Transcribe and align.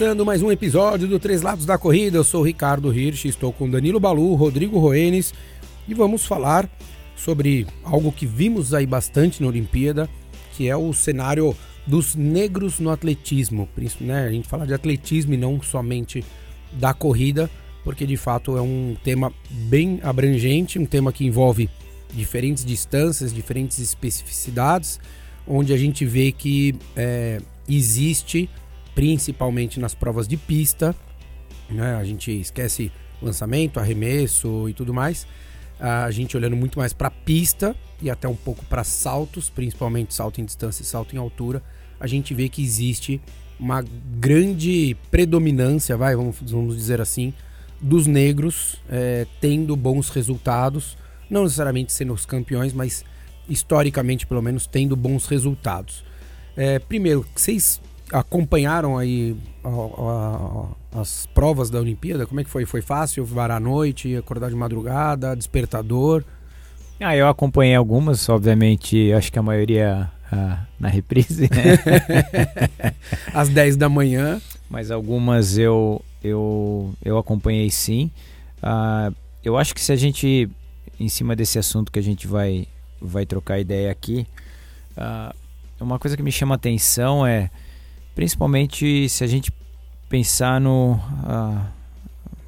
Começando 0.00 0.24
mais 0.24 0.40
um 0.40 0.50
episódio 0.50 1.06
do 1.06 1.18
Três 1.18 1.42
Lados 1.42 1.66
da 1.66 1.76
Corrida, 1.76 2.16
eu 2.16 2.24
sou 2.24 2.42
Ricardo 2.42 2.90
Hirsch, 2.90 3.26
estou 3.26 3.52
com 3.52 3.68
Danilo 3.68 4.00
Balu, 4.00 4.34
Rodrigo 4.34 4.78
Roenes 4.78 5.34
e 5.86 5.92
vamos 5.92 6.24
falar 6.24 6.70
sobre 7.16 7.66
algo 7.84 8.10
que 8.10 8.24
vimos 8.24 8.72
aí 8.72 8.86
bastante 8.86 9.42
na 9.42 9.48
Olimpíada, 9.48 10.08
que 10.52 10.68
é 10.68 10.76
o 10.76 10.92
cenário 10.94 11.54
dos 11.86 12.14
negros 12.14 12.78
no 12.78 12.88
atletismo. 12.88 13.68
Né? 14.00 14.26
A 14.26 14.30
gente 14.30 14.48
fala 14.48 14.66
de 14.66 14.72
atletismo 14.72 15.34
e 15.34 15.36
não 15.36 15.60
somente 15.60 16.24
da 16.72 16.94
corrida, 16.94 17.50
porque 17.84 18.06
de 18.06 18.16
fato 18.16 18.56
é 18.56 18.60
um 18.60 18.96
tema 19.02 19.32
bem 19.50 20.00
abrangente, 20.02 20.78
um 20.78 20.86
tema 20.86 21.12
que 21.12 21.24
envolve 21.24 21.68
diferentes 22.12 22.64
distâncias, 22.64 23.32
diferentes 23.32 23.78
especificidades, 23.78 25.00
onde 25.46 25.72
a 25.72 25.76
gente 25.76 26.04
vê 26.04 26.32
que 26.32 26.74
é, 26.96 27.40
existe 27.68 28.48
principalmente 28.94 29.80
nas 29.80 29.94
provas 29.94 30.28
de 30.28 30.36
pista. 30.36 30.94
Né? 31.68 31.94
A 31.94 32.04
gente 32.04 32.30
esquece 32.40 32.92
lançamento, 33.22 33.78
arremesso 33.78 34.68
e 34.68 34.74
tudo 34.74 34.92
mais. 34.92 35.26
A 35.78 36.10
gente 36.10 36.36
olhando 36.36 36.56
muito 36.56 36.78
mais 36.78 36.92
para 36.92 37.10
pista 37.10 37.74
e 38.02 38.10
até 38.10 38.28
um 38.28 38.34
pouco 38.34 38.64
para 38.66 38.84
saltos, 38.84 39.48
principalmente 39.48 40.12
salto 40.12 40.40
em 40.40 40.44
distância 40.44 40.82
e 40.82 40.86
salto 40.86 41.14
em 41.14 41.18
altura, 41.18 41.62
a 41.98 42.06
gente 42.06 42.34
vê 42.34 42.48
que 42.48 42.62
existe 42.62 43.20
uma 43.60 43.84
grande 44.18 44.96
predominância, 45.10 45.96
vai, 45.96 46.16
vamos, 46.16 46.36
vamos 46.40 46.76
dizer 46.76 47.00
assim, 47.00 47.34
dos 47.80 48.06
negros 48.06 48.76
é, 48.88 49.26
tendo 49.40 49.76
bons 49.76 50.08
resultados, 50.08 50.96
não 51.28 51.44
necessariamente 51.44 51.92
sendo 51.92 52.12
os 52.12 52.24
campeões, 52.24 52.72
mas 52.72 53.04
historicamente, 53.48 54.26
pelo 54.26 54.40
menos, 54.40 54.66
tendo 54.66 54.96
bons 54.96 55.26
resultados. 55.26 56.04
É, 56.56 56.78
primeiro, 56.78 57.26
vocês 57.34 57.80
acompanharam 58.12 58.98
aí 58.98 59.36
a, 59.62 59.68
a, 60.96 61.00
as 61.00 61.26
provas 61.26 61.70
da 61.70 61.78
Olimpíada? 61.78 62.26
Como 62.26 62.40
é 62.40 62.44
que 62.44 62.50
foi? 62.50 62.64
Foi 62.64 62.82
fácil 62.82 63.24
varar 63.24 63.58
a 63.58 63.60
noite, 63.60 64.16
acordar 64.16 64.48
de 64.48 64.56
madrugada, 64.56 65.36
despertador? 65.36 66.24
Ah, 66.98 67.16
eu 67.16 67.28
acompanhei 67.28 67.74
algumas, 67.74 68.28
obviamente, 68.28 69.12
acho 69.12 69.32
que 69.32 69.38
a 69.38 69.42
maioria 69.42 70.10
ah, 70.30 70.64
na 70.78 70.88
reprise. 70.88 71.48
Né? 71.50 71.78
Às 73.34 73.48
10 73.48 73.76
da 73.76 73.88
manhã. 73.88 74.40
Mas 74.68 74.90
algumas 74.90 75.58
eu, 75.58 76.00
eu, 76.22 76.94
eu 77.04 77.18
acompanhei 77.18 77.70
sim. 77.70 78.10
Ah, 78.62 79.12
eu 79.44 79.56
acho 79.56 79.74
que 79.74 79.80
se 79.80 79.92
a 79.92 79.96
gente, 79.96 80.48
em 80.98 81.08
cima 81.08 81.34
desse 81.34 81.58
assunto 81.58 81.90
que 81.90 81.98
a 81.98 82.02
gente 82.02 82.26
vai, 82.26 82.66
vai 83.00 83.26
trocar 83.26 83.58
ideia 83.58 83.90
aqui, 83.90 84.26
ah, 84.96 85.34
uma 85.80 85.98
coisa 85.98 86.16
que 86.16 86.22
me 86.22 86.30
chama 86.30 86.54
atenção 86.54 87.26
é 87.26 87.50
Principalmente 88.14 89.08
se 89.08 89.24
a 89.24 89.26
gente 89.26 89.52
pensar 90.08 90.60
no. 90.60 90.92
Uh, 90.92 91.64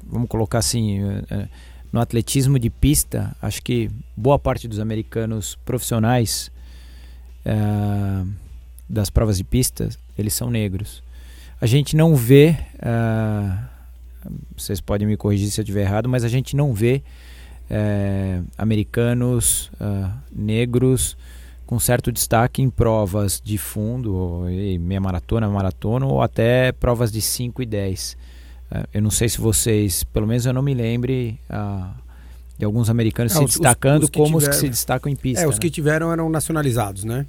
vamos 0.05 0.29
colocar 0.29 0.59
assim. 0.59 1.01
Uh, 1.03 1.47
no 1.91 1.99
atletismo 1.99 2.57
de 2.57 2.71
pista, 2.71 3.35
acho 3.41 3.61
que 3.61 3.89
boa 4.17 4.39
parte 4.39 4.67
dos 4.67 4.79
americanos 4.79 5.55
profissionais 5.63 6.51
uh, 7.45 8.29
das 8.89 9.09
provas 9.09 9.37
de 9.37 9.43
pista, 9.43 9.89
eles 10.17 10.33
são 10.33 10.49
negros. 10.49 11.03
A 11.59 11.65
gente 11.65 11.95
não 11.95 12.13
vê, 12.13 12.57
vocês 14.55 14.81
podem 14.81 15.07
me 15.07 15.15
corrigir 15.15 15.49
se 15.49 15.61
eu 15.61 15.63
estiver 15.63 15.83
errado, 15.83 16.09
mas 16.09 16.25
a 16.25 16.27
gente 16.27 16.57
não 16.57 16.73
vê 16.73 17.01
americanos 18.57 19.71
negros 20.29 21.15
com 21.65 21.79
certo 21.79 22.11
destaque 22.11 22.61
em 22.61 22.69
provas 22.69 23.41
de 23.43 23.57
fundo, 23.57 24.41
meia 24.79 24.99
maratona, 24.99 25.47
maratona, 25.49 26.05
ou 26.05 26.21
até 26.21 26.71
provas 26.71 27.11
de 27.11 27.21
5 27.21 27.61
e 27.61 27.65
10. 27.65 28.17
É, 28.71 28.85
eu 28.93 29.01
não 29.01 29.11
sei 29.11 29.29
se 29.29 29.39
vocês, 29.39 30.03
pelo 30.03 30.27
menos 30.27 30.45
eu 30.45 30.53
não 30.53 30.61
me 30.61 30.73
lembre 30.73 31.39
uh, 31.49 31.89
de 32.57 32.65
alguns 32.65 32.89
americanos 32.89 33.33
é, 33.33 33.37
se 33.37 33.43
os, 33.43 33.51
destacando 33.51 34.03
os, 34.03 34.09
os 34.09 34.15
como 34.15 34.25
tiveram, 34.25 34.37
os 34.37 34.47
que 34.47 34.55
se 34.55 34.69
destacam 34.69 35.11
em 35.11 35.15
pista. 35.15 35.43
É, 35.43 35.47
os 35.47 35.55
né? 35.55 35.61
que 35.61 35.69
tiveram 35.69 36.11
eram 36.11 36.29
nacionalizados, 36.29 37.03
né? 37.03 37.25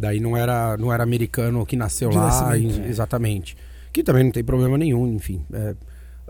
Daí 0.00 0.18
não 0.18 0.36
era, 0.36 0.76
não 0.76 0.92
era 0.92 1.02
americano 1.02 1.64
que 1.64 1.76
nasceu 1.76 2.10
de 2.10 2.16
lá, 2.16 2.56
é. 2.56 2.88
exatamente. 2.88 3.56
Que 3.92 4.02
também 4.02 4.24
não 4.24 4.32
tem 4.32 4.42
problema 4.42 4.76
nenhum, 4.76 5.06
enfim. 5.12 5.44
É, 5.52 5.74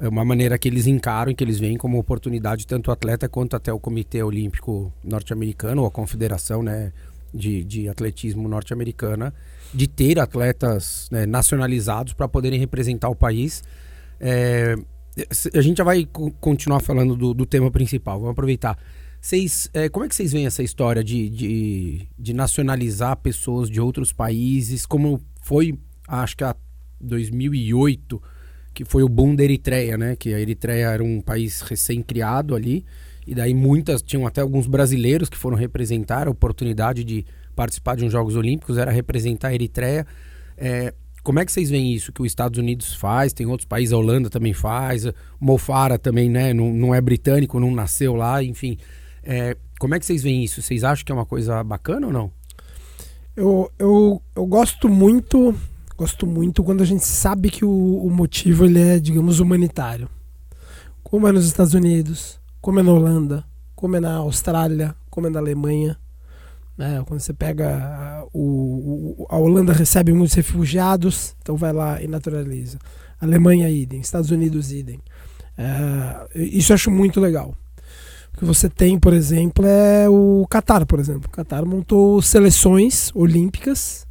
é 0.03 0.08
uma 0.08 0.25
maneira 0.25 0.58
que 0.58 0.69
eles 0.69 0.86
encaram 0.86 1.31
e 1.31 1.34
que 1.34 1.44
eles 1.44 1.58
veem 1.58 1.76
como 1.76 1.98
oportunidade, 1.98 2.66
tanto 2.66 2.88
o 2.88 2.92
atleta 2.92 3.28
quanto 3.28 3.56
até 3.56 3.72
o 3.72 3.78
Comitê 3.78 4.22
Olímpico 4.22 4.92
Norte-Americano, 5.04 5.82
ou 5.82 5.88
a 5.88 5.91
Confederação, 5.91 6.62
né? 6.62 6.92
de, 7.32 7.64
de 7.64 7.88
atletismo 7.88 8.48
norte-americana 8.48 9.32
de 9.72 9.87
ter 9.87 10.19
atletas 10.19 11.08
né, 11.10 11.26
nacionalizados 11.26 12.12
para 12.12 12.26
poderem 12.26 12.58
representar 12.58 13.08
o 13.08 13.14
país. 13.14 13.62
É, 14.19 14.76
a 15.54 15.60
gente 15.60 15.78
já 15.78 15.84
vai 15.84 16.08
continuar 16.41 16.81
falando 16.81 17.14
do, 17.14 17.32
do 17.32 17.47
tema 17.47 17.70
principal, 17.70 18.19
vamos 18.19 18.32
aproveitar. 18.32 18.76
Vocês, 19.20 19.69
é, 19.75 19.88
como 19.88 20.06
é 20.06 20.08
que 20.08 20.14
vocês 20.14 20.32
veem 20.32 20.47
essa 20.47 20.62
história 20.62 21.04
de, 21.04 21.28
de, 21.28 22.08
de, 22.19 22.32
nacionalizar 22.32 23.16
pessoas 23.19 23.69
de 23.69 23.78
outros 23.78 24.12
países? 24.12 24.86
Como 24.86 25.20
foi, 25.42 25.78
acho 26.08 26.36
que 26.36 26.42
a 26.42 26.56
2008, 26.98 28.22
que 28.72 28.84
foi 28.84 29.03
o 29.03 29.08
boom 29.08 29.34
da 29.34 29.44
Eritreia, 29.44 29.98
né? 29.98 30.16
Que 30.16 30.32
a 30.32 30.41
Eritreia 30.41 30.86
era 30.86 31.04
um 31.04 31.20
país 31.20 31.60
recém-criado 31.60 32.54
ali. 32.54 32.84
E 33.26 33.34
daí 33.34 33.53
muitas, 33.53 34.00
tinham 34.00 34.26
até 34.26 34.41
alguns 34.41 34.66
brasileiros 34.66 35.28
que 35.28 35.37
foram 35.37 35.56
representar 35.56 36.26
a 36.26 36.31
oportunidade 36.31 37.04
de 37.04 37.26
participar 37.54 37.97
de 37.97 38.06
uns 38.06 38.12
Jogos 38.12 38.37
Olímpicos, 38.37 38.78
era 38.78 38.91
representar 38.91 39.48
a 39.48 39.54
Eritreia. 39.54 40.06
É, 40.56 40.94
como 41.22 41.38
é 41.38 41.44
que 41.44 41.52
vocês 41.52 41.69
veem 41.69 41.92
isso 41.92 42.10
que 42.10 42.22
os 42.22 42.26
Estados 42.26 42.58
Unidos 42.58 42.94
faz? 42.94 43.34
Tem 43.34 43.47
outros 43.47 43.66
países, 43.66 43.92
a 43.92 43.98
Holanda 43.98 44.31
também 44.31 44.54
faz, 44.54 45.06
Mofara 45.38 45.98
também, 45.98 46.31
né? 46.31 46.54
Não, 46.54 46.72
não 46.72 46.94
é 46.94 47.00
britânico, 47.02 47.60
não 47.60 47.70
nasceu 47.70 48.14
lá, 48.14 48.42
enfim. 48.42 48.78
É, 49.22 49.56
como 49.78 49.94
é 49.94 49.98
que 49.98 50.06
vocês 50.06 50.22
veem 50.22 50.44
isso? 50.44 50.62
Vocês 50.62 50.84
acham 50.84 51.04
que 51.04 51.12
é 51.12 51.14
uma 51.14 51.26
coisa 51.26 51.62
bacana 51.62 52.06
ou 52.06 52.12
não? 52.12 52.31
Eu, 53.36 53.70
eu, 53.78 54.22
eu 54.34 54.47
gosto 54.47 54.88
muito, 54.88 55.54
gosto 55.97 56.26
muito 56.26 56.62
quando 56.62 56.82
a 56.82 56.86
gente 56.86 57.06
sabe 57.06 57.50
que 57.50 57.64
o, 57.64 58.04
o 58.04 58.10
motivo 58.10 58.64
ele 58.64 58.81
é, 58.81 58.98
digamos, 58.98 59.41
humanitário. 59.41 60.08
Como 61.03 61.26
é 61.26 61.32
nos 61.32 61.47
Estados 61.47 61.75
Unidos, 61.75 62.41
como 62.60 62.81
é 62.81 62.82
na 62.82 62.92
Holanda, 62.92 63.44
como 63.75 63.97
é 63.97 64.00
na 64.00 64.16
Austrália, 64.16 64.94
como 65.08 65.26
é 65.26 65.31
na 65.31 65.38
Alemanha. 65.38 65.97
Né? 66.76 67.02
Quando 67.06 67.20
você 67.20 67.32
pega 67.32 68.26
o, 68.32 69.16
o, 69.22 69.26
a 69.28 69.38
Holanda 69.38 69.72
recebe 69.72 70.12
muitos 70.12 70.34
refugiados, 70.34 71.34
então 71.41 71.56
vai 71.56 71.72
lá 71.72 72.02
e 72.02 72.06
naturaliza. 72.06 72.78
Alemanha 73.20 73.69
idem, 73.69 74.00
Estados 74.00 74.31
Unidos 74.31 74.72
idem. 74.72 75.00
É, 75.56 76.28
isso 76.34 76.72
eu 76.72 76.75
acho 76.75 76.91
muito 76.91 77.20
legal. 77.20 77.54
O 78.41 78.43
que 78.43 78.47
você 78.47 78.71
tem, 78.71 78.99
por 78.99 79.12
exemplo, 79.12 79.67
é 79.67 80.09
o 80.09 80.47
Qatar, 80.49 80.87
por 80.87 80.99
exemplo. 80.99 81.28
O 81.28 81.31
Qatar 81.31 81.67
montou 81.67 82.23
seleções 82.23 83.15
olímpicas 83.15 84.06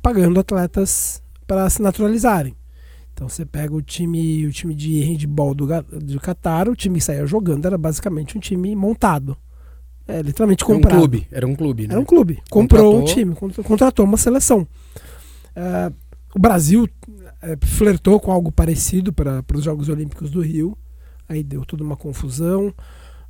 pagando 0.00 0.38
atletas 0.38 1.20
para 1.44 1.68
se 1.68 1.82
naturalizarem. 1.82 2.54
Então 3.12 3.28
você 3.28 3.44
pega 3.44 3.74
o 3.74 3.82
time, 3.82 4.46
o 4.46 4.52
time 4.52 4.76
de 4.76 5.00
handball 5.00 5.56
do, 5.56 5.66
do 5.66 6.20
Qatar, 6.20 6.68
o 6.68 6.76
time 6.76 7.00
que 7.00 7.04
saía 7.04 7.26
jogando 7.26 7.66
era 7.66 7.76
basicamente 7.76 8.38
um 8.38 8.40
time 8.40 8.76
montado. 8.76 9.36
É, 10.06 10.22
literalmente 10.22 10.64
comprado. 10.64 10.92
Era 10.92 10.96
um 10.96 11.00
clube, 11.00 11.26
era 11.32 11.46
um 11.48 11.56
clube, 11.56 11.88
né? 11.88 11.94
Era 11.94 12.00
um 12.00 12.04
clube. 12.04 12.42
Comprou 12.48 12.92
contratou... 12.92 13.00
um 13.00 13.04
time, 13.04 13.64
contratou 13.64 14.04
uma 14.04 14.16
seleção. 14.16 14.68
É, 15.56 15.92
o 16.32 16.38
Brasil 16.38 16.88
é, 17.42 17.58
flertou 17.60 18.20
com 18.20 18.30
algo 18.30 18.52
parecido 18.52 19.12
para 19.12 19.42
os 19.52 19.64
Jogos 19.64 19.88
Olímpicos 19.88 20.30
do 20.30 20.40
Rio. 20.40 20.78
Aí 21.28 21.42
deu 21.42 21.64
toda 21.64 21.82
uma 21.82 21.96
confusão. 21.96 22.72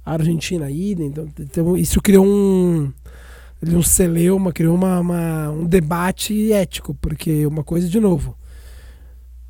A 0.04 0.12
Argentina 0.12 0.70
idem. 0.70 1.06
Então, 1.06 1.28
então, 1.38 1.76
isso 1.76 2.00
criou 2.00 2.26
um, 2.26 2.92
um 3.66 3.82
celeuma, 3.82 4.52
criou 4.52 4.74
uma, 4.74 5.00
uma, 5.00 5.50
um 5.50 5.64
debate 5.64 6.52
ético, 6.52 6.94
porque 6.94 7.46
uma 7.46 7.64
coisa, 7.64 7.88
de 7.88 7.98
novo, 7.98 8.36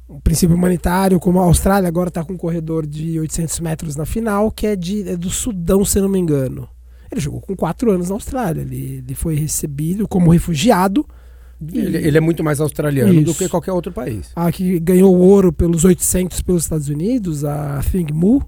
um 0.09 0.21
princípio 0.21 0.55
humanitário, 0.55 1.19
como 1.19 1.41
a 1.41 1.45
Austrália 1.45 1.89
agora 1.89 2.09
está 2.09 2.23
com 2.25 2.35
um 2.35 2.39
corredor 2.39 2.87
de 2.87 3.19
800 3.19 3.61
metros 3.61 3.97
na 3.97 4.05
final, 4.05 4.51
que 4.51 4.67
é, 4.67 4.77
de, 4.77 5.09
é 5.09 5.17
do 5.17 5.31
Sudão, 5.31 5.85
se 5.85 6.01
não 6.01 6.09
me 6.09 6.19
engano. 6.19 6.69
Ele 7.11 7.21
jogou 7.21 7.41
com 7.41 7.56
quatro 7.56 7.91
anos 7.91 8.09
na 8.09 8.15
Austrália. 8.15 8.62
Ele, 8.62 9.03
ele 9.05 9.15
foi 9.15 9.35
recebido 9.35 10.06
como 10.06 10.31
refugiado. 10.31 11.06
Ele, 11.73 11.97
ele, 11.97 12.19
é 12.19 12.21
muito 12.21 12.43
mais 12.43 12.61
australiano 12.61 13.15
Isso. 13.15 13.25
do 13.25 13.35
que 13.35 13.49
qualquer 13.49 13.73
outro 13.73 13.93
país. 13.93 14.31
A 14.35 14.51
que 14.51 14.79
ganhou 14.81 15.17
ouro 15.17 15.53
pelos 15.53 15.85
800 15.85 16.43
pelos 16.43 16.65
Estados 16.65 16.89
Unidos, 16.89 17.45
a 17.45 17.81
Thing 17.91 18.12
Mu, 18.12 18.45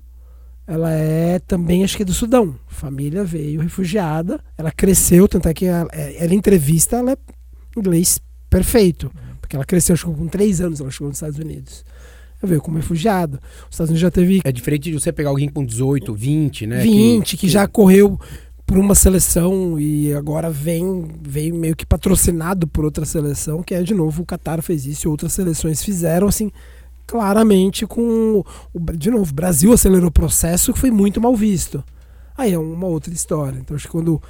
ela 0.66 0.90
é 0.90 1.38
também, 1.38 1.84
acho 1.84 1.96
que 1.96 2.02
é 2.02 2.06
do 2.06 2.12
Sudão. 2.12 2.56
Família 2.66 3.24
veio 3.24 3.60
refugiada, 3.60 4.40
ela 4.58 4.72
cresceu, 4.72 5.28
tanto 5.28 5.48
é 5.48 5.54
que 5.54 5.66
ela, 5.66 5.88
é, 5.92 6.24
ela 6.24 6.34
entrevista, 6.34 6.96
ela 6.96 7.12
é 7.12 7.16
inglês 7.76 8.20
perfeito. 8.50 9.10
Porque 9.40 9.54
ela 9.54 9.64
cresceu, 9.64 9.94
acho 9.94 10.06
que 10.06 10.14
com 10.14 10.26
três 10.26 10.60
anos 10.60 10.80
ela 10.80 10.90
chegou 10.90 11.08
nos 11.08 11.18
Estados 11.18 11.38
Unidos. 11.38 11.84
veio 12.42 12.60
como 12.60 12.76
refugiado. 12.76 13.38
Os 13.68 13.74
Estados 13.74 13.90
Unidos 13.90 14.00
já 14.00 14.10
teve. 14.10 14.40
É 14.44 14.50
diferente 14.50 14.90
de 14.90 14.98
você 14.98 15.12
pegar 15.12 15.30
alguém 15.30 15.48
com 15.48 15.64
18, 15.64 16.12
20, 16.12 16.66
né? 16.66 16.80
20, 16.80 17.30
que, 17.30 17.36
que 17.36 17.48
já 17.48 17.68
correu 17.68 18.18
por 18.66 18.76
uma 18.76 18.96
seleção 18.96 19.78
e 19.78 20.12
agora 20.12 20.50
vem, 20.50 21.06
vem 21.22 21.52
meio 21.52 21.76
que 21.76 21.86
patrocinado 21.86 22.66
por 22.66 22.84
outra 22.84 23.04
seleção, 23.04 23.62
que 23.62 23.72
é 23.72 23.82
de 23.84 23.94
novo 23.94 24.22
o 24.22 24.26
Qatar 24.26 24.60
fez 24.60 24.84
isso 24.84 25.06
e 25.06 25.08
outras 25.08 25.32
seleções 25.32 25.80
fizeram, 25.80 26.26
assim, 26.26 26.50
claramente 27.06 27.86
com. 27.86 28.44
O, 28.74 28.80
de 28.92 29.10
novo, 29.10 29.30
o 29.30 29.34
Brasil 29.34 29.72
acelerou 29.72 30.08
o 30.08 30.12
processo 30.12 30.72
que 30.72 30.78
foi 30.78 30.90
muito 30.90 31.20
mal 31.20 31.34
visto. 31.34 31.82
Aí 32.36 32.52
é 32.52 32.58
uma 32.58 32.86
outra 32.86 33.12
história. 33.12 33.58
Então 33.58 33.76
acho 33.76 33.86
que 33.86 33.92
quando 33.92 34.20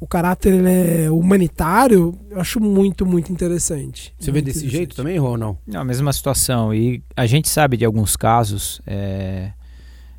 o 0.00 0.06
caráter 0.06 0.54
ele 0.54 1.04
é 1.04 1.10
humanitário, 1.10 2.18
eu 2.28 2.40
acho 2.40 2.58
muito, 2.58 3.06
muito 3.06 3.32
interessante. 3.32 4.12
Você 4.18 4.32
muito 4.32 4.46
vê 4.46 4.52
desse 4.52 4.68
jeito 4.68 4.96
também, 4.96 5.16
Rô, 5.16 5.36
não? 5.36 5.56
Não, 5.64 5.80
a 5.80 5.84
mesma 5.84 6.12
situação. 6.12 6.74
E 6.74 7.00
a 7.16 7.24
gente 7.24 7.48
sabe 7.48 7.76
de 7.76 7.84
alguns 7.84 8.16
casos, 8.16 8.82
é, 8.84 9.52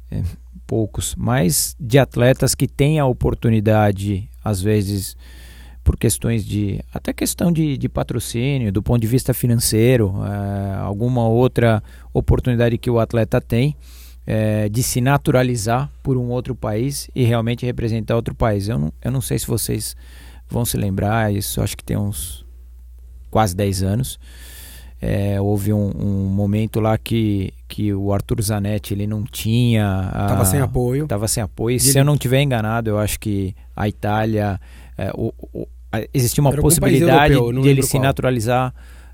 é, 0.09 0.23
poucos, 0.65 1.15
mas 1.17 1.75
de 1.77 1.99
atletas 1.99 2.55
que 2.55 2.65
têm 2.65 2.97
a 2.97 3.05
oportunidade, 3.05 4.29
às 4.41 4.61
vezes, 4.61 5.17
por 5.83 5.97
questões 5.97 6.45
de. 6.45 6.79
até 6.93 7.11
questão 7.11 7.51
de, 7.51 7.77
de 7.77 7.89
patrocínio, 7.89 8.71
do 8.71 8.81
ponto 8.81 9.01
de 9.01 9.07
vista 9.07 9.33
financeiro, 9.33 10.13
é, 10.23 10.75
alguma 10.75 11.27
outra 11.27 11.83
oportunidade 12.13 12.77
que 12.77 12.89
o 12.89 12.99
atleta 12.99 13.41
tem 13.41 13.75
é, 14.25 14.69
de 14.69 14.81
se 14.81 15.01
naturalizar 15.01 15.89
por 16.01 16.17
um 16.17 16.29
outro 16.29 16.55
país 16.55 17.09
e 17.13 17.23
realmente 17.23 17.65
representar 17.65 18.15
outro 18.15 18.33
país. 18.33 18.69
Eu 18.69 18.79
não, 18.79 18.93
eu 19.03 19.11
não 19.11 19.21
sei 19.21 19.37
se 19.37 19.47
vocês 19.47 19.95
vão 20.49 20.65
se 20.65 20.77
lembrar, 20.77 21.33
isso 21.33 21.61
acho 21.61 21.75
que 21.75 21.83
tem 21.83 21.97
uns 21.97 22.45
quase 23.29 23.55
10 23.55 23.83
anos. 23.83 24.19
É, 25.01 25.41
houve 25.41 25.73
um, 25.73 25.91
um, 25.97 26.29
momento 26.29 26.79
lá 26.79 26.97
que, 26.97 27.53
que 27.67 27.93
o 27.93 28.13
Arthur 28.13 28.41
Zanetti 28.41 28.93
ele 28.93 29.05
não 29.05 29.23
tinha. 29.23 30.05
Estava 30.07 30.45
sem 30.45 30.61
apoio. 30.61 31.03
Estava 31.03 31.27
sem 31.27 31.43
apoio. 31.43 31.75
E 31.75 31.79
se 31.79 31.89
ele... 31.89 31.99
eu 31.99 32.05
não 32.05 32.17
tiver 32.17 32.41
enganado, 32.41 32.89
eu 32.89 32.97
acho 32.97 33.19
que 33.19 33.53
a 33.75 33.89
Itália. 33.89 34.57
É, 34.97 35.11
o, 35.13 35.33
o, 35.53 35.67
existia 36.13 36.41
uma 36.41 36.53
possibilidade 36.53 37.33
europeu, 37.33 37.61
de 37.61 37.69
ele 37.69 37.83
se 37.83 37.99
naturalizar 37.99 38.73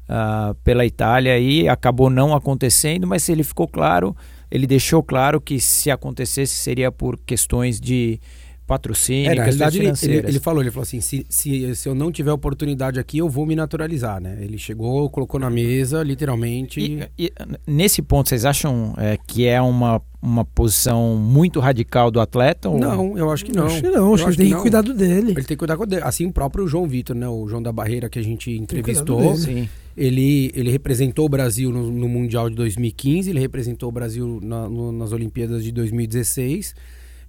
uh, 0.10 0.54
pela 0.64 0.86
Itália 0.86 1.38
e 1.40 1.68
acabou 1.68 2.10
não 2.10 2.36
acontecendo, 2.36 3.06
mas 3.06 3.28
ele 3.30 3.44
ficou 3.44 3.68
claro 3.68 4.16
ele 4.52 4.66
deixou 4.66 5.04
claro 5.04 5.40
que 5.40 5.60
se 5.60 5.92
acontecesse 5.92 6.54
seria 6.54 6.92
por 6.92 7.18
questões 7.18 7.80
de 7.80 8.20
patrocínio, 8.70 9.32
é, 9.32 9.36
na 9.36 9.42
realidade, 9.42 9.80
ele, 9.80 9.92
ele, 10.04 10.28
ele, 10.28 10.40
falou, 10.40 10.62
ele 10.62 10.70
falou 10.70 10.84
assim, 10.84 11.02
se, 11.02 11.26
se, 11.28 11.76
se 11.76 11.90
eu 11.90 11.96
não 11.96 12.12
tiver 12.12 12.32
oportunidade 12.32 13.00
aqui, 13.00 13.18
eu 13.18 13.28
vou 13.28 13.44
me 13.44 13.56
naturalizar, 13.56 14.22
né? 14.22 14.38
Ele 14.40 14.60
chegou, 14.60 15.10
colocou 15.10 15.40
na 15.40 15.50
mesa, 15.50 16.04
literalmente... 16.04 16.80
E, 16.80 17.26
e 17.26 17.34
nesse 17.66 18.04
ponto, 18.04 18.30
vocês 18.30 18.46
acham 18.46 18.94
é, 18.96 19.18
que 19.26 19.48
é 19.48 19.60
uma, 19.60 20.00
uma 20.22 20.46
posição 20.46 21.16
muito 21.16 21.60
radical 21.60 22.12
do 22.12 22.22
atleta? 22.22 22.70
Ou... 22.70 22.78
Não, 22.78 23.18
eu 23.18 23.32
acho 23.32 23.44
que 23.44 23.52
não. 23.52 23.66
Acho 23.66 23.82
que 23.82 23.90
não, 23.90 24.14
acho 24.14 24.24
que 24.26 24.30
ele 24.30 24.38
tem 24.38 24.48
que, 24.50 24.56
que 24.56 24.62
cuidar 24.62 24.84
dele. 24.84 25.32
Ele 25.32 25.34
tem 25.34 25.44
que 25.44 25.56
cuidar 25.56 25.76
dele. 25.76 26.04
Assim, 26.04 26.28
o 26.28 26.32
próprio 26.32 26.68
João 26.68 26.88
Vitor, 26.88 27.16
né? 27.16 27.28
O 27.28 27.48
João 27.48 27.64
da 27.64 27.72
Barreira 27.72 28.08
que 28.08 28.20
a 28.20 28.24
gente 28.24 28.52
entrevistou. 28.52 29.36
Sim. 29.36 29.68
Ele, 29.98 30.52
ele 30.54 30.70
representou 30.70 31.26
o 31.26 31.30
Brasil 31.30 31.72
no, 31.72 31.92
no, 31.92 32.08
Mundial 32.08 32.52
de 32.52 32.56
2015, 32.56 33.32
ele 33.32 33.40
representou 33.40 33.90
o 33.90 33.92
Brasil 33.92 34.40
na, 34.44 34.70
no, 34.70 34.92
nas 34.92 35.12
Olimpíadas 35.12 35.64
de 35.64 35.72
2016 35.72 36.76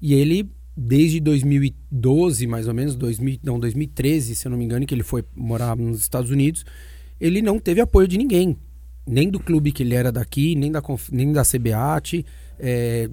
e 0.02 0.14
ele 0.14 0.48
desde 0.82 1.20
2012, 1.20 2.46
mais 2.46 2.66
ou 2.66 2.72
menos, 2.72 2.96
2000, 2.96 3.40
não, 3.42 3.60
2013, 3.60 4.34
se 4.34 4.46
eu 4.46 4.50
não 4.50 4.56
me 4.56 4.64
engano, 4.64 4.86
que 4.86 4.94
ele 4.94 5.02
foi 5.02 5.22
morar 5.36 5.76
nos 5.76 6.00
Estados 6.00 6.30
Unidos, 6.30 6.64
ele 7.20 7.42
não 7.42 7.58
teve 7.58 7.82
apoio 7.82 8.08
de 8.08 8.16
ninguém, 8.16 8.56
nem 9.06 9.28
do 9.28 9.38
clube 9.38 9.72
que 9.72 9.82
ele 9.82 9.94
era 9.94 10.10
daqui, 10.10 10.54
nem 10.54 10.72
da 10.72 10.82
nem 11.12 11.32
da 11.32 11.42
CBAT, 11.42 12.24
é, 12.58 13.10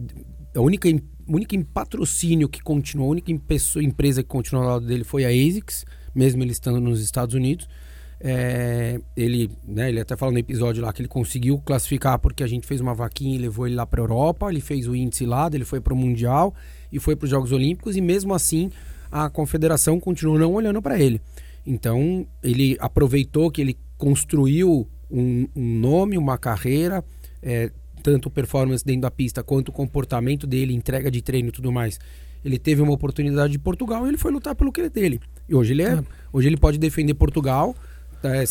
a 0.55 0.61
única 0.61 0.87
única 1.27 1.61
patrocínio 1.73 2.47
que 2.47 2.61
continuou, 2.61 3.09
a 3.09 3.11
única 3.11 3.33
empresa 3.33 4.23
que 4.23 4.29
continuou 4.29 4.65
ao 4.65 4.73
lado 4.75 4.87
dele 4.87 5.03
foi 5.03 5.25
a 5.25 5.27
ASICS, 5.27 5.83
mesmo 6.15 6.41
ele 6.41 6.53
estando 6.53 6.79
nos 6.79 7.01
Estados 7.01 7.35
Unidos. 7.35 7.67
É, 8.19 8.99
ele, 9.15 9.51
né, 9.67 9.89
ele 9.89 9.99
até 9.99 10.15
fala 10.15 10.31
no 10.31 10.39
episódio 10.39 10.81
lá 10.81 10.93
que 10.93 11.01
ele 11.01 11.09
conseguiu 11.09 11.59
classificar 11.59 12.17
porque 12.17 12.43
a 12.43 12.47
gente 12.47 12.65
fez 12.65 12.79
uma 12.79 12.93
vaquinha 12.93 13.35
e 13.35 13.37
levou 13.37 13.67
ele 13.67 13.75
lá 13.75 13.85
para 13.85 14.01
Europa, 14.01 14.49
ele 14.49 14.61
fez 14.61 14.87
o 14.87 14.95
índice 14.95 15.25
lá, 15.25 15.49
ele 15.53 15.65
foi 15.65 15.81
para 15.81 15.93
o 15.93 15.97
Mundial 15.97 16.55
e 16.91 16.99
foi 16.99 17.15
para 17.15 17.25
os 17.25 17.29
Jogos 17.29 17.51
Olímpicos 17.51 17.95
e 17.95 18.01
mesmo 18.01 18.33
assim 18.33 18.71
a 19.11 19.29
confederação 19.29 19.99
continuou 19.99 20.37
não 20.37 20.53
olhando 20.53 20.81
para 20.81 20.99
ele. 20.99 21.21
Então 21.65 22.25
ele 22.43 22.77
aproveitou 22.79 23.51
que 23.51 23.61
ele 23.61 23.77
construiu 23.97 24.87
um, 25.09 25.47
um 25.55 25.79
nome, 25.79 26.17
uma 26.17 26.37
carreira, 26.37 27.03
é, 27.41 27.71
tanto 28.03 28.29
performance 28.29 28.85
dentro 28.85 29.01
da 29.01 29.11
pista 29.11 29.43
quanto 29.43 29.69
o 29.69 29.71
comportamento 29.71 30.45
dele, 30.45 30.73
entrega 30.73 31.09
de 31.09 31.21
treino 31.21 31.49
e 31.49 31.51
tudo 31.51 31.71
mais. 31.71 31.99
Ele 32.43 32.57
teve 32.59 32.81
uma 32.81 32.93
oportunidade 32.93 33.51
de 33.51 33.59
Portugal 33.59 34.05
e 34.05 34.09
ele 34.09 34.17
foi 34.17 34.31
lutar 34.31 34.55
pelo 34.55 34.71
que 34.71 34.81
é 34.81 34.89
dele. 34.89 35.19
E 35.49 35.55
hoje 35.55 35.73
ele 35.73 35.81
é, 35.81 35.93
é. 35.93 36.03
hoje 36.31 36.47
ele 36.47 36.57
pode 36.57 36.77
defender 36.77 37.13
Portugal 37.13 37.75
é, 38.23 38.43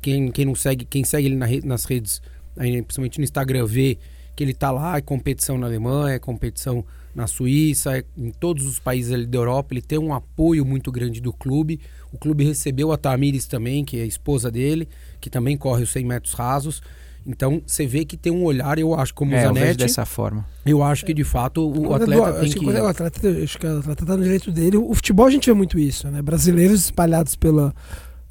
quem, 0.00 0.30
quem 0.30 0.44
não 0.44 0.54
segue, 0.54 0.84
quem 0.84 1.04
segue 1.04 1.28
ele 1.28 1.36
na, 1.36 1.46
nas 1.64 1.84
redes, 1.84 2.20
aí, 2.56 2.82
principalmente 2.82 3.18
no 3.18 3.24
Instagram, 3.24 3.64
vê 3.66 3.98
que 4.34 4.42
ele 4.42 4.52
está 4.52 4.70
lá, 4.70 4.96
é 4.96 5.00
competição 5.00 5.58
na 5.58 5.66
Alemanha, 5.66 6.16
é 6.16 6.18
competição 6.18 6.84
na 7.14 7.26
Suíça, 7.26 7.98
é, 7.98 8.04
em 8.16 8.30
todos 8.30 8.66
os 8.66 8.78
países 8.78 9.12
ali 9.12 9.26
da 9.26 9.38
Europa, 9.38 9.74
ele 9.74 9.82
tem 9.82 9.98
um 9.98 10.14
apoio 10.14 10.64
muito 10.64 10.90
grande 10.90 11.20
do 11.20 11.32
clube. 11.32 11.80
O 12.12 12.18
clube 12.18 12.44
recebeu 12.44 12.92
a 12.92 12.96
Tamires 12.96 13.46
também, 13.46 13.84
que 13.84 13.98
é 13.98 14.02
a 14.02 14.06
esposa 14.06 14.50
dele, 14.50 14.88
que 15.20 15.28
também 15.28 15.56
corre 15.56 15.82
os 15.82 15.90
100 15.90 16.04
metros 16.04 16.34
rasos. 16.34 16.82
Então 17.26 17.62
você 17.66 17.86
vê 17.86 18.04
que 18.04 18.16
tem 18.16 18.32
um 18.32 18.44
olhar, 18.44 18.78
eu 18.78 18.94
acho, 18.94 19.14
como 19.14 19.34
é, 19.34 19.38
o 19.38 19.42
Zanetti. 19.42 19.70
Eu 19.70 19.76
dessa 19.76 20.04
forma. 20.04 20.44
Eu 20.66 20.82
acho 20.82 21.04
que 21.04 21.14
de 21.14 21.22
fato 21.22 21.68
o 21.68 21.94
atleta 21.94 22.32
tem 22.40 22.50
que. 22.50 22.58
que... 22.58 22.66
O 22.66 22.86
atleta, 22.86 23.28
acho 23.44 23.58
que 23.58 23.66
o 23.66 23.78
atleta 23.78 24.06
tá 24.06 24.16
no 24.16 24.22
direito 24.22 24.50
dele. 24.50 24.76
O 24.76 24.92
futebol 24.94 25.26
a 25.26 25.30
gente 25.30 25.46
vê 25.46 25.54
muito 25.54 25.78
isso, 25.78 26.08
né? 26.08 26.20
Brasileiros 26.20 26.80
espalhados 26.86 27.36
pela, 27.36 27.72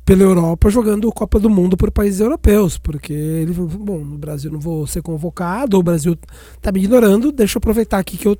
pela 0.06 0.24
Europa 0.24 0.70
jogando 0.70 1.12
Copa 1.12 1.40
do 1.40 1.50
Mundo 1.50 1.78
por 1.78 1.92
países 1.92 2.20
europeus, 2.20 2.78
porque 2.78 3.14
ele 3.14 3.54
bom, 3.54 4.00
no 4.00 4.18
Brasil 4.18 4.52
não 4.52 4.60
vou 4.60 4.86
ser 4.88 5.02
convocado, 5.02 5.78
o 5.78 5.84
Brasil 5.84 6.18
tá 6.62 6.72
me 6.72 6.80
ignorando, 6.80 7.32
deixa 7.32 7.58
eu 7.58 7.60
aproveitar 7.60 8.00
aqui 8.00 8.18
que 8.18 8.28
eu 8.28 8.38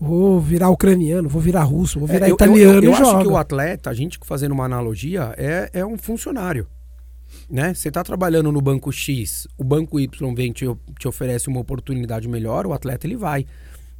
vou 0.00 0.40
virar 0.40 0.70
ucraniano, 0.70 1.28
vou 1.28 1.40
virar 1.40 1.64
russo, 1.64 1.98
vou 1.98 2.08
virar 2.08 2.28
é, 2.28 2.30
italiano. 2.30 2.78
Eu, 2.78 2.82
eu, 2.82 2.90
eu, 2.90 2.94
acho 2.94 3.18
que 3.20 3.28
o 3.28 3.36
atleta, 3.36 3.90
a 3.90 3.94
gente 3.94 4.18
fazendo 4.24 4.52
uma 4.52 4.64
analogia, 4.64 5.34
é, 5.36 5.70
é 5.72 5.86
um 5.86 5.98
funcionário. 5.98 6.66
Né? 7.48 7.74
Você 7.74 7.88
está 7.88 8.02
trabalhando 8.02 8.50
no 8.50 8.60
banco 8.60 8.90
X, 8.90 9.46
o 9.56 9.62
banco 9.62 10.00
Y 10.00 10.34
vem 10.34 10.52
te, 10.52 10.66
te 10.98 11.06
oferece 11.06 11.48
uma 11.48 11.60
oportunidade 11.60 12.28
melhor, 12.28 12.66
o 12.66 12.72
atleta 12.72 13.06
ele 13.06 13.16
vai. 13.16 13.46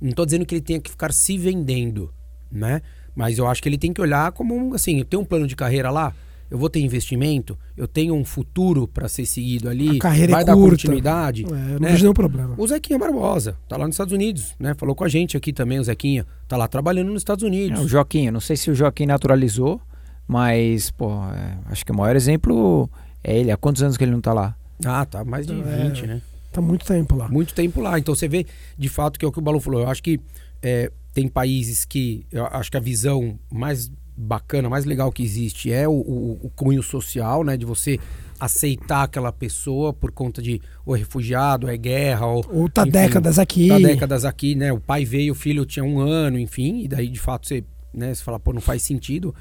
Não 0.01 0.11
estou 0.11 0.27
dizendo 0.27 0.45
que 0.45 0.55
ele 0.55 0.63
tenha 0.63 0.81
que 0.81 0.91
ficar 0.91 1.13
se 1.13 1.39
vendendo, 1.39 2.13
né? 2.51 2.83
Mas 3.15 3.39
eu 3.39 3.47
acho 3.47 3.63
que 3.63 3.69
ele 3.69 3.79
tem 3.79 3.93
que 3.93 4.01
olhar 4.01 4.33
como 4.33 4.75
assim, 4.75 5.03
tem 5.05 5.19
um 5.19 5.25
plano 5.25 5.47
de 5.47 5.57
carreira 5.57 5.91
lá, 5.91 6.13
eu 6.51 6.59
vou 6.59 6.71
ter 6.71 6.81
investimento, 6.81 7.59
eu 7.77 7.89
tenho 7.89 8.15
um 8.15 8.25
futuro 8.25 8.87
para 8.87 9.09
ser 9.09 9.27
seguido 9.27 9.69
ali, 9.69 9.97
a 9.97 10.01
carreira 10.01 10.33
vai 10.33 10.43
é 10.43 10.45
dar 10.45 10.55
continuidade. 10.55 11.45
É, 11.45 11.49
não 11.49 11.79
né? 11.81 11.91
vejo 11.91 12.03
nenhum 12.03 12.15
problema. 12.15 12.55
O 12.57 12.67
Zequinha 12.67 12.99
Barbosa, 12.99 13.57
tá 13.69 13.77
lá 13.77 13.87
nos 13.87 13.95
Estados 13.95 14.13
Unidos, 14.13 14.55
né? 14.59 14.75
Falou 14.75 14.95
com 14.95 15.05
a 15.05 15.09
gente 15.09 15.37
aqui 15.37 15.53
também, 15.53 15.79
o 15.79 15.85
Zequinha, 15.85 16.27
tá 16.47 16.57
lá 16.57 16.69
trabalhando 16.69 17.09
nos 17.09 17.21
Estados 17.21 17.43
Unidos. 17.43 17.81
É, 17.81 17.83
o 17.83 17.89
Joaquim, 17.89 18.31
não 18.31 18.41
sei 18.41 18.57
se 18.57 18.71
o 18.71 18.75
Joaquim 18.75 19.07
naturalizou, 19.07 19.81
mas, 20.27 20.91
pô, 20.91 21.11
é, 21.25 21.59
acho 21.67 21.85
que 21.85 21.93
o 21.93 21.95
maior 21.95 22.17
exemplo 22.17 22.91
é 23.23 23.39
ele. 23.39 23.51
Há 23.51 23.57
quantos 23.57 23.83
anos 23.83 23.97
que 23.97 24.05
ele 24.05 24.13
não 24.13 24.21
tá 24.21 24.33
lá? 24.33 24.57
Ah, 24.85 25.05
tá 25.05 25.25
mais 25.25 25.47
de 25.47 25.53
é, 25.53 25.89
20, 25.89 26.07
né? 26.07 26.23
Tá 26.53 26.61
muito 26.61 26.85
tempo 26.85 27.15
lá. 27.15 27.29
Muito 27.29 27.55
tempo 27.55 27.81
lá. 27.81 27.99
Então 27.99 28.15
você 28.15 28.27
vê, 28.27 28.47
de 28.79 28.89
fato, 28.89 29.19
que 29.19 29.25
é 29.25 29.29
o 29.29 29.33
que 29.33 29.39
o 29.39 29.43
Balu 29.43 29.61
falou. 29.61 29.83
Eu 29.83 29.89
acho 29.89 30.03
que 30.03 30.21
é, 30.63 30.91
tem 31.13 31.29
países 31.29 31.85
que. 31.85 32.27
Eu 32.33 32.47
acho 32.47 32.71
que 32.71 32.77
a 32.77 32.81
visão 32.81 33.39
mais 33.51 33.91
bacana, 34.17 34.71
mais 34.71 34.85
legal 34.85 35.13
que 35.13 35.23
existe 35.23 35.71
é 35.71 35.87
o, 35.87 35.93
o, 35.93 36.47
o, 36.47 36.51
cunho 36.51 36.83
social, 36.83 37.45
né? 37.45 37.57
De 37.57 37.67
você 37.67 37.99
aceitar 38.41 39.03
aquela 39.03 39.31
pessoa 39.31 39.93
por 39.93 40.11
conta 40.11 40.41
de 40.41 40.61
ou 40.85 40.97
é 40.97 40.99
refugiado, 40.99 41.67
ou 41.67 41.73
é 41.73 41.77
guerra, 41.77 42.27
ou, 42.27 42.45
ou 42.51 42.69
tá 42.69 42.83
enfim, 42.83 42.93
décadas 42.93 43.39
aqui. 43.39 43.69
Tá 43.69 43.79
décadas 43.79 44.25
aqui, 44.25 44.55
né? 44.55 44.73
O 44.73 44.81
pai 44.81 45.05
veio, 45.05 45.33
o 45.33 45.37
filho 45.37 45.67
tinha 45.67 45.85
um 45.85 46.01
ano, 46.01 46.39
enfim, 46.39 46.83
e 46.83 46.89
daí 46.89 47.09
de 47.09 47.21
fato 47.21 47.47
você, 47.47 47.63
né, 47.93 48.15
você 48.15 48.25
fala, 48.25 48.41
pô, 48.41 48.53
não 48.53 48.61
faz 48.61 48.83
sentido. 48.83 49.35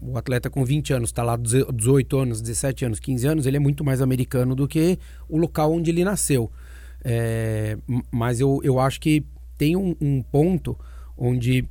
O 0.00 0.16
atleta 0.16 0.48
com 0.48 0.64
20 0.64 0.94
anos, 0.94 1.10
está 1.10 1.22
lá 1.22 1.36
18 1.36 2.18
anos, 2.18 2.40
17 2.40 2.86
anos, 2.86 3.00
15 3.00 3.26
anos, 3.26 3.46
ele 3.46 3.58
é 3.58 3.60
muito 3.60 3.84
mais 3.84 4.00
americano 4.00 4.54
do 4.54 4.66
que 4.66 4.98
o 5.28 5.36
local 5.36 5.72
onde 5.74 5.90
ele 5.90 6.04
nasceu. 6.04 6.50
É, 7.04 7.76
mas 8.10 8.40
eu, 8.40 8.60
eu 8.64 8.80
acho 8.80 8.98
que 8.98 9.22
tem 9.58 9.76
um, 9.76 9.94
um 10.00 10.22
ponto 10.22 10.78
onde 11.16 11.68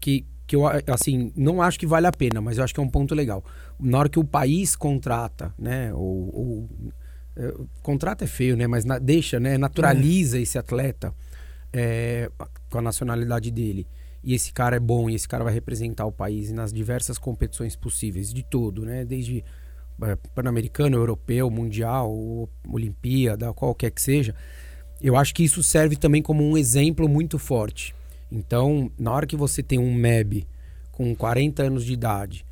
que 0.00 0.24
que 0.46 0.54
eu 0.54 0.62
assim 0.86 1.32
não 1.34 1.60
acho 1.60 1.78
que 1.78 1.86
vale 1.86 2.06
a 2.06 2.12
pena, 2.12 2.40
mas 2.40 2.58
eu 2.58 2.64
acho 2.64 2.72
que 2.72 2.80
é 2.80 2.82
um 2.82 2.88
ponto 2.88 3.14
legal. 3.14 3.44
Na 3.78 3.98
hora 3.98 4.08
que 4.08 4.18
o 4.18 4.24
país 4.24 4.76
contrata, 4.76 5.52
né, 5.58 5.92
ou, 5.92 6.34
ou 6.34 6.68
é, 7.36 7.54
contrata 7.82 8.24
é 8.24 8.28
feio, 8.28 8.56
né, 8.56 8.66
mas 8.66 8.84
na, 8.84 8.98
deixa, 8.98 9.40
né, 9.40 9.58
naturaliza 9.58 10.38
é. 10.38 10.42
esse 10.42 10.56
atleta 10.56 11.12
é, 11.72 12.30
com 12.70 12.78
a 12.78 12.82
nacionalidade 12.82 13.50
dele. 13.50 13.86
E 14.22 14.34
esse 14.34 14.52
cara 14.52 14.76
é 14.76 14.80
bom 14.80 15.10
e 15.10 15.14
esse 15.14 15.28
cara 15.28 15.44
vai 15.44 15.52
representar 15.52 16.06
o 16.06 16.12
país 16.12 16.52
nas 16.52 16.72
diversas 16.72 17.18
competições 17.18 17.76
possíveis, 17.76 18.32
de 18.32 18.44
tudo, 18.44 18.84
né, 18.84 19.04
desde 19.04 19.44
é, 20.02 20.16
pan-americano, 20.32 20.96
europeu, 20.96 21.50
mundial, 21.50 22.48
Olimpíada, 22.68 23.52
qualquer 23.52 23.90
que 23.90 24.00
seja. 24.00 24.34
eu 25.00 25.16
acho 25.16 25.34
que 25.34 25.42
isso 25.42 25.62
serve 25.62 25.96
também 25.96 26.22
como 26.22 26.44
um 26.44 26.56
exemplo 26.56 27.08
muito 27.08 27.36
forte. 27.36 27.95
Então, 28.30 28.90
na 28.98 29.12
hora 29.12 29.26
que 29.26 29.36
você 29.36 29.62
tem 29.62 29.78
um 29.78 29.94
MEB 29.94 30.46
com 30.92 31.14
40 31.14 31.62
anos 31.62 31.84
de 31.84 31.92
idade, 31.92 32.44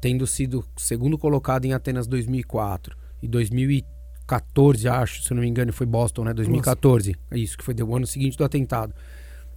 tendo 0.00 0.26
sido 0.26 0.64
segundo 0.76 1.18
colocado 1.18 1.64
em 1.64 1.72
Atenas 1.72 2.06
2004 2.06 2.96
e 3.22 3.28
2014, 3.28 4.88
acho, 4.88 5.22
se 5.22 5.34
não 5.34 5.42
me 5.42 5.48
engano, 5.48 5.72
foi 5.72 5.86
Boston, 5.86 6.24
né? 6.24 6.34
2014. 6.34 7.12
Nossa. 7.12 7.42
Isso, 7.42 7.56
que 7.56 7.64
foi 7.64 7.74
o 7.74 7.96
ano 7.96 8.06
seguinte 8.06 8.36
do 8.36 8.44
atentado. 8.44 8.94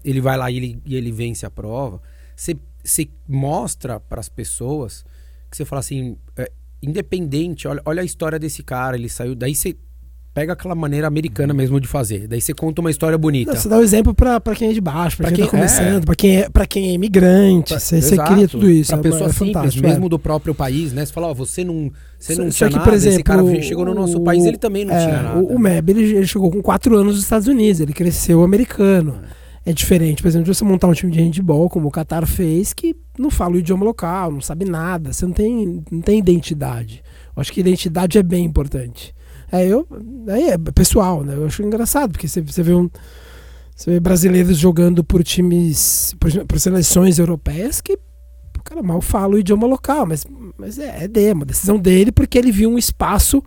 Ele 0.03 0.21
vai 0.21 0.37
lá 0.37 0.49
e 0.49 0.57
ele, 0.57 0.81
e 0.85 0.95
ele 0.95 1.11
vence 1.11 1.45
a 1.45 1.51
prova. 1.51 2.01
Você 2.35 3.09
mostra 3.27 3.99
para 3.99 4.19
as 4.19 4.29
pessoas 4.29 5.03
que 5.49 5.57
você 5.57 5.65
fala 5.65 5.79
assim, 5.79 6.17
é, 6.37 6.51
independente, 6.81 7.67
olha, 7.67 7.81
olha 7.85 8.01
a 8.01 8.05
história 8.05 8.39
desse 8.39 8.63
cara, 8.63 8.95
ele 8.95 9.09
saiu. 9.09 9.35
Daí 9.35 9.55
você 9.55 9.75
pega 10.33 10.53
aquela 10.53 10.75
maneira 10.75 11.07
americana 11.07 11.53
mesmo 11.53 11.79
de 11.79 11.87
fazer. 11.87 12.27
Daí 12.27 12.39
você 12.39 12.53
conta 12.53 12.81
uma 12.81 12.91
história 12.91 13.17
bonita. 13.17 13.55
Você 13.55 13.67
dá 13.67 13.77
um 13.77 13.81
exemplo 13.81 14.13
pra, 14.13 14.39
pra 14.39 14.55
quem 14.55 14.69
é 14.69 14.73
de 14.73 14.81
baixo, 14.81 15.17
pra, 15.17 15.27
pra 15.27 15.35
quem, 15.35 15.45
quem 15.45 15.51
tá 15.51 15.57
começando, 15.57 16.03
é... 16.03 16.05
pra, 16.05 16.15
quem 16.15 16.37
é, 16.37 16.49
pra 16.49 16.65
quem 16.65 16.89
é 16.89 16.93
imigrante. 16.93 17.73
Você, 17.73 18.01
você 18.01 18.17
cria 18.17 18.47
tudo 18.47 18.69
isso. 18.69 18.91
Pra 18.91 18.99
é, 18.99 19.01
pessoa 19.01 19.29
é 19.29 19.33
simples, 19.33 19.75
mesmo 19.75 20.05
é. 20.05 20.09
do 20.09 20.19
próprio 20.19 20.53
país, 20.53 20.93
né? 20.93 21.05
Você 21.05 21.11
fala, 21.11 21.27
ó, 21.27 21.33
você 21.33 21.63
não, 21.63 21.91
você 22.17 22.35
não 22.35 22.49
tinha 22.49 22.69
que, 22.69 22.75
nada, 22.75 22.85
por 22.85 22.93
exemplo, 22.93 23.15
esse 23.15 23.23
cara 23.23 23.61
chegou 23.61 23.85
no 23.85 23.93
nosso 23.93 24.17
o, 24.17 24.23
país, 24.23 24.45
ele 24.45 24.57
também 24.57 24.85
não 24.85 24.93
é, 24.93 25.05
tinha 25.05 25.21
nada. 25.21 25.39
O, 25.39 25.55
o 25.55 25.59
Meb, 25.59 25.89
ele, 25.89 26.03
ele, 26.03 26.27
chegou 26.27 26.51
com 26.51 26.61
4 26.61 26.95
anos 26.95 27.15
nos 27.15 27.23
Estados 27.23 27.47
Unidos, 27.47 27.81
ele 27.81 27.93
cresceu 27.93 28.43
americano. 28.43 29.21
É 29.65 29.73
diferente, 29.73 30.21
por 30.21 30.29
exemplo, 30.29 30.45
de 30.45 30.55
você 30.55 30.63
montar 30.63 30.87
um 30.87 30.93
time 30.93 31.11
de 31.11 31.19
handball, 31.19 31.69
como 31.69 31.89
o 31.89 31.91
Qatar 31.91 32.25
fez, 32.25 32.73
que 32.73 32.95
não 33.17 33.29
fala 33.29 33.55
o 33.55 33.59
idioma 33.59 33.83
local, 33.83 34.31
não 34.31 34.41
sabe 34.41 34.65
nada, 34.65 35.11
você 35.11 35.25
não 35.25 35.33
tem, 35.33 35.83
não 35.91 36.01
tem 36.01 36.17
identidade. 36.17 37.03
Eu 37.35 37.41
acho 37.41 37.51
que 37.51 37.59
identidade 37.59 38.17
é 38.17 38.23
bem 38.23 38.45
importante. 38.45 39.13
É, 39.51 39.65
eu, 39.65 39.87
aí 40.27 40.49
é 40.49 40.57
pessoal, 40.57 41.23
né? 41.23 41.35
Eu 41.35 41.45
acho 41.45 41.63
engraçado, 41.63 42.11
porque 42.11 42.27
você, 42.27 42.41
você 42.41 42.61
vê 42.61 42.73
um. 42.73 42.89
Você 43.75 43.91
vê 43.91 43.99
brasileiros 43.99 44.57
jogando 44.57 45.03
por 45.03 45.23
times, 45.23 46.13
por, 46.19 46.29
por 46.45 46.59
seleções 46.59 47.17
europeias 47.17 47.79
que 47.79 47.93
o 47.93 48.63
cara 48.63 48.83
mal 48.83 49.01
fala 49.01 49.35
o 49.35 49.39
idioma 49.39 49.65
local, 49.65 50.05
mas, 50.05 50.25
mas 50.57 50.77
é, 50.77 51.05
é 51.05 51.07
dele, 51.07 51.41
é 51.41 51.45
decisão 51.45 51.79
dele, 51.79 52.11
porque 52.11 52.37
ele 52.37 52.51
viu 52.51 52.69
um 52.69 52.77
espaço 52.77 53.41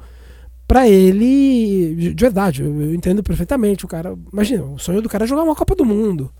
para 0.66 0.88
ele 0.88 1.94
de, 1.94 2.14
de 2.14 2.24
verdade. 2.24 2.62
Eu, 2.62 2.80
eu, 2.80 2.94
entendo 2.94 3.22
perfeitamente. 3.22 3.84
O 3.84 3.88
cara, 3.88 4.16
imagina, 4.32 4.64
o 4.64 4.78
sonho 4.78 5.02
do 5.02 5.08
cara 5.08 5.24
é 5.24 5.26
jogar 5.26 5.42
uma 5.42 5.54
Copa 5.54 5.76
do 5.76 5.84
Mundo. 5.84 6.32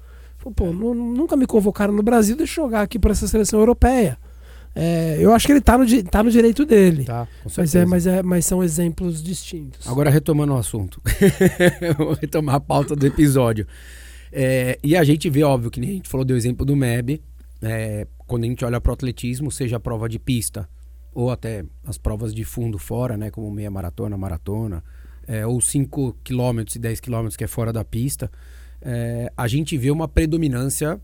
Pô, 0.56 0.72
nunca 0.72 1.36
me 1.36 1.46
convocaram 1.46 1.94
no 1.94 2.02
Brasil, 2.02 2.34
deixa 2.34 2.60
eu 2.60 2.64
jogar 2.64 2.80
aqui 2.82 2.98
para 2.98 3.12
essa 3.12 3.28
seleção 3.28 3.60
europeia. 3.60 4.18
É, 4.74 5.16
eu 5.20 5.32
acho 5.32 5.46
que 5.46 5.52
ele 5.52 5.58
está 5.58 5.76
no, 5.76 6.02
tá 6.04 6.22
no 6.22 6.30
direito 6.30 6.64
dele. 6.64 7.04
Tá, 7.04 7.28
mas, 7.56 7.74
é, 7.74 7.84
mas, 7.84 8.06
é, 8.06 8.22
mas 8.22 8.46
são 8.46 8.62
exemplos 8.62 9.22
distintos. 9.22 9.86
Agora, 9.86 10.10
retomando 10.10 10.54
o 10.54 10.56
assunto. 10.56 11.00
Vou 11.98 12.14
retomar 12.14 12.54
a 12.54 12.60
pauta 12.60 12.96
do 12.96 13.06
episódio. 13.06 13.66
É, 14.32 14.78
e 14.82 14.96
a 14.96 15.04
gente 15.04 15.28
vê, 15.28 15.42
óbvio, 15.42 15.70
que 15.70 15.78
nem 15.78 15.90
a 15.90 15.92
gente 15.94 16.08
falou 16.08 16.24
do 16.24 16.34
exemplo 16.34 16.64
do 16.64 16.74
MEB. 16.74 17.22
É, 17.60 18.06
quando 18.26 18.44
a 18.44 18.46
gente 18.46 18.64
olha 18.64 18.80
para 18.80 18.90
o 18.90 18.94
atletismo, 18.94 19.52
seja 19.52 19.76
a 19.76 19.80
prova 19.80 20.08
de 20.08 20.18
pista 20.18 20.68
ou 21.14 21.30
até 21.30 21.64
as 21.84 21.98
provas 21.98 22.34
de 22.34 22.44
fundo 22.44 22.78
fora, 22.78 23.16
né, 23.16 23.30
como 23.30 23.50
meia 23.50 23.70
maratona, 23.70 24.16
maratona, 24.16 24.82
é, 25.26 25.46
ou 25.46 25.60
5 25.60 26.16
km 26.24 26.64
e 26.74 26.78
10 26.78 27.00
km 27.00 27.28
que 27.36 27.44
é 27.44 27.46
fora 27.46 27.72
da 27.72 27.84
pista, 27.84 28.30
é, 28.80 29.30
a 29.36 29.46
gente 29.46 29.76
vê 29.76 29.90
uma 29.90 30.08
predominância 30.08 31.00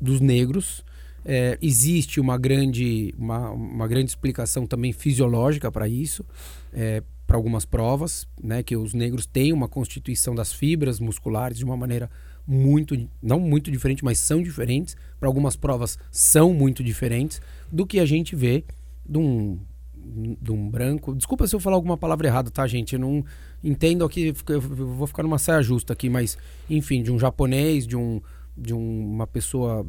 dos 0.00 0.20
negros 0.20 0.84
é, 1.24 1.58
existe 1.60 2.20
uma 2.20 2.36
grande, 2.36 3.14
uma, 3.18 3.50
uma 3.50 3.88
grande 3.88 4.10
explicação 4.10 4.66
também 4.66 4.92
fisiológica 4.92 5.70
para 5.70 5.88
isso, 5.88 6.24
é, 6.72 7.02
para 7.26 7.36
algumas 7.36 7.64
provas, 7.64 8.26
né, 8.42 8.62
que 8.62 8.76
os 8.76 8.92
negros 8.92 9.26
têm 9.26 9.52
uma 9.52 9.68
constituição 9.68 10.34
das 10.34 10.52
fibras 10.52 11.00
musculares 11.00 11.58
de 11.58 11.64
uma 11.64 11.76
maneira 11.76 12.10
muito, 12.46 13.08
não 13.22 13.38
muito 13.38 13.70
diferente, 13.70 14.04
mas 14.04 14.18
são 14.18 14.42
diferentes. 14.42 14.96
Para 15.18 15.28
algumas 15.28 15.56
provas 15.56 15.98
são 16.10 16.52
muito 16.52 16.82
diferentes 16.82 17.40
do 17.70 17.86
que 17.86 18.00
a 18.00 18.04
gente 18.04 18.34
vê 18.34 18.64
de 19.08 19.18
um, 19.18 19.58
de 19.94 20.50
um 20.50 20.68
branco. 20.68 21.14
Desculpa 21.14 21.46
se 21.46 21.54
eu 21.54 21.60
falar 21.60 21.76
alguma 21.76 21.96
palavra 21.96 22.26
errada, 22.26 22.50
tá, 22.50 22.66
gente? 22.66 22.94
Eu 22.94 23.00
não 23.00 23.24
entendo 23.62 24.04
aqui, 24.04 24.34
eu 24.48 24.60
vou 24.60 25.06
ficar 25.06 25.22
numa 25.22 25.38
saia 25.38 25.62
justa 25.62 25.92
aqui, 25.92 26.10
mas 26.10 26.36
enfim, 26.68 27.02
de 27.02 27.12
um 27.12 27.18
japonês, 27.18 27.86
de 27.86 27.96
um 27.96 28.20
de 28.56 28.74
um, 28.74 29.14
uma 29.14 29.26
pessoa 29.26 29.86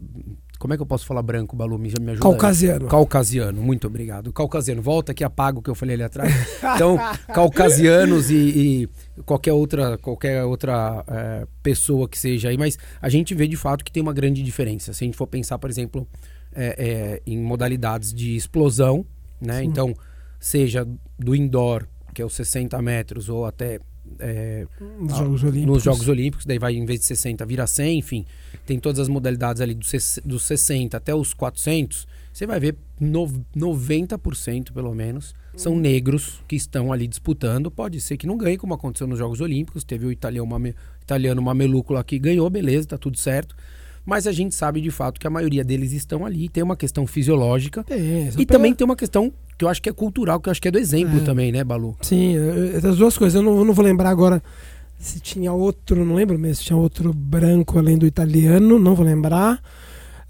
como 0.64 0.74
é 0.74 0.78
que 0.78 0.82
eu 0.82 0.88
posso 0.88 1.06
falar 1.06 1.22
branco, 1.22 1.58
Balu? 1.58 1.78
Me, 1.78 1.92
me 2.00 2.12
ajuda 2.12 2.22
Caucasiano. 2.22 2.86
Aí. 2.86 2.90
Caucasiano, 2.90 3.62
muito 3.62 3.86
obrigado. 3.86 4.32
Caucasiano, 4.32 4.82
volta 4.82 5.12
aqui, 5.12 5.22
apaga 5.22 5.60
o 5.60 5.62
que 5.62 5.70
eu 5.70 5.76
falei 5.76 5.96
ali 5.96 6.04
atrás. 6.04 6.32
Então, 6.76 6.98
caucasianos 7.34 8.32
e, 8.32 8.36
e, 8.36 8.90
qualquer 9.26 9.52
outra, 9.52 9.98
qualquer 9.98 10.46
outra 10.46 11.04
é, 11.06 11.48
pessoa 11.62 12.08
que 12.08 12.18
seja 12.18 12.48
aí, 12.48 12.58
mas 12.58 12.78
a 13.02 13.10
gente 13.10 13.36
vê 13.36 13.46
de 13.46 13.58
fato 13.58 13.84
que 13.84 13.92
tem 13.92 14.02
uma 14.02 14.14
grande 14.14 14.42
diferença. 14.42 14.94
Se 14.94 15.04
a 15.04 15.06
gente 15.06 15.18
for 15.18 15.28
pensar, 15.28 15.60
por 15.60 15.70
exemplo, 15.70 16.08
é, 16.56 16.76
é, 16.78 17.22
em 17.28 17.38
modalidades 17.38 18.14
de 18.14 18.34
explosão, 18.34 19.06
né? 19.42 19.60
Sim. 19.60 19.66
Então, 19.66 19.94
seja 20.40 20.88
do 21.20 21.36
indoor, 21.36 21.86
que 22.14 22.22
é 22.22 22.26
os 22.26 22.34
60 22.34 22.82
metros, 22.82 23.28
ou 23.28 23.46
até 23.46 23.82
é, 24.20 24.68
nos, 25.00 25.18
Jogos 25.18 25.44
Olímpicos. 25.44 25.74
nos 25.74 25.84
Jogos 25.84 26.08
Olímpicos, 26.08 26.46
daí 26.46 26.60
vai 26.60 26.76
em 26.76 26.86
vez 26.86 27.00
de 27.02 27.06
60 27.08 27.46
vira 27.46 27.66
100, 27.68 28.00
enfim, 28.00 28.26
tem 28.66 28.80
todas 28.80 29.00
as 29.00 29.08
modalidades 29.08 29.62
ali 29.62 29.74
dos, 29.74 30.20
dos 30.24 30.44
60 30.44 30.98
até 30.98 31.14
os 31.14 31.34
400, 31.34 32.08
você 32.32 32.48
vai 32.48 32.60
ver 32.60 32.76
no, 33.00 33.28
90% 33.56 34.72
pelo 34.72 34.94
menos 34.96 35.36
são 35.56 35.76
negros 35.76 36.42
que 36.48 36.56
estão 36.56 36.92
ali 36.92 37.08
disputando. 37.08 37.70
Pode 37.70 38.02
ser 38.02 38.18
que 38.18 38.26
não 38.26 38.38
ganhe, 38.38 38.58
como 38.58 38.74
aconteceu 38.74 39.06
nos 39.06 39.20
Jogos 39.20 39.40
Olímpicos, 39.40 39.84
teve 39.84 40.08
o 40.08 40.12
italiano, 40.12 40.48
mame, 40.48 40.76
italiano 41.02 41.42
Mameluco 41.42 41.94
lá 41.94 42.04
que 42.04 42.18
ganhou, 42.18 42.50
beleza, 42.50 42.88
tá 42.88 42.98
tudo 42.98 43.18
certo. 43.18 43.56
Mas 44.06 44.28
a 44.28 44.32
gente 44.32 44.54
sabe 44.54 44.82
de 44.82 44.92
fato 44.92 45.20
que 45.20 45.28
a 45.28 45.30
maioria 45.30 45.64
deles 45.64 45.94
estão 45.94 46.26
ali. 46.26 46.50
Tem 46.50 46.62
uma 46.62 46.76
questão 46.76 47.08
fisiológica. 47.08 47.86
É, 47.90 48.32
e 48.38 48.46
também 48.46 48.74
tem 48.74 48.84
uma 48.84 48.98
questão 48.98 49.32
que 49.64 49.66
eu 49.66 49.70
acho 49.70 49.82
que 49.82 49.90
é 49.90 49.94
cultural, 49.94 50.40
que 50.40 50.50
eu 50.50 50.52
acho 50.52 50.62
que 50.62 50.68
é 50.68 50.72
do 50.72 50.78
exemplo 50.78 51.20
é. 51.20 51.24
também, 51.24 51.52
né, 51.52 51.64
Balu? 51.64 51.96
Sim, 52.02 52.36
as 52.78 52.98
duas 52.98 53.18
coisas. 53.18 53.36
Eu 53.36 53.42
não, 53.42 53.58
eu 53.58 53.66
não, 53.66 53.74
vou 53.74 53.84
lembrar 53.84 54.10
agora 54.10 54.44
se 55.00 55.20
tinha 55.20 55.52
outro, 55.52 56.04
não 56.06 56.16
lembro 56.16 56.38
mesmo, 56.38 56.56
se 56.56 56.64
tinha 56.66 56.78
outro 56.78 57.14
branco 57.14 57.80
além 57.80 57.98
do 57.98 58.06
italiano, 58.06 58.78
não 58.78 58.94
vou 58.94 59.06
lembrar. 59.06 59.60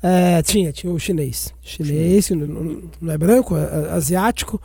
É, 0.02 0.42
tinha, 0.44 0.72
tinha 0.72 0.92
o 0.92 1.00
chinês. 1.00 1.54
Chinês, 1.62 2.30
não, 2.30 2.82
não, 3.02 3.14
é 3.14 3.18
branco, 3.18 3.56
é, 3.56 3.62
é 3.62 3.92
asiático. 3.94 4.62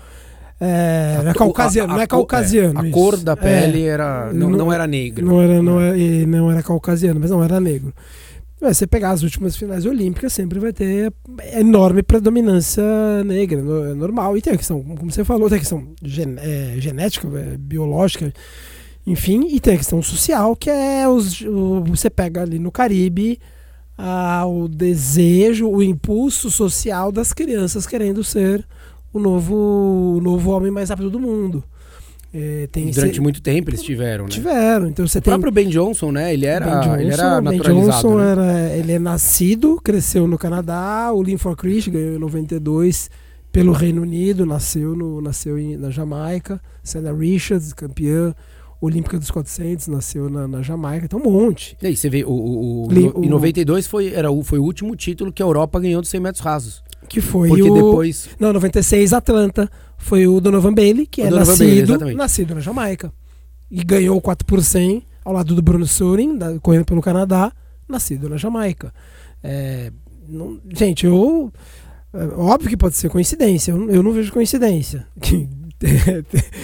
É, 0.60 1.20
não 1.22 1.30
é 1.30 1.34
caucasiano, 1.34 1.92
a, 1.92 1.94
a, 1.94 1.96
não 1.96 2.02
é 2.02 2.06
caucasiano. 2.06 2.84
É, 2.84 2.88
a 2.88 2.92
cor 2.92 3.16
da 3.16 3.36
pele 3.36 3.84
era, 3.84 4.32
não, 4.32 4.50
não, 4.50 4.72
era 4.72 4.86
negra. 4.86 5.24
Não 5.24 5.40
era, 5.40 5.62
não, 5.62 5.80
era, 5.80 5.96
não 6.26 6.50
era 6.50 6.62
caucasiano, 6.62 7.20
mas 7.20 7.30
não 7.30 7.42
era 7.42 7.60
negro. 7.60 7.94
Você 8.60 8.88
pegar 8.88 9.10
as 9.10 9.22
últimas 9.22 9.56
finais 9.56 9.86
olímpicas, 9.86 10.32
sempre 10.32 10.58
vai 10.58 10.72
ter 10.72 11.12
enorme 11.54 12.02
predominância 12.02 12.82
negra, 13.24 13.60
é 13.60 13.94
normal. 13.94 14.36
E 14.36 14.42
tem 14.42 14.54
a 14.54 14.56
questão, 14.56 14.82
como 14.82 15.10
você 15.12 15.24
falou, 15.24 15.48
tem 15.48 15.56
a 15.56 15.60
questão 15.60 15.94
gen 16.02 16.34
é, 16.38 16.74
genética, 16.78 17.28
é, 17.38 17.56
biológica, 17.56 18.32
enfim, 19.06 19.46
e 19.48 19.60
tem 19.60 19.74
a 19.74 19.78
questão 19.78 20.02
social, 20.02 20.56
que 20.56 20.68
é 20.68 21.08
os, 21.08 21.40
o, 21.42 21.84
você 21.84 22.10
pega 22.10 22.42
ali 22.42 22.58
no 22.58 22.72
Caribe 22.72 23.38
a, 23.96 24.44
o 24.44 24.68
desejo, 24.68 25.68
o 25.68 25.82
impulso 25.82 26.50
social 26.50 27.12
das 27.12 27.32
crianças 27.32 27.86
querendo 27.86 28.24
ser 28.24 28.66
o 29.12 29.20
novo, 29.20 30.16
o 30.16 30.20
novo 30.20 30.50
homem 30.50 30.70
mais 30.70 30.90
rápido 30.90 31.10
do 31.10 31.20
mundo. 31.20 31.62
É, 32.32 32.68
Durante 32.70 33.12
esse... 33.12 33.20
muito 33.20 33.40
tempo 33.40 33.70
eles 33.70 33.82
tiveram, 33.82 34.24
né? 34.24 34.30
Tiveram. 34.30 34.88
Então 34.88 35.06
você 35.06 35.18
o 35.18 35.22
tem... 35.22 35.32
próprio 35.32 35.50
Ben 35.50 35.68
Johnson, 35.68 36.12
né? 36.12 36.32
Ele 36.32 36.44
era, 36.44 36.80
Johnson, 36.80 36.96
ele 36.96 37.12
era 37.12 37.40
naturalizado. 37.40 37.72
Ben 37.72 37.84
Johnson 37.84 38.18
né? 38.18 38.30
era, 38.30 38.76
ele 38.76 38.92
é 38.92 38.98
nascido, 38.98 39.80
cresceu 39.82 40.26
no 40.26 40.36
Canadá. 40.36 41.10
O 41.12 41.22
Lynn 41.22 41.38
for 41.38 41.56
Chris 41.56 41.88
ganhou 41.88 42.16
em 42.16 42.18
92 42.18 43.10
pelo 43.50 43.72
Reino 43.72 44.02
Unido, 44.02 44.44
nasceu, 44.44 44.94
no, 44.94 45.22
nasceu 45.22 45.58
em, 45.58 45.76
na 45.76 45.90
Jamaica. 45.90 46.60
Senna 46.82 47.12
Richards, 47.12 47.72
campeã 47.72 48.34
olímpica 48.80 49.18
dos 49.18 49.30
400, 49.30 49.88
nasceu 49.88 50.28
na, 50.28 50.46
na 50.46 50.62
Jamaica. 50.62 51.06
Então 51.06 51.20
um 51.20 51.30
monte. 51.30 51.76
E 51.80 51.86
aí 51.86 51.96
você 51.96 52.08
vê, 52.10 52.24
o, 52.24 52.30
o, 52.30 52.88
o, 52.88 53.24
em 53.24 53.28
92 53.28 53.86
foi, 53.86 54.12
era 54.12 54.30
o, 54.30 54.42
foi 54.44 54.58
o 54.58 54.62
último 54.62 54.94
título 54.94 55.32
que 55.32 55.42
a 55.42 55.46
Europa 55.46 55.80
ganhou 55.80 56.00
dos 56.00 56.10
100 56.10 56.20
metros 56.20 56.44
rasos. 56.44 56.82
Que 57.08 57.20
foi 57.20 57.48
Porque 57.48 57.62
o... 57.62 57.74
depois... 57.74 58.28
Não, 58.38 58.52
96 58.52 59.12
Atlanta 59.12 59.70
foi 59.98 60.26
o 60.26 60.40
Donovan 60.40 60.72
Bailey, 60.72 61.06
que 61.06 61.20
o 61.20 61.26
é 61.26 61.30
nascido, 61.30 61.98
Bailey, 61.98 62.16
nascido 62.16 62.54
na 62.54 62.60
Jamaica. 62.60 63.12
E 63.70 63.82
ganhou 63.84 64.18
4 64.20 64.46
por 64.46 64.62
100 64.62 65.02
ao 65.24 65.32
lado 65.34 65.54
do 65.54 65.60
Bruno 65.60 65.86
Surin, 65.86 66.38
da, 66.38 66.58
correndo 66.60 66.86
pelo 66.86 67.02
Canadá, 67.02 67.52
nascido 67.86 68.28
na 68.28 68.38
Jamaica. 68.38 68.94
É, 69.42 69.92
não, 70.26 70.58
gente, 70.72 71.04
eu. 71.04 71.52
É, 72.14 72.24
óbvio 72.36 72.70
que 72.70 72.76
pode 72.76 72.96
ser 72.96 73.10
coincidência, 73.10 73.72
eu, 73.72 73.90
eu 73.90 74.02
não 74.02 74.12
vejo 74.12 74.32
coincidência. 74.32 75.06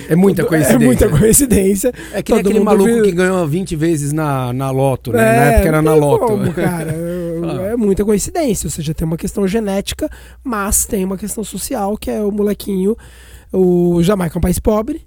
É 0.09 0.17
muita 0.17 0.43
coincidência. 0.45 0.75
É 0.75 0.79
muita 0.85 1.09
coincidência. 1.09 1.93
É 2.12 2.21
que 2.21 2.33
aquele 2.33 2.59
maluco 2.59 2.85
viu... 2.85 3.05
que 3.05 3.12
ganhou 3.12 3.47
20 3.47 3.76
vezes 3.76 4.12
na, 4.12 4.53
na 4.53 4.73
Loto, 4.73 5.12
né? 5.12 5.21
É, 5.21 5.23
na 5.23 5.45
época 5.45 5.69
era 5.69 5.83
na 5.83 5.95
Loto. 5.95 6.26
Como, 6.26 6.53
cara. 6.53 6.93
é 7.75 7.76
muita 7.76 8.04
coincidência. 8.04 8.66
Ou 8.66 8.71
seja, 8.71 8.95
tem 8.95 9.07
uma 9.07 9.16
questão 9.16 9.47
genética, 9.47 10.09
mas 10.43 10.87
tem 10.87 11.04
uma 11.04 11.16
questão 11.16 11.45
social, 11.45 11.97
que 11.97 12.11
é 12.11 12.23
o 12.23 12.31
molequinho. 12.31 12.97
O 13.52 14.02
Jamaica 14.02 14.37
é 14.37 14.38
um 14.38 14.43
país 14.43 14.59
pobre. 14.59 15.07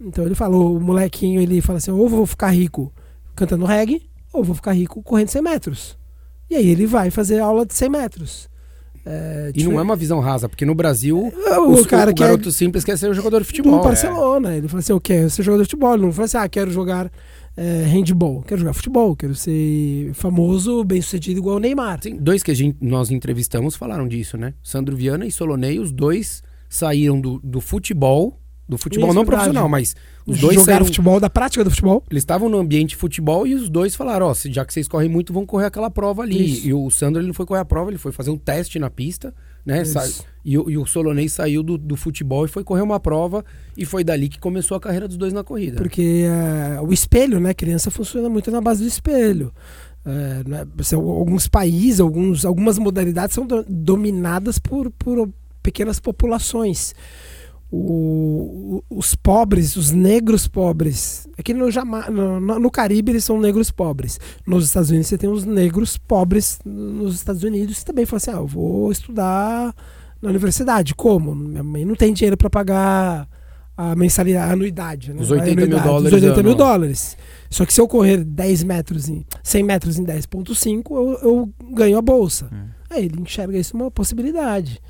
Então 0.00 0.24
ele 0.24 0.34
falou, 0.34 0.76
o 0.76 0.80
molequinho, 0.80 1.40
ele 1.40 1.60
fala 1.60 1.78
assim: 1.78 1.90
ou 1.90 2.08
vou 2.08 2.26
ficar 2.26 2.50
rico 2.50 2.92
cantando 3.34 3.64
reggae 3.64 4.02
ou 4.32 4.44
vou 4.44 4.54
ficar 4.54 4.72
rico 4.72 5.02
correndo 5.02 5.28
100 5.28 5.42
metros. 5.42 5.98
E 6.50 6.56
aí 6.56 6.68
ele 6.68 6.86
vai 6.86 7.10
fazer 7.10 7.40
aula 7.40 7.66
de 7.66 7.74
100 7.74 7.88
metros. 7.88 8.48
É, 9.04 9.52
e 9.54 9.64
não 9.64 9.78
é 9.78 9.82
uma 9.82 9.96
visão 9.96 10.20
rasa, 10.20 10.48
porque 10.48 10.66
no 10.66 10.74
Brasil 10.74 11.32
é, 11.46 11.58
o, 11.58 11.70
os, 11.70 11.86
cara 11.86 12.10
o 12.10 12.14
garoto 12.14 12.52
simples 12.52 12.84
quer 12.84 12.98
ser 12.98 13.08
um 13.08 13.14
jogador 13.14 13.40
de 13.40 13.46
futebol. 13.46 13.76
No 13.76 13.82
Barcelona, 13.82 14.52
é. 14.52 14.58
ele 14.58 14.68
falou 14.68 14.80
assim, 14.80 14.92
eu 14.92 15.00
quero 15.00 15.30
ser 15.30 15.42
jogador 15.42 15.62
de 15.62 15.68
futebol. 15.68 15.94
Ele 15.94 16.04
não 16.04 16.12
falou 16.12 16.26
assim, 16.26 16.36
ah, 16.36 16.48
quero 16.48 16.70
jogar 16.70 17.10
é, 17.58 17.84
handball, 17.86 18.40
quero 18.42 18.60
jogar 18.60 18.72
futebol, 18.72 19.16
quero 19.16 19.34
ser 19.34 20.12
famoso, 20.14 20.84
bem 20.84 21.02
sucedido 21.02 21.40
igual 21.40 21.56
o 21.56 21.58
Neymar. 21.58 22.00
Sim, 22.00 22.16
dois 22.16 22.40
que 22.40 22.52
a 22.52 22.54
gente, 22.54 22.78
nós 22.80 23.10
entrevistamos 23.10 23.74
falaram 23.74 24.06
disso, 24.06 24.36
né? 24.36 24.54
Sandro 24.62 24.96
Viana 24.96 25.26
e 25.26 25.32
Solonei, 25.32 25.80
os 25.80 25.90
dois 25.90 26.40
saíram 26.68 27.20
do, 27.20 27.40
do 27.42 27.60
futebol 27.60 28.38
do 28.68 28.76
futebol 28.76 29.08
Isso, 29.08 29.14
não 29.14 29.22
verdade. 29.22 29.44
profissional, 29.44 29.68
mas 29.68 29.96
os 30.26 30.38
dois 30.38 30.56
jogaram 30.56 30.84
futebol, 30.84 31.18
da 31.18 31.30
prática 31.30 31.64
do 31.64 31.70
futebol. 31.70 32.04
Eles 32.10 32.20
estavam 32.20 32.50
no 32.50 32.58
ambiente 32.58 32.90
de 32.90 32.96
futebol 32.96 33.46
e 33.46 33.54
os 33.54 33.70
dois 33.70 33.96
falaram, 33.96 34.26
ó, 34.26 34.32
oh, 34.32 34.52
já 34.52 34.62
que 34.62 34.74
vocês 34.74 34.86
correm 34.86 35.08
muito, 35.08 35.32
vão 35.32 35.46
correr 35.46 35.64
aquela 35.64 35.90
prova 35.90 36.22
ali. 36.22 36.52
Isso. 36.52 36.68
E 36.68 36.74
o 36.74 36.90
Sandro 36.90 37.20
ele 37.20 37.28
não 37.28 37.34
foi 37.34 37.46
correr 37.46 37.60
a 37.60 37.64
prova, 37.64 37.90
ele 37.90 37.96
foi 37.96 38.12
fazer 38.12 38.30
um 38.30 38.36
teste 38.36 38.78
na 38.78 38.90
pista, 38.90 39.34
né? 39.64 39.82
E, 40.44 40.52
e, 40.52 40.78
o 40.78 40.86
Solonei 40.86 41.28
saiu 41.28 41.62
do, 41.62 41.76
do, 41.76 41.94
futebol 41.96 42.44
e 42.44 42.48
foi 42.48 42.64
correr 42.64 42.80
uma 42.80 42.98
prova 42.98 43.44
e 43.76 43.84
foi 43.84 44.02
dali 44.02 44.28
que 44.28 44.38
começou 44.38 44.76
a 44.76 44.80
carreira 44.80 45.06
dos 45.06 45.16
dois 45.16 45.32
na 45.32 45.44
corrida. 45.44 45.76
Porque 45.76 46.24
uh, 46.26 46.86
o 46.86 46.92
espelho, 46.92 47.38
né? 47.38 47.52
criança 47.52 47.90
funciona 47.90 48.30
muito 48.30 48.50
na 48.50 48.60
base 48.60 48.82
do 48.82 48.88
espelho. 48.88 49.52
Uh, 50.06 50.48
né? 50.48 50.66
alguns 50.94 51.48
países, 51.48 52.00
alguns, 52.00 52.46
algumas 52.46 52.78
modalidades 52.78 53.34
são 53.34 53.46
do, 53.46 53.62
dominadas 53.68 54.58
por, 54.58 54.90
por 54.92 55.28
pequenas 55.62 56.00
populações 56.00 56.94
o, 57.70 58.82
os 58.88 59.14
pobres, 59.14 59.76
os 59.76 59.90
negros 59.90 60.48
pobres. 60.48 61.28
Aqui 61.38 61.52
no, 61.52 61.70
Jama, 61.70 62.08
no, 62.10 62.40
no, 62.40 62.70
Caribe 62.70 63.12
eles 63.12 63.24
são 63.24 63.38
negros 63.38 63.70
pobres. 63.70 64.18
Nos 64.46 64.64
Estados 64.64 64.90
Unidos 64.90 65.08
você 65.08 65.18
tem 65.18 65.28
os 65.28 65.44
negros 65.44 65.98
pobres 65.98 66.58
nos 66.64 67.14
Estados 67.14 67.42
Unidos. 67.42 67.78
Você 67.78 67.84
também 67.84 68.06
fala 68.06 68.16
assim: 68.16 68.30
ah, 68.30 68.34
eu 68.34 68.46
vou 68.46 68.90
estudar 68.90 69.74
na 70.20 70.30
universidade. 70.30 70.94
Como? 70.94 71.34
Minha 71.34 71.62
mãe 71.62 71.84
não 71.84 71.94
tem 71.94 72.12
dinheiro 72.12 72.36
para 72.36 72.48
pagar 72.48 73.28
a 73.76 73.94
mensalidade, 73.94 74.50
a 74.50 74.52
anuidade. 74.52 75.12
Né? 75.12 75.20
Os 75.20 75.30
80 75.30 75.52
anuidade, 75.52 75.70
mil 75.70 75.82
dólares. 75.82 76.12
Os 76.12 76.22
80 76.22 76.42
mil 76.42 76.54
dólares. 76.54 77.16
Só 77.50 77.66
que 77.66 77.72
se 77.72 77.80
eu 77.80 77.86
correr 77.88 78.24
10 78.24 78.64
metros 78.64 79.08
em 79.08 79.24
100 79.42 79.62
metros 79.62 79.98
em 79.98 80.04
10,5, 80.04 80.90
eu, 80.90 81.18
eu 81.22 81.54
ganho 81.72 81.98
a 81.98 82.02
bolsa. 82.02 82.48
Hum. 82.52 82.68
Aí 82.90 83.04
ele 83.04 83.20
enxerga 83.20 83.58
isso 83.58 83.76
uma 83.76 83.90
possibilidade 83.90 84.80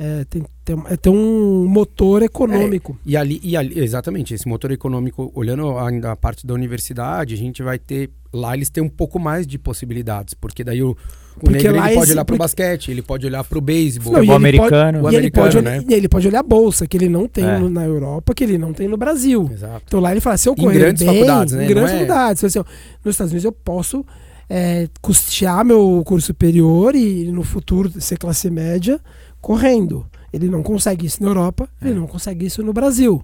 é, 0.00 0.24
tem, 0.30 0.44
tem, 0.64 0.82
é, 0.88 0.96
tem, 0.96 1.12
um 1.12 1.66
motor 1.66 2.22
econômico. 2.22 2.96
É, 3.04 3.10
e, 3.10 3.16
ali, 3.16 3.40
e 3.42 3.56
ali, 3.56 3.80
exatamente, 3.80 4.32
esse 4.32 4.46
motor 4.46 4.70
econômico, 4.70 5.32
olhando 5.34 5.76
ainda 5.76 6.12
a 6.12 6.16
parte 6.16 6.46
da 6.46 6.54
universidade, 6.54 7.34
a 7.34 7.36
gente 7.36 7.64
vai 7.64 7.80
ter. 7.80 8.08
Lá 8.32 8.54
eles 8.54 8.70
têm 8.70 8.80
um 8.80 8.88
pouco 8.88 9.18
mais 9.18 9.44
de 9.44 9.58
possibilidades, 9.58 10.34
porque 10.34 10.62
daí 10.62 10.80
o, 10.84 10.90
o 10.90 10.96
porque 11.40 11.68
negro 11.68 11.84
ele 11.84 11.94
pode 11.96 12.12
olhar 12.12 12.24
para 12.24 12.34
o 12.34 12.38
basquete, 12.38 12.90
ele 12.92 13.02
pode 13.02 13.26
olhar 13.26 13.42
para 13.42 13.58
o 13.58 13.60
beisebol, 13.60 14.12
o 14.12 14.32
americano. 14.32 15.00
Pode, 15.00 15.04
o 15.04 15.08
americano, 15.08 15.16
ele 15.16 15.30
pode, 15.30 15.62
né? 15.62 15.84
E 15.88 15.94
ele 15.94 16.08
pode 16.08 16.28
olhar 16.28 16.40
a 16.40 16.44
bolsa, 16.44 16.86
que 16.86 16.96
ele 16.96 17.08
não 17.08 17.26
tem 17.26 17.44
é. 17.44 17.58
no, 17.58 17.68
na 17.68 17.84
Europa, 17.84 18.32
que 18.32 18.44
ele 18.44 18.56
não 18.56 18.72
tem 18.72 18.86
no 18.86 18.96
Brasil. 18.96 19.50
Exato. 19.52 19.82
Então 19.84 19.98
lá 19.98 20.12
ele 20.12 20.20
fala, 20.20 20.36
se 20.36 20.48
eu 20.48 20.54
correr 20.54 20.76
em 20.76 20.78
grandes 20.78 21.02
bem, 21.04 21.12
faculdades, 21.12 21.54
né? 21.54 21.64
em 21.64 21.66
grandes 21.66 21.90
é 21.90 21.94
faculdades, 21.94 22.44
assim, 22.44 22.58
nos 23.04 23.14
Estados 23.14 23.32
Unidos 23.32 23.44
eu 23.44 23.52
posso 23.52 24.06
é, 24.48 24.88
custear 25.02 25.64
meu 25.64 26.02
curso 26.06 26.28
superior 26.28 26.94
e 26.94 27.32
no 27.32 27.42
futuro 27.42 27.90
ser 28.00 28.16
classe 28.16 28.48
média 28.48 29.00
correndo. 29.40 30.06
Ele 30.32 30.48
não 30.48 30.62
consegue 30.62 31.06
isso 31.06 31.22
na 31.22 31.30
Europa, 31.30 31.68
é. 31.80 31.88
ele 31.88 31.98
não 31.98 32.06
consegue 32.06 32.46
isso 32.46 32.62
no 32.62 32.72
Brasil. 32.72 33.22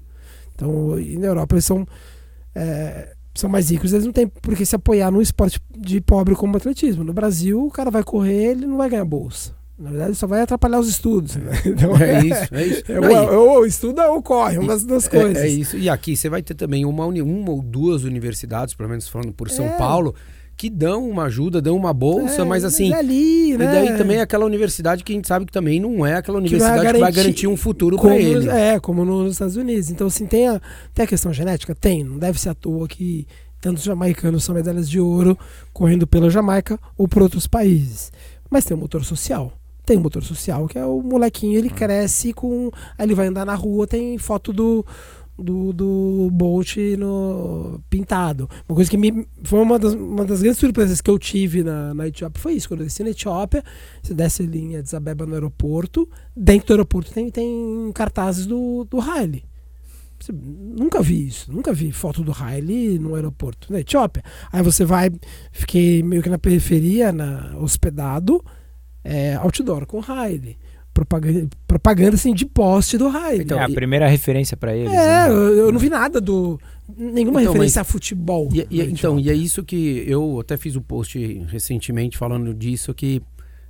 Então, 0.54 0.96
na 0.96 1.26
Europa 1.26 1.54
eles 1.54 1.64
são, 1.64 1.86
é, 2.54 3.14
são 3.34 3.50
mais 3.50 3.70
ricos, 3.70 3.92
eles 3.92 4.06
não 4.06 4.12
têm 4.12 4.26
por 4.26 4.54
que 4.56 4.64
se 4.64 4.76
apoiar 4.76 5.10
num 5.10 5.20
esporte 5.20 5.60
de 5.76 6.00
pobre 6.00 6.34
como 6.34 6.54
o 6.54 6.56
atletismo. 6.56 7.04
No 7.04 7.12
Brasil, 7.12 7.64
o 7.64 7.70
cara 7.70 7.90
vai 7.90 8.02
correr, 8.02 8.52
ele 8.52 8.66
não 8.66 8.76
vai 8.76 8.88
ganhar 8.88 9.04
bolsa. 9.04 9.52
Na 9.76 9.90
verdade, 9.90 10.14
só 10.14 10.26
vai 10.26 10.40
atrapalhar 10.40 10.78
os 10.78 10.88
estudos. 10.88 11.34
Né? 11.34 11.50
Então, 11.66 11.96
é 11.96 12.24
isso, 12.24 12.54
é 12.54 12.64
isso. 12.64 12.92
É, 12.92 13.30
ou, 13.32 13.56
ou 13.56 13.66
estuda 13.66 14.08
ou 14.08 14.22
corre, 14.22 14.56
uma 14.58 14.68
das 14.68 14.84
duas 14.84 15.08
coisas. 15.08 15.36
É, 15.36 15.46
é, 15.46 15.48
isso. 15.48 15.76
E 15.76 15.88
aqui 15.88 16.16
você 16.16 16.28
vai 16.28 16.42
ter 16.42 16.54
também 16.54 16.84
uma, 16.84 17.04
uma 17.06 17.50
ou 17.50 17.60
duas 17.60 18.04
universidades, 18.04 18.74
pelo 18.74 18.88
menos 18.88 19.08
falando 19.08 19.32
por 19.32 19.50
São 19.50 19.66
é. 19.66 19.76
Paulo, 19.76 20.14
que 20.56 20.70
dão 20.70 21.08
uma 21.08 21.24
ajuda, 21.24 21.60
dão 21.60 21.76
uma 21.76 21.92
bolsa, 21.92 22.42
é, 22.42 22.44
mas 22.44 22.64
assim. 22.64 22.90
Mas 22.90 22.98
é 22.98 23.00
ali, 23.00 23.56
né? 23.56 23.64
E 23.64 23.68
daí 23.68 23.98
também 23.98 24.18
é 24.18 24.20
aquela 24.20 24.44
universidade 24.44 25.02
que 25.02 25.12
a 25.12 25.14
gente 25.14 25.26
sabe 25.26 25.46
que 25.46 25.52
também 25.52 25.80
não 25.80 26.06
é 26.06 26.14
aquela 26.14 26.38
universidade 26.38 26.74
que 26.74 26.76
vai 26.76 26.84
garantir, 26.84 26.98
que 26.98 27.00
vai 27.00 27.12
garantir 27.12 27.46
um 27.46 27.56
futuro 27.56 27.98
para 27.98 28.16
ele. 28.16 28.48
É, 28.48 28.78
como 28.78 29.04
nos 29.04 29.32
Estados 29.32 29.56
Unidos. 29.56 29.90
Então, 29.90 30.06
assim, 30.06 30.26
tem 30.26 30.48
a, 30.48 30.60
tem 30.92 31.04
a 31.04 31.08
questão 31.08 31.32
genética? 31.32 31.74
Tem. 31.74 32.04
Não 32.04 32.18
deve 32.18 32.40
ser 32.40 32.50
à 32.50 32.54
toa 32.54 32.86
que 32.86 33.26
tantos 33.60 33.82
jamaicanos 33.82 34.44
são 34.44 34.54
medalhas 34.54 34.88
de 34.88 35.00
ouro 35.00 35.38
correndo 35.72 36.06
pela 36.06 36.30
Jamaica 36.30 36.78
ou 36.96 37.08
por 37.08 37.22
outros 37.22 37.46
países. 37.46 38.12
Mas 38.50 38.64
tem 38.64 38.76
o 38.76 38.78
um 38.78 38.82
motor 38.82 39.04
social. 39.04 39.52
Tem 39.84 39.98
um 39.98 40.00
motor 40.00 40.22
social, 40.22 40.66
que 40.66 40.78
é 40.78 40.84
o 40.84 41.02
molequinho, 41.02 41.58
ele 41.58 41.68
hum. 41.68 41.74
cresce 41.74 42.32
com. 42.32 42.70
Aí 42.96 43.06
ele 43.06 43.14
vai 43.14 43.26
andar 43.26 43.44
na 43.44 43.54
rua, 43.54 43.86
tem 43.86 44.16
foto 44.18 44.52
do 44.52 44.84
do, 45.38 45.72
do 45.72 46.28
Bolt 46.32 46.76
no 46.98 47.80
pintado. 47.90 48.48
Uma 48.68 48.76
coisa 48.76 48.90
que 48.90 48.96
me 48.96 49.26
foi 49.42 49.60
uma 49.60 49.78
das, 49.78 49.94
uma 49.94 50.24
das 50.24 50.40
grandes 50.40 50.58
surpresas 50.58 51.00
que 51.00 51.10
eu 51.10 51.18
tive 51.18 51.62
na, 51.62 51.92
na 51.92 52.08
Etiópia 52.08 52.40
foi 52.40 52.54
isso. 52.54 52.68
Quando 52.68 52.80
eu 52.80 52.86
desci 52.86 53.02
na 53.02 53.10
Etiópia, 53.10 53.62
você 54.02 54.14
desce 54.14 54.42
ali 54.42 54.60
em 54.60 54.76
Addis 54.76 54.94
Abeba 54.94 55.26
no 55.26 55.34
aeroporto, 55.34 56.08
dentro 56.36 56.68
do 56.68 56.72
aeroporto 56.74 57.12
tem, 57.12 57.30
tem 57.30 57.90
cartazes 57.94 58.46
do, 58.46 58.84
do 58.84 59.00
Haile. 59.00 59.44
Você, 60.18 60.32
nunca 60.32 61.02
vi 61.02 61.26
isso, 61.26 61.52
nunca 61.52 61.72
vi 61.72 61.92
foto 61.92 62.22
do 62.22 62.32
Haile 62.32 62.98
no 62.98 63.14
aeroporto, 63.14 63.72
na 63.72 63.80
Etiópia. 63.80 64.22
Aí 64.50 64.62
você 64.62 64.84
vai, 64.84 65.10
fiquei 65.52 66.02
meio 66.02 66.22
que 66.22 66.30
na 66.30 66.38
periferia, 66.38 67.12
na, 67.12 67.56
hospedado, 67.58 68.42
é, 69.02 69.34
outdoor 69.34 69.84
com 69.84 70.00
Haile 70.00 70.56
propaganda, 70.94 71.48
propaganda 71.66 72.14
assim, 72.14 72.32
de 72.32 72.46
poste 72.46 72.96
do 72.96 73.08
raio. 73.08 73.42
Então, 73.42 73.58
é 73.58 73.64
a 73.64 73.68
primeira 73.68 74.06
referência 74.06 74.56
para 74.56 74.74
eles. 74.74 74.92
É, 74.92 74.96
né? 74.96 75.28
eu, 75.28 75.56
eu, 75.56 75.72
não 75.72 75.78
vi 75.78 75.90
nada 75.90 76.20
do. 76.20 76.58
Nenhuma 76.96 77.42
então, 77.42 77.52
referência 77.52 77.80
mas, 77.80 77.88
a 77.88 77.92
futebol. 77.92 78.48
E, 78.52 78.66
e, 78.70 78.80
então, 78.82 79.18
e 79.18 79.28
é 79.28 79.34
isso 79.34 79.64
que 79.64 80.04
eu 80.06 80.38
até 80.40 80.56
fiz 80.56 80.76
um 80.76 80.80
post 80.80 81.18
recentemente 81.48 82.16
falando 82.16 82.54
disso, 82.54 82.94
que 82.94 83.20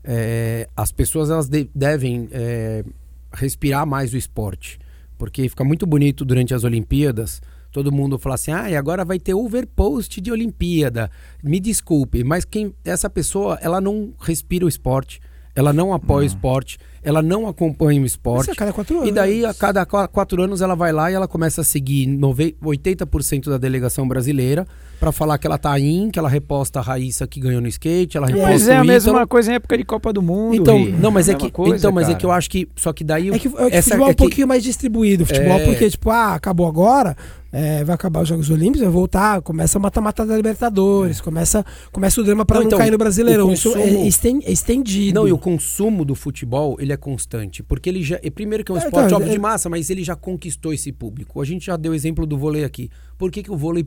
é, 0.04 0.68
as 0.76 0.92
pessoas 0.92 1.30
elas 1.30 1.48
de, 1.48 1.68
devem 1.74 2.28
é, 2.30 2.84
respirar 3.32 3.86
mais 3.86 4.12
o 4.12 4.16
esporte. 4.16 4.78
Porque 5.16 5.48
fica 5.48 5.64
muito 5.64 5.86
bonito 5.86 6.24
durante 6.24 6.52
as 6.52 6.62
Olimpíadas 6.62 7.40
todo 7.72 7.90
mundo 7.90 8.18
falar 8.18 8.36
assim: 8.36 8.52
ah, 8.52 8.70
e 8.70 8.76
agora 8.76 9.04
vai 9.04 9.18
ter 9.18 9.34
overpost 9.34 10.20
de 10.20 10.30
Olimpíada. 10.30 11.10
Me 11.42 11.58
desculpe, 11.58 12.22
mas 12.22 12.44
quem 12.44 12.72
essa 12.84 13.10
pessoa 13.10 13.58
ela 13.60 13.80
não 13.80 14.14
respira 14.20 14.64
o 14.64 14.68
esporte 14.68 15.20
ela 15.54 15.72
não 15.72 15.92
apoia 15.92 16.24
o 16.24 16.26
esporte, 16.26 16.78
ela 17.02 17.22
não 17.22 17.46
acompanha 17.46 18.00
o 18.00 18.04
esporte. 18.04 18.44
Isso 18.44 18.52
a 18.52 18.56
cada 18.56 18.72
quatro 18.72 18.96
anos. 18.96 19.08
E 19.08 19.12
daí, 19.12 19.44
a 19.44 19.54
cada 19.54 19.84
quatro 19.86 20.42
anos, 20.42 20.60
ela 20.60 20.74
vai 20.74 20.92
lá 20.92 21.10
e 21.10 21.14
ela 21.14 21.28
começa 21.28 21.60
a 21.60 21.64
seguir 21.64 22.06
80% 22.08 23.50
da 23.50 23.58
delegação 23.58 24.08
brasileira 24.08 24.66
para 25.04 25.12
falar 25.12 25.36
que 25.36 25.46
ela 25.46 25.58
tá 25.58 25.78
in, 25.78 26.10
que 26.10 26.18
ela 26.18 26.30
reposta 26.30 26.78
a 26.78 26.82
Raíssa 26.82 27.26
que 27.26 27.38
ganhou 27.38 27.60
no 27.60 27.68
skate, 27.68 28.16
ela 28.16 28.26
reposta 28.26 28.48
Mas 28.48 28.68
é 28.68 28.76
a 28.76 28.84
mesma 28.84 29.26
coisa 29.26 29.52
em 29.52 29.56
época 29.56 29.76
de 29.76 29.84
Copa 29.84 30.10
do 30.14 30.22
Mundo. 30.22 30.56
Então, 30.56 30.78
não, 30.98 31.10
mas 31.10 31.28
é, 31.28 31.32
é 31.32 31.34
que, 31.34 31.50
coisa, 31.50 31.76
então, 31.76 31.92
mas 31.92 32.08
é 32.08 32.14
que 32.14 32.24
eu 32.24 32.30
acho 32.30 32.48
que 32.48 32.66
só 32.74 32.90
que 32.90 33.04
daí 33.04 33.28
é 33.28 33.38
que, 33.38 33.48
é 33.48 33.50
que 33.50 33.76
essa, 33.76 33.90
futebol 33.90 34.06
é, 34.06 34.10
é 34.10 34.12
um 34.12 34.16
pouquinho 34.16 34.48
mais 34.48 34.62
distribuído, 34.62 35.26
futebol, 35.26 35.58
é... 35.58 35.66
porque 35.66 35.90
tipo, 35.90 36.08
ah, 36.08 36.34
acabou 36.34 36.66
agora, 36.66 37.14
é, 37.52 37.84
vai 37.84 37.94
acabar 37.94 38.22
os 38.22 38.28
Jogos 38.28 38.48
Olímpicos, 38.48 38.80
vai 38.80 38.90
voltar, 38.90 39.42
começa 39.42 39.78
a 39.78 39.80
mata-mata 39.80 40.24
da 40.24 40.34
Libertadores, 40.34 41.20
começa, 41.20 41.64
começa 41.92 42.20
o 42.20 42.24
drama 42.24 42.46
para 42.46 42.56
não, 42.56 42.62
não 42.62 42.68
então, 42.68 42.78
cair 42.78 42.90
no 42.90 42.98
Brasileirão. 42.98 43.46
Consumo... 43.46 44.06
Isso 44.06 44.26
é 44.26 44.50
estendido. 44.50 45.20
Não, 45.20 45.28
e 45.28 45.32
o 45.32 45.38
consumo 45.38 46.04
do 46.04 46.14
futebol, 46.14 46.76
ele 46.80 46.92
é 46.92 46.96
constante, 46.96 47.62
porque 47.62 47.90
ele 47.90 48.02
já, 48.02 48.18
primeiro 48.34 48.64
que 48.64 48.72
é 48.72 48.74
um 48.74 48.78
esporte 48.78 49.06
então, 49.06 49.18
óbvio 49.18 49.30
de 49.30 49.38
massa, 49.38 49.68
mas 49.68 49.88
ele 49.90 50.02
já 50.02 50.16
conquistou 50.16 50.72
esse 50.72 50.90
público. 50.90 51.40
A 51.40 51.44
gente 51.44 51.66
já 51.66 51.76
deu 51.76 51.94
exemplo 51.94 52.26
do 52.26 52.36
vôlei 52.38 52.64
aqui. 52.64 52.90
Por 53.16 53.30
que, 53.30 53.42
que 53.42 53.50
o 53.52 53.56
vôlei 53.56 53.86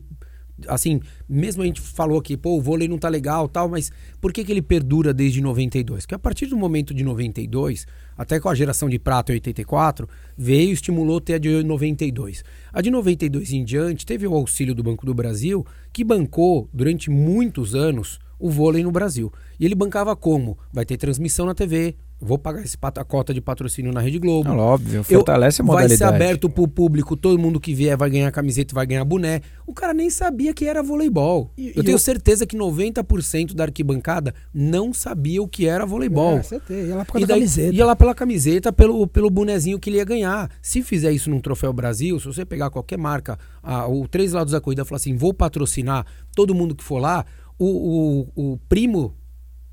assim, 0.67 0.99
mesmo 1.27 1.61
a 1.61 1.65
gente 1.65 1.81
falou 1.81 2.19
aqui, 2.19 2.35
pô, 2.35 2.57
o 2.57 2.61
vôlei 2.61 2.87
não 2.87 2.97
tá 2.97 3.09
legal 3.09 3.47
tal, 3.47 3.69
mas 3.69 3.91
por 4.19 4.33
que, 4.33 4.43
que 4.43 4.51
ele 4.51 4.61
perdura 4.61 5.13
desde 5.13 5.41
92? 5.41 6.05
Porque 6.05 6.15
a 6.15 6.19
partir 6.19 6.47
do 6.47 6.57
momento 6.57 6.93
de 6.93 7.03
92, 7.03 7.85
até 8.17 8.39
com 8.39 8.49
a 8.49 8.55
geração 8.55 8.89
de 8.89 8.97
prata 8.97 9.31
em 9.31 9.35
84, 9.35 10.07
veio 10.37 10.69
e 10.69 10.73
estimulou 10.73 11.17
até 11.17 11.35
a 11.35 11.37
de 11.37 11.63
92. 11.63 12.43
A 12.73 12.81
de 12.81 12.89
92 12.89 13.51
em 13.51 13.63
diante 13.63 14.05
teve 14.05 14.25
o 14.25 14.33
auxílio 14.33 14.73
do 14.73 14.83
Banco 14.83 15.05
do 15.05 15.13
Brasil, 15.13 15.65
que 15.93 16.03
bancou 16.03 16.69
durante 16.73 17.09
muitos 17.09 17.75
anos 17.75 18.19
o 18.39 18.49
vôlei 18.49 18.83
no 18.83 18.91
Brasil. 18.91 19.31
E 19.59 19.65
ele 19.65 19.75
bancava 19.75 20.15
como? 20.15 20.57
Vai 20.71 20.85
ter 20.85 20.97
transmissão 20.97 21.45
na 21.45 21.55
TV, 21.55 21.95
vou 22.19 22.37
pagar 22.37 22.61
esse 22.63 22.77
pat- 22.77 22.97
a 22.99 23.03
cota 23.03 23.33
de 23.33 23.41
patrocínio 23.41 23.91
na 23.91 23.99
Rede 24.01 24.19
Globo. 24.19 24.49
Não, 24.49 24.57
óbvio, 24.59 24.97
Eu- 24.99 25.03
fortalece 25.03 25.61
a 25.61 25.65
vai 25.65 25.73
modalidade. 25.83 25.97
ser 25.97 26.03
aberto 26.03 26.49
pro 26.49 26.67
público, 26.67 27.15
todo 27.17 27.37
mundo 27.39 27.59
que 27.59 27.73
vier 27.73 27.97
vai 27.97 28.09
ganhar 28.09 28.31
camiseta, 28.31 28.75
vai 28.75 28.85
ganhar 28.85 29.03
boné. 29.03 29.41
O 29.65 29.73
cara 29.73 29.93
nem 29.93 30.09
sabia 30.09 30.53
que 30.53 30.65
era 30.65 30.83
voleibol. 30.83 31.51
E- 31.57 31.67
eu 31.75 31.81
e 31.81 31.83
tenho 31.85 31.95
eu- 31.95 31.99
certeza 31.99 32.45
que 32.45 32.55
90% 32.55 33.53
da 33.55 33.63
arquibancada 33.65 34.33
não 34.53 34.93
sabia 34.93 35.41
o 35.41 35.47
que 35.47 35.65
era 35.67 35.85
voleibol. 35.85 36.37
É, 36.37 36.59
tem. 36.59 36.85
Ia 36.87 36.95
lá 36.97 37.05
por 37.05 37.19
E 37.21 37.25
daí, 37.25 37.39
camiseta. 37.39 37.75
ia 37.75 37.85
lá 37.85 37.95
pela 37.95 38.13
camiseta, 38.15 38.71
pelo, 38.71 39.07
pelo 39.07 39.29
bonezinho 39.31 39.79
que 39.79 39.89
ele 39.89 39.97
ia 39.97 40.05
ganhar. 40.05 40.49
Se 40.61 40.81
fizer 40.83 41.11
isso 41.11 41.29
num 41.29 41.39
Troféu 41.39 41.73
Brasil, 41.73 42.19
se 42.19 42.25
você 42.27 42.45
pegar 42.45 42.69
qualquer 42.69 42.97
marca, 42.97 43.37
ah, 43.63 43.87
o 43.87 44.07
Três 44.07 44.33
Lados 44.33 44.53
da 44.53 44.61
Corrida 44.61 44.83
e 44.83 44.85
falar 44.85 44.97
assim, 44.97 45.15
vou 45.15 45.33
patrocinar 45.33 46.05
todo 46.35 46.53
mundo 46.53 46.75
que 46.75 46.83
for 46.83 46.99
lá, 46.99 47.25
o, 47.59 48.29
o, 48.35 48.53
o 48.53 48.57
primo 48.69 49.15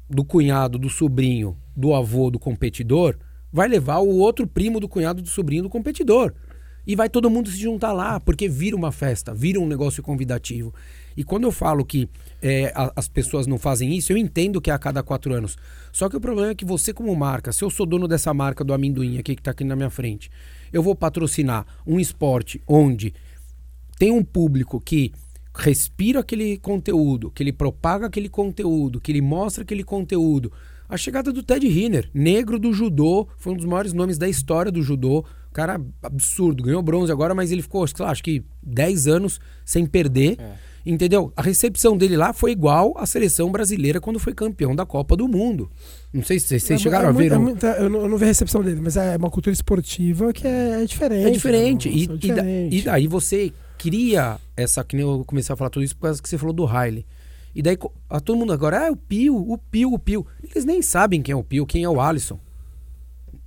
do 0.08 0.24
cunhado, 0.24 0.78
do 0.78 0.88
sobrinho, 0.88 1.56
do 1.76 1.94
avô 1.94 2.30
do 2.30 2.38
competidor, 2.38 3.16
vai 3.52 3.68
levar 3.68 3.98
o 3.98 4.16
outro 4.18 4.46
primo 4.46 4.80
do 4.80 4.88
cunhado, 4.88 5.22
do 5.22 5.28
sobrinho 5.28 5.62
do 5.62 5.70
competidor. 5.70 6.34
E 6.86 6.94
vai 6.94 7.08
todo 7.08 7.30
mundo 7.30 7.48
se 7.48 7.58
juntar 7.58 7.92
lá, 7.92 8.20
porque 8.20 8.46
vira 8.46 8.76
uma 8.76 8.92
festa, 8.92 9.32
vira 9.32 9.58
um 9.58 9.66
negócio 9.66 10.02
convidativo. 10.02 10.74
E 11.16 11.24
quando 11.24 11.44
eu 11.44 11.52
falo 11.52 11.82
que 11.84 12.10
é, 12.42 12.70
a- 12.74 12.92
as 12.94 13.08
pessoas 13.08 13.46
não 13.46 13.56
fazem 13.58 13.96
isso, 13.96 14.12
eu 14.12 14.18
entendo 14.18 14.60
que 14.60 14.70
é 14.70 14.74
a 14.74 14.78
cada 14.78 15.02
quatro 15.02 15.32
anos. 15.32 15.56
Só 15.92 16.10
que 16.10 16.16
o 16.16 16.20
problema 16.20 16.50
é 16.50 16.54
que 16.54 16.64
você, 16.64 16.92
como 16.92 17.14
marca, 17.16 17.52
se 17.52 17.64
eu 17.64 17.70
sou 17.70 17.86
dono 17.86 18.06
dessa 18.06 18.34
marca 18.34 18.62
do 18.62 18.74
amendoim 18.74 19.16
aqui 19.18 19.34
que 19.34 19.40
está 19.40 19.52
aqui 19.52 19.64
na 19.64 19.74
minha 19.74 19.88
frente, 19.88 20.30
eu 20.72 20.82
vou 20.82 20.94
patrocinar 20.94 21.64
um 21.86 21.98
esporte 21.98 22.60
onde 22.66 23.14
tem 23.98 24.10
um 24.10 24.22
público 24.22 24.78
que 24.78 25.10
respira 25.56 26.20
aquele 26.20 26.58
conteúdo, 26.58 27.30
que 27.30 27.42
ele 27.42 27.52
propaga 27.52 28.06
aquele 28.06 28.28
conteúdo, 28.28 29.00
que 29.00 29.12
ele 29.12 29.20
mostra 29.22 29.62
aquele 29.62 29.84
conteúdo. 29.84 30.50
A 30.88 30.96
chegada 30.96 31.32
do 31.32 31.42
Ted 31.42 31.66
Riner, 31.66 32.10
negro 32.12 32.58
do 32.58 32.72
judô, 32.72 33.26
foi 33.38 33.52
um 33.52 33.56
dos 33.56 33.64
maiores 33.64 33.92
nomes 33.92 34.18
da 34.18 34.28
história 34.28 34.70
do 34.70 34.82
judô. 34.82 35.24
Cara 35.52 35.80
absurdo, 36.02 36.62
ganhou 36.64 36.82
bronze 36.82 37.10
agora, 37.12 37.34
mas 37.34 37.50
ele 37.52 37.62
ficou, 37.62 37.86
sei 37.86 38.04
lá, 38.04 38.10
acho 38.10 38.22
que 38.22 38.42
10 38.62 39.06
anos 39.06 39.40
sem 39.64 39.86
perder. 39.86 40.36
Entendeu? 40.86 41.32
A 41.34 41.40
recepção 41.40 41.96
dele 41.96 42.14
lá 42.14 42.34
foi 42.34 42.50
igual 42.52 42.92
à 42.98 43.06
seleção 43.06 43.50
brasileira 43.50 44.02
quando 44.02 44.18
foi 44.18 44.34
campeão 44.34 44.76
da 44.76 44.84
Copa 44.84 45.16
do 45.16 45.26
Mundo. 45.26 45.70
Não 46.12 46.22
sei 46.22 46.38
se 46.38 46.48
vocês, 46.48 46.70
É, 46.70 46.76
chegaram 46.76 47.06
é 47.06 47.08
a 47.08 47.12
ver. 47.12 47.32
é 47.32 47.38
muita- 47.38 47.68
eu, 47.78 47.88
não, 47.88 48.00
eu 48.02 48.08
não 48.10 48.18
vi 48.18 48.24
a 48.24 48.26
recepção 48.28 48.62
dele, 48.62 48.80
mas 48.82 48.94
é 48.98 49.16
uma 49.16 49.30
cultura 49.30 49.54
esportiva 49.54 50.30
que 50.30 50.46
é, 50.46 50.82
é 50.82 50.84
diferente. 50.84 51.26
É 51.26 51.30
diferente. 51.30 51.88
né? 51.88 51.94
E, 51.94 52.00
É 52.00 52.02
e 52.02 52.06
da- 52.08 52.14
diferente. 52.16 52.76
e 52.76 52.82
daí 52.82 53.06
você 53.06 53.50
cria 53.78 54.38
essa. 54.56 54.84
Que 54.84 54.96
nem 54.96 55.04
eu 55.04 55.24
comecei 55.26 55.52
a 55.52 55.56
falar 55.56 55.70
tudo 55.70 55.84
isso 55.84 55.96
por 55.96 56.02
causa 56.02 56.22
que 56.22 56.28
você 56.28 56.38
falou 56.38 56.52
do 56.52 56.64
Riley. 56.64 57.06
E 57.54 57.62
daí 57.62 57.78
a 58.10 58.20
todo 58.20 58.36
mundo 58.36 58.52
agora, 58.52 58.88
ah, 58.88 58.90
o 58.90 58.96
Pio, 58.96 59.36
o 59.36 59.56
Pio, 59.56 59.92
o 59.92 59.98
Pio. 59.98 60.26
Eles 60.42 60.64
nem 60.64 60.82
sabem 60.82 61.22
quem 61.22 61.32
é 61.32 61.36
o 61.36 61.44
Pio, 61.44 61.64
quem 61.64 61.84
é 61.84 61.88
o 61.88 62.00
Alisson. 62.00 62.38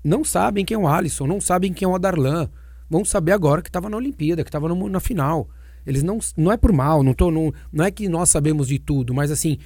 Não 0.03 0.23
sabem 0.23 0.63
quem 0.63 0.75
é 0.75 0.77
o 0.77 0.87
Alisson, 0.87 1.27
não 1.27 1.41
sabem 1.41 1.73
quem 1.73 1.85
é 1.85 1.89
o 1.89 1.95
Adarlan. 1.95 2.49
Vão 2.89 3.03
saber 3.03 3.33
agora 3.33 3.61
que 3.61 3.67
estava 3.67 3.89
na 3.89 3.97
Olimpíada, 3.97 4.43
que 4.43 4.49
estava 4.49 4.69
na 4.69 4.99
final. 5.01 5.49
Eles 5.85 6.03
não. 6.03 6.19
Não 6.37 6.51
é 6.51 6.57
por 6.57 6.71
mal, 6.71 7.03
não, 7.03 7.13
tô, 7.13 7.29
não, 7.29 7.53
não 7.71 7.83
é 7.83 7.91
que 7.91 8.07
nós 8.07 8.29
sabemos 8.29 8.69
de 8.69 8.79
tudo, 8.79 9.13
mas 9.13 9.31
assim, 9.31 9.57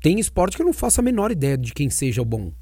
tem 0.00 0.20
esporte 0.20 0.56
que 0.56 0.62
eu 0.62 0.66
não 0.66 0.72
faço 0.72 1.00
a 1.00 1.04
menor 1.04 1.32
ideia 1.32 1.58
de 1.58 1.72
quem 1.72 1.90
seja 1.90 2.22
o 2.22 2.24
bom. 2.24 2.52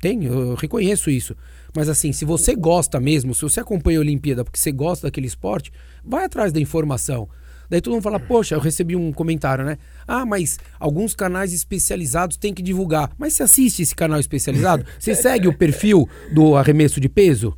Tem, 0.00 0.24
eu 0.24 0.54
reconheço 0.54 1.10
isso. 1.10 1.34
Mas 1.74 1.88
assim, 1.88 2.12
se 2.12 2.24
você 2.24 2.54
gosta 2.54 3.00
mesmo, 3.00 3.34
se 3.34 3.42
você 3.42 3.60
acompanha 3.60 3.98
a 3.98 4.00
Olimpíada 4.00 4.44
porque 4.44 4.58
você 4.58 4.70
gosta 4.70 5.06
daquele 5.06 5.26
esporte, 5.26 5.72
vai 6.08 6.24
atrás 6.24 6.52
da 6.52 6.60
informação. 6.60 7.28
Daí 7.70 7.82
todo 7.82 7.92
mundo 7.92 8.02
fala, 8.02 8.18
poxa, 8.18 8.54
eu 8.54 8.60
recebi 8.60 8.96
um 8.96 9.12
comentário, 9.12 9.64
né? 9.64 9.76
Ah, 10.06 10.24
mas 10.24 10.58
alguns 10.80 11.14
canais 11.14 11.52
especializados 11.52 12.38
têm 12.38 12.54
que 12.54 12.62
divulgar. 12.62 13.10
Mas 13.18 13.34
você 13.34 13.42
assiste 13.42 13.82
esse 13.82 13.94
canal 13.94 14.18
especializado? 14.18 14.86
Você 14.98 15.12
segue 15.14 15.46
o 15.48 15.56
perfil 15.56 16.08
do 16.32 16.56
arremesso 16.56 16.98
de 16.98 17.10
peso? 17.10 17.54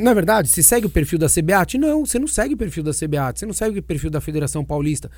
Não 0.00 0.10
é 0.10 0.14
verdade? 0.14 0.48
Você 0.48 0.62
segue 0.62 0.86
o 0.86 0.90
perfil 0.90 1.18
da 1.18 1.26
CBAT? 1.28 1.78
Não, 1.78 2.04
você 2.04 2.18
não 2.18 2.26
segue 2.28 2.54
o 2.54 2.56
perfil 2.56 2.82
da 2.82 2.92
CBAT, 2.92 3.38
você 3.38 3.46
não 3.46 3.52
segue 3.52 3.78
o 3.78 3.82
perfil 3.82 4.10
da 4.10 4.20
Federação 4.20 4.64
Paulista. 4.64 5.10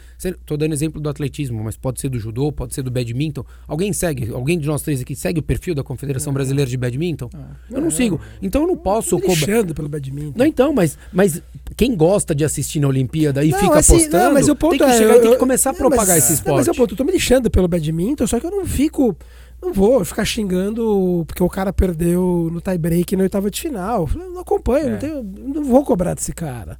Tô 0.44 0.56
dando 0.56 0.72
exemplo 0.72 1.00
do 1.00 1.09
atletismo, 1.09 1.62
mas 1.62 1.76
pode 1.76 2.00
ser 2.00 2.09
do 2.09 2.18
judô, 2.18 2.52
pode 2.52 2.74
ser 2.74 2.83
do 2.83 2.90
badminton. 2.90 3.44
Alguém 3.66 3.92
segue? 3.92 4.30
Alguém 4.33 4.59
de 4.59 4.66
nós 4.66 4.83
três 4.83 5.00
aqui 5.00 5.14
segue 5.16 5.40
o 5.40 5.42
perfil 5.42 5.74
da 5.74 5.83
Confederação 5.83 6.33
Brasileira 6.33 6.70
de 6.70 6.76
Badminton? 6.76 7.30
Eu 7.70 7.80
não 7.80 7.90
sigo. 7.90 8.20
Então 8.42 8.62
eu 8.62 8.68
não 8.68 8.76
posso 8.76 9.18
cobrar. 9.18 9.35
lixando 9.35 9.74
pelo 9.74 9.88
badminton. 9.88 10.33
Não, 10.38 10.46
então, 10.46 10.72
mas, 10.72 10.98
mas 11.12 11.42
quem 11.76 11.94
gosta 11.96 12.35
de 12.35 12.44
assistir 12.44 12.80
na 12.80 12.88
Olimpíada 12.88 13.44
e 13.44 13.50
Não, 13.50 13.59
fica 13.59 13.78
assim, 13.78 13.94
postando, 13.94 14.24
não, 14.24 14.35
mas 14.35 14.48
o 14.48 14.56
ponto 14.56 14.70
tem 14.70 14.78
que 14.78 14.85
é, 14.85 14.98
chegar 14.98 15.12
e 15.12 15.16
eu- 15.16 15.20
tem 15.20 15.30
que 15.30 15.37
eu- 15.37 15.38
começar 15.40 15.70
a 15.70 15.72
não, 15.72 15.78
propagar 15.78 16.06
mas- 16.09 16.18
esse 16.18 16.28
Não, 16.30 16.35
esporte. 16.37 16.56
mas 16.56 16.66
eu, 16.66 16.74
ponto, 16.74 16.92
eu 16.94 16.96
tô 16.96 17.04
me 17.04 17.12
lixando 17.12 17.50
pelo 17.50 17.66
badminton, 17.68 18.26
só 18.26 18.38
que 18.40 18.46
eu 18.46 18.50
não 18.50 18.66
fico. 18.66 19.16
Não 19.62 19.73
vou 19.73 20.05
ficar 20.05 20.25
xingando 20.25 21.25
porque 21.27 21.42
o 21.42 21.49
cara 21.49 21.73
perdeu 21.73 22.49
no 22.51 22.61
tie-break 22.61 23.14
na 23.16 23.25
oitava 23.25 23.51
de 23.51 23.61
final. 23.61 24.09
Eu 24.14 24.31
não 24.33 24.40
acompanho, 24.40 24.87
É. 24.88 24.90
não, 24.92 24.99
tenho, 24.99 25.23
não 25.55 25.64
vou 25.64 25.85
cobrar 25.85 26.14
desse 26.14 26.33
cara. 26.33 26.79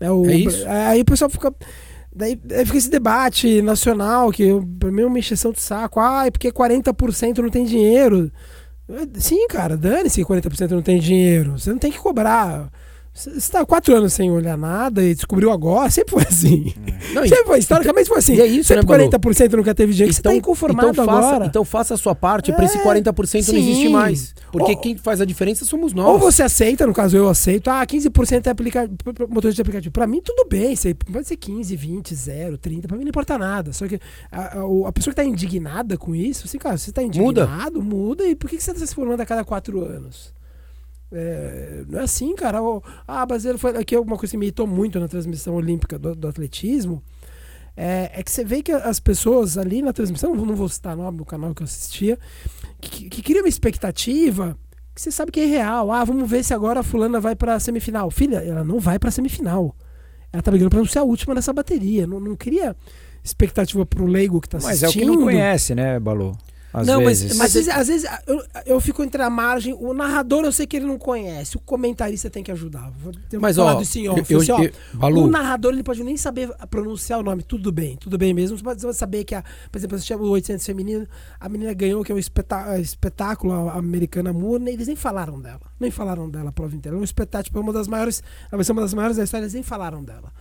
É, 0.00 0.10
o- 0.10 0.24
É 0.26 0.34
isso? 0.34 0.64
Aí 0.68 1.00
o 1.02 1.04
pessoal 1.04 1.30
fica. 1.30 1.54
Daí, 2.16 2.40
fica 2.64 2.78
esse 2.78 2.90
debate 2.90 3.60
nacional, 3.60 4.30
que 4.30 4.42
eu- 4.44 4.64
pra 4.78 4.90
mim 4.90 5.02
é 5.02 5.06
uma 5.06 5.18
encheção 5.18 5.52
de 5.52 5.60
saco. 5.60 5.98
Ah, 6.00 6.26
é 6.26 6.30
porque 6.30 6.50
40% 6.52 7.42
não 7.42 7.50
tem 7.50 7.64
dinheiro. 7.64 8.30
Sim, 9.14 9.46
cara, 9.48 9.76
dane-se 9.76 10.20
que 10.20 10.24
40% 10.26 10.70
não 10.74 10.82
tem 10.82 10.98
dinheiro. 11.00 11.52
Você 11.58 11.70
não 11.70 11.78
tem 11.78 11.90
que 11.90 11.98
cobrar. 11.98 12.70
Você 13.16 13.30
está 13.30 13.60
há 13.60 13.64
quatro 13.64 13.94
anos 13.94 14.12
sem 14.12 14.28
olhar 14.28 14.58
nada 14.58 15.00
e 15.00 15.14
descobriu 15.14 15.52
agora, 15.52 15.88
sempre 15.88 16.10
foi 16.14 16.22
assim. 16.24 16.74
Não, 17.14 17.24
e- 17.24 17.28
sempre 17.28 17.44
foi, 17.44 17.58
historicamente 17.60 18.08
foi 18.08 18.18
assim. 18.18 18.34
e 18.34 18.40
é 18.40 18.46
isso, 18.46 18.64
sempre 18.68 18.84
né, 18.84 18.98
Balu? 18.98 19.08
40% 19.10 19.52
nunca 19.52 19.72
teve 19.72 19.92
dinheiro. 19.92 20.12
você 20.12 20.18
está 20.18 20.34
inconformado 20.34 20.88
então 20.88 21.04
faça, 21.06 21.28
agora. 21.28 21.46
Então 21.46 21.64
faça 21.64 21.94
a 21.94 21.96
sua 21.96 22.12
parte 22.16 22.52
para 22.52 22.64
esse 22.64 22.76
É, 22.76 22.82
40% 22.82 23.12
não 23.52 23.58
existe 23.58 23.82
sim. 23.86 23.88
mais. 23.88 24.34
Porque 24.50 24.72
Ou- 24.72 24.80
quem 24.80 24.96
faz 24.96 25.20
a 25.20 25.24
diferença 25.24 25.64
somos 25.64 25.92
nós. 25.92 26.08
Ou 26.08 26.18
você 26.18 26.42
aceita, 26.42 26.88
no 26.88 26.92
caso 26.92 27.16
eu 27.16 27.28
aceito, 27.28 27.68
ah, 27.68 27.86
15% 27.86 28.48
é 28.48 28.50
aplica... 28.50 28.90
motorista 29.28 29.54
de 29.54 29.60
aplicativo. 29.62 29.92
Pra 29.92 30.08
mim, 30.08 30.20
tudo 30.20 30.44
bem. 30.48 30.74
Você 30.74 30.92
pode 30.92 31.28
ser 31.28 31.36
15, 31.36 31.76
20, 31.76 32.12
0, 32.16 32.58
30, 32.58 32.88
pra 32.88 32.96
mim 32.96 33.04
não 33.04 33.10
importa 33.10 33.38
nada. 33.38 33.72
Só 33.72 33.86
que 33.86 34.00
a, 34.32 34.58
a- 34.58 34.88
a 34.88 34.92
pessoa 34.92 35.12
que 35.14 35.16
tá 35.16 35.24
indignada 35.24 35.96
com 35.96 36.16
isso, 36.16 36.46
assim, 36.46 36.58
cara, 36.58 36.76
você 36.76 36.90
tá 36.90 37.00
Muda. 37.00 37.42
indignado, 37.42 37.80
muda. 37.80 38.24
E 38.24 38.34
por 38.34 38.50
que 38.50 38.56
que 38.56 38.62
você 38.64 38.74
tá 38.74 38.84
se 38.84 38.92
formando 38.92 39.20
a 39.20 39.26
cada 39.26 39.44
quatro 39.44 39.84
anos? 39.84 40.34
É, 41.16 41.84
não 41.88 42.00
é 42.00 42.02
assim, 42.02 42.34
cara. 42.34 42.62
O- 42.62 42.82
Ah, 43.06 43.24
brasileiro 43.24 43.58
foi. 43.58 43.76
Aqui 43.76 43.94
é 43.94 44.00
uma 44.00 44.16
coisa 44.16 44.32
que 44.32 44.36
me 44.36 44.46
irritou 44.46 44.66
muito 44.66 44.98
na 44.98 45.06
transmissão 45.08 45.54
olímpica 45.54 45.98
do, 45.98 46.14
do 46.14 46.26
atletismo. 46.28 47.02
É, 47.76 48.10
é 48.14 48.22
que 48.22 48.30
você 48.30 48.44
vê 48.44 48.62
que 48.62 48.70
as 48.72 49.00
pessoas 49.00 49.56
ali 49.58 49.82
na 49.82 49.92
transmissão, 49.92 50.34
não 50.34 50.54
vou 50.54 50.68
citar 50.68 50.96
nome 50.96 51.18
do 51.18 51.24
canal 51.24 51.54
que 51.54 51.62
eu 51.62 51.64
assistia, 51.64 52.18
que, 52.80 53.08
que 53.08 53.20
cria 53.22 53.42
uma 53.42 53.48
expectativa 53.48 54.56
que 54.94 55.00
você 55.02 55.10
sabe 55.10 55.32
que 55.32 55.40
é 55.40 55.46
real. 55.46 55.90
Ah, 55.90 56.04
vamos 56.04 56.28
ver 56.30 56.44
se 56.44 56.54
agora 56.54 56.80
a 56.80 56.82
fulana 56.84 57.18
vai 57.20 57.34
pra 57.34 57.58
semifinal. 57.58 58.10
Filha, 58.10 58.36
ela 58.38 58.62
não 58.62 58.78
vai 58.78 58.98
pra 58.98 59.10
semifinal. 59.10 59.74
Ela 60.32 60.40
tá 60.42 60.50
brigando 60.50 60.70
pra 60.70 60.78
não 60.78 60.86
ser 60.86 61.00
a 61.00 61.02
última 61.04 61.34
nessa 61.34 61.52
bateria. 61.52 62.06
Não, 62.06 62.20
não 62.20 62.36
cria 62.36 62.76
expectativa 63.24 63.84
pro 63.86 64.06
leigo 64.06 64.40
que 64.40 64.48
tá 64.48 64.58
Mas 64.62 64.82
é 64.82 64.86
assistindo. 64.86 65.08
o 65.08 65.12
que 65.12 65.18
não 65.18 65.24
conhece, 65.24 65.74
né, 65.74 65.98
Balu? 65.98 66.36
Às 66.74 66.88
Não, 66.88 67.00
mas- 67.04 67.22
vezes. 67.22 67.38
Mas 67.38 67.46
às 67.46 67.54
vezes, 67.54 67.68
às 67.68 67.86
vezes 67.86 68.10
eu, 68.26 68.42
eu 68.66 68.80
fico 68.80 69.04
entre 69.04 69.22
a 69.22 69.30
margem. 69.30 69.72
O 69.72 69.94
narrador 69.94 70.44
eu 70.44 70.50
sei 70.50 70.66
que 70.66 70.76
ele 70.76 70.86
não 70.86 70.98
conhece. 70.98 71.56
O 71.56 71.60
comentarista 71.60 72.28
tem 72.28 72.42
que 72.42 72.50
ajudar. 72.50 72.92
Ter 73.30 73.38
Mas, 73.38 73.56
ó, 73.58 73.68
eu, 73.70 73.74
eu, 73.74 73.78
assim, 73.78 74.08
ó, 74.08 74.16
eu- 74.60 74.72
Balu, 74.94 75.22
o 75.24 75.30
narrador 75.30 75.72
ele 75.72 75.84
pode 75.84 76.02
nem 76.02 76.16
saber 76.16 76.50
pronunciar 76.68 77.20
o 77.20 77.22
nome, 77.22 77.44
tudo 77.44 77.70
bem, 77.70 77.96
tudo 77.96 78.18
bem 78.18 78.34
mesmo. 78.34 78.58
Você 78.58 78.64
pode 78.64 78.94
saber 78.96 79.22
que, 79.22 79.36
a, 79.36 79.44
por 79.70 79.78
exemplo, 79.78 79.96
você 79.96 80.04
chama 80.04 80.24
o 80.24 80.28
800 80.30 80.66
feminino, 80.66 81.06
a 81.38 81.48
menina 81.48 81.72
ganhou, 81.72 82.02
que 82.02 82.10
é 82.10 82.14
um 82.14 82.18
espetá- 82.18 82.70
a 82.70 82.80
espetáculo 82.80 83.52
a 83.52 83.74
americana 83.74 84.32
Moore, 84.32 84.68
eles 84.68 84.88
nem 84.88 84.96
falaram 84.96 85.40
dela. 85.40 85.60
Nem 85.78 85.92
falaram 85.92 86.28
dela 86.28 86.48
a 86.48 86.52
prova 86.52 86.74
inteira. 86.74 86.98
É 86.98 87.00
um 87.00 87.04
espetáculo, 87.04 87.56
é 87.56 87.62
uma 87.62 87.72
das 87.72 87.86
maiores, 87.86 88.20
vai 88.50 88.64
ser 88.64 88.72
uma 88.72 88.82
das 88.82 88.92
maiores 88.94 89.16
da 89.16 89.22
história, 89.22 89.44
eles 89.44 89.54
nem 89.54 89.62
falaram 89.62 90.02
dela. 90.02 90.32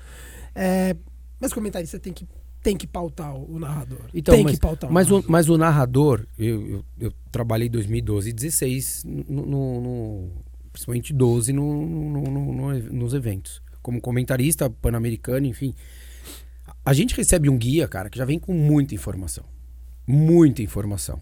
É, 0.55 0.95
mas 1.39 1.51
o 1.51 1.55
comentarista 1.55 1.99
tem 1.99 2.11
que, 2.11 2.27
tem 2.63 2.77
que 2.77 2.87
pautar 2.87 3.35
o, 3.35 3.59
narrador. 3.59 3.99
Então, 4.13 4.33
tem 4.33 4.43
mas, 4.45 4.53
que 4.55 4.59
pautar 4.61 4.89
mas, 4.91 5.11
o 5.11 5.23
mas 5.27 5.49
o 5.49 5.57
narrador, 5.57 6.25
eu, 6.39 6.67
eu, 6.69 6.85
eu 6.99 7.13
trabalhei 7.31 7.67
2012 7.69 8.29
e 8.29 8.33
16, 8.33 9.03
no, 9.05 9.45
no- 9.45 9.81
no- 9.81 10.29
principalmente 10.71 11.13
12, 11.13 11.51
no, 11.53 11.85
no- 11.85 12.21
no- 12.23 12.53
no- 12.53 12.79
nos 12.93 13.13
eventos. 13.13 13.61
Como 13.81 13.99
comentarista 13.99 14.69
pan-americano, 14.69 15.45
enfim. 15.45 15.75
A 16.85 16.93
gente 16.93 17.15
recebe 17.15 17.49
um 17.49 17.57
guia, 17.57 17.87
cara, 17.87 18.09
que 18.09 18.17
já 18.17 18.23
vem 18.25 18.39
com 18.39 18.53
muita 18.53 18.95
informação. 18.95 19.43
Muita 20.07 20.61
informação. 20.63 21.21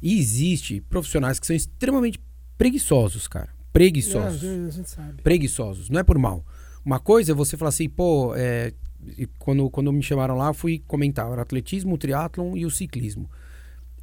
E 0.00 0.18
existe 0.18 0.80
profissionais 0.80 1.38
que 1.38 1.46
são 1.46 1.54
extremamente 1.54 2.18
preguiçosos, 2.58 3.28
cara. 3.28 3.50
Preguiçosos 3.72 4.42
É, 4.42 4.66
a 4.66 4.70
gente 4.70 4.90
sabe. 4.90 5.22
preguiçosos, 5.22 5.88
não 5.90 6.00
é 6.00 6.02
por 6.02 6.18
mal. 6.18 6.44
Uma 6.84 6.98
coisa 6.98 7.32
é 7.32 7.34
você 7.34 7.56
falar 7.56 7.68
assim, 7.70 7.88
pô, 7.88 8.34
é, 8.34 8.72
e 9.18 9.26
quando, 9.38 9.68
quando 9.70 9.92
me 9.92 10.02
chamaram 10.02 10.36
lá, 10.36 10.52
fui 10.52 10.82
comentar, 10.86 11.30
era 11.30 11.42
atletismo, 11.42 11.94
o 11.94 11.98
triatlon 11.98 12.56
e 12.56 12.64
o 12.64 12.70
ciclismo. 12.70 13.30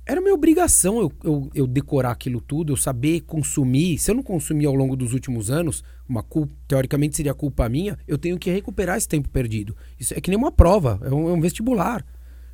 Era 0.06 0.22
minha 0.22 0.34
obrigação 0.34 1.00
eu, 1.00 1.12
eu, 1.24 1.50
eu 1.54 1.68
decorar 1.68 2.12
aquilo 2.12 2.42
tudo, 2.42 2.74
eu 2.74 2.78
saber 2.78 3.22
consumir. 3.22 4.00
Se 4.00 4.10
eu 4.10 4.16
não 4.16 4.24
consumir 4.24 4.66
ao 4.66 4.74
longo 4.74 4.96
dos 4.96 5.14
últimos 5.14 5.52
anos, 5.52 5.84
uma 6.08 6.24
culpa, 6.24 6.52
teoricamente 6.68 7.16
seria 7.16 7.34
culpa 7.34 7.70
minha, 7.70 7.98
eu 8.08 8.18
tenho 8.18 8.40
que 8.40 8.50
recuperar 8.50 8.98
esse 8.98 9.08
tempo 9.08 9.30
perdido. 9.30 9.78
Isso 10.00 10.16
é 10.16 10.20
que 10.20 10.32
nem 10.32 10.38
uma 10.38 10.52
prova, 10.52 11.00
é 11.04 11.14
um, 11.14 11.30
é 11.30 11.34
um 11.34 11.40
vestibular. 11.40 12.04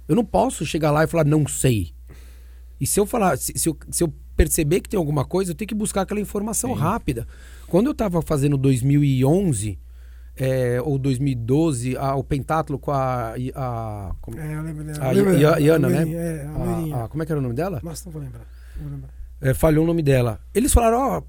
Eu 0.08 0.16
não 0.16 0.26
posso 0.26 0.66
chegar 0.66 0.92
lá 0.92 1.06
e 1.06 1.08
falar, 1.08 1.24
não 1.24 1.48
sei. 1.48 1.94
E 2.80 2.86
se 2.86 3.00
eu 3.00 3.06
falar, 3.06 3.38
se, 3.38 3.54
se 3.56 3.70
eu, 3.70 3.78
se 3.90 4.04
eu 4.04 4.14
perceber 4.36 4.82
que 4.82 4.90
tem 4.90 4.98
alguma 4.98 5.24
coisa, 5.24 5.52
eu 5.52 5.56
tenho 5.56 5.70
que 5.70 5.76
buscar 5.76 6.02
aquela 6.02 6.20
informação 6.20 6.74
Sim. 6.74 6.82
rápida. 6.82 7.26
Quando 7.68 7.88
eu 7.88 7.94
tava 7.94 8.22
fazendo 8.22 8.58
2011 8.58 9.80
é, 10.38 10.82
ou 10.82 10.98
2012, 10.98 11.96
a, 11.98 12.16
o 12.16 12.24
pentatlo 12.24 12.78
com 12.80 12.92
a. 12.92 13.34
a, 13.56 14.16
como- 14.22 14.40
É, 14.40 14.56
eu 14.56 14.62
lembro 14.62 14.84
dela. 14.84 15.06
A 15.06 15.12
lembro 15.12 15.38
dela. 15.38 15.60
Iana, 15.60 15.88
A 15.88 15.90
né? 15.90 16.12
É, 16.12 16.46
a 16.94 16.98
a- 17.00 17.06
a- 17.06 17.08
como 17.08 17.24
é 17.24 17.26
que 17.26 17.32
era 17.32 17.40
o 17.40 17.42
nome 17.44 17.56
dela? 17.56 17.80
Nossa, 17.84 18.04
não 18.06 18.12
vou 18.14 18.22
lembrar. 18.22 18.42
Não 18.76 18.84
vou 18.84 18.92
lembrar. 18.94 19.10
É, 19.42 19.54
falhou 19.54 19.84
o 19.84 19.88
nome 19.88 20.02
dela. 20.02 20.40
Eles 20.54 20.74
falaram, 20.74 20.98
ó, 20.98 21.22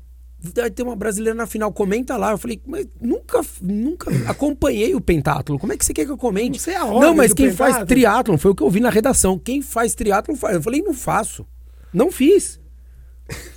vai 0.55 0.71
ter 0.71 0.83
uma 0.83 0.97
brasileira 0.97 1.37
na 1.37 1.47
final, 1.47 1.73
comenta 1.73 2.17
lá. 2.17 2.31
Eu 2.33 2.39
falei, 2.39 2.61
mas 2.67 2.87
nunca, 3.01 3.41
nunca 3.61 4.11
acompanhei 4.31 4.95
o 4.95 5.01
pentatlo. 5.01 5.59
Como 5.59 5.73
é 5.73 5.77
que 5.77 5.85
você 5.85 5.93
quer 5.93 6.05
que 6.05 6.11
eu 6.13 6.17
comente? 6.17 6.51
Não 6.53 6.59
sei 6.59 6.75
a 6.77 6.85
ordem 6.85 7.01
Não, 7.01 7.15
mas 7.15 7.33
quem 7.33 7.51
faz 7.53 7.75
pentatlo. 7.75 7.87
triatlon 7.89 8.39
foi 8.39 8.51
o 8.53 8.55
que 8.55 8.63
eu 8.63 8.71
vi 8.71 8.81
na 8.81 8.91
redação. 8.91 9.39
Quem 9.39 9.61
faz 9.63 9.95
triatlon 9.95 10.37
faz. 10.37 10.55
Eu 10.57 10.63
falei, 10.63 10.83
não 10.83 10.95
faço. 10.95 11.47
Não 11.93 12.11
fiz. 12.13 12.61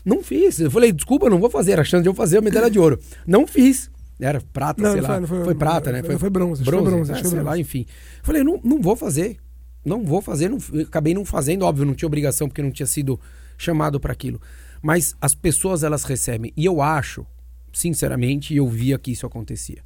Não 0.04 0.24
fiz. 0.24 0.60
Eu 0.60 0.72
falei, 0.72 0.92
desculpa, 0.92 1.30
não 1.30 1.40
vou 1.40 1.50
fazer. 1.50 1.74
Era 1.74 1.82
a 1.82 1.86
chance 1.86 2.02
de 2.04 2.10
eu 2.10 2.14
fazer 2.14 2.40
a 2.40 2.42
medalha 2.42 2.70
de 2.72 2.80
ouro. 2.80 3.00
Não 3.28 3.46
fiz. 3.46 3.92
Era 4.20 4.42
prata, 4.42 4.82
Não, 4.82 4.92
sei 4.92 5.02
não 5.02 5.08
lá. 5.10 5.18
foi- 5.20 5.28
Foi, 5.28 5.38
não 5.38 5.46
foi- 5.46 5.56
prata, 5.56 5.92
né? 5.92 6.04
foi- 6.04 6.18
foi 6.18 6.30
bronze, 6.30 6.64
que 6.64 6.70
foi 6.70 6.82
bronze, 6.82 7.12
é, 7.12 7.16
foi 7.16 7.24
sei 7.24 7.38
lá, 7.38 7.44
bronze. 7.44 7.62
enfim. 7.62 7.86
Falei, 8.22 8.44
não, 8.44 8.60
não 8.64 8.82
vou 8.82 8.96
fazer. 8.96 9.38
Não 9.86 10.04
vou 10.04 10.22
fazer. 10.22 10.50
Não, 10.50 10.58
acabei 10.82 11.14
não 11.14 11.24
fazendo, 11.24 11.64
óbvio, 11.64 11.86
não 11.86 11.96
tinha 11.96 12.08
obrigação 12.08 12.48
porque 12.50 12.62
não 12.62 12.70
tinha 12.72 12.86
sido 12.86 13.18
chamado 13.58 13.98
para 14.00 14.12
aquilo. 14.12 14.42
Mas 14.82 15.16
as 15.22 15.34
pessoas, 15.34 15.84
elas 15.84 16.04
recebem. 16.04 16.52
E 16.56 16.66
eu 16.66 16.82
acho, 16.82 17.26
sinceramente, 17.74 18.54
e 18.54 18.58
eu 18.58 18.68
via 18.68 18.98
que 19.00 19.12
isso 19.12 19.26
acontecia. 19.26 19.82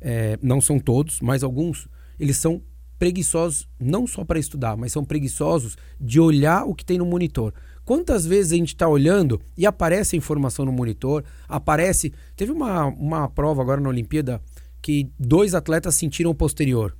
É, 0.00 0.38
não 0.42 0.60
são 0.60 0.78
todos, 0.78 1.20
mas 1.20 1.42
alguns, 1.42 1.88
eles 2.20 2.36
são 2.36 2.62
preguiçosos 2.98 3.68
não 3.80 4.06
só 4.06 4.24
para 4.24 4.38
estudar, 4.38 4.76
mas 4.76 4.92
são 4.92 5.04
preguiçosos 5.04 5.76
de 6.00 6.20
olhar 6.20 6.64
o 6.64 6.74
que 6.74 6.84
tem 6.84 6.98
no 6.98 7.06
monitor. 7.06 7.54
Quantas 7.88 8.26
vezes 8.26 8.52
a 8.52 8.56
gente 8.56 8.74
está 8.74 8.86
olhando 8.86 9.40
e 9.56 9.64
aparece 9.64 10.14
a 10.14 10.18
informação 10.18 10.62
no 10.62 10.70
monitor, 10.70 11.24
aparece. 11.48 12.12
Teve 12.36 12.52
uma, 12.52 12.84
uma 12.84 13.30
prova 13.30 13.62
agora 13.62 13.80
na 13.80 13.88
Olimpíada 13.88 14.42
que 14.82 15.10
dois 15.18 15.54
atletas 15.54 15.94
sentiram 15.94 16.30
o 16.30 16.34
posterior. 16.34 16.94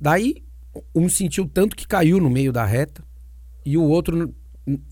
Daí, 0.00 0.42
um 0.92 1.08
sentiu 1.08 1.46
tanto 1.48 1.76
que 1.76 1.86
caiu 1.86 2.18
no 2.18 2.28
meio 2.28 2.52
da 2.52 2.64
reta 2.64 3.04
e 3.64 3.78
o 3.78 3.84
outro 3.84 4.34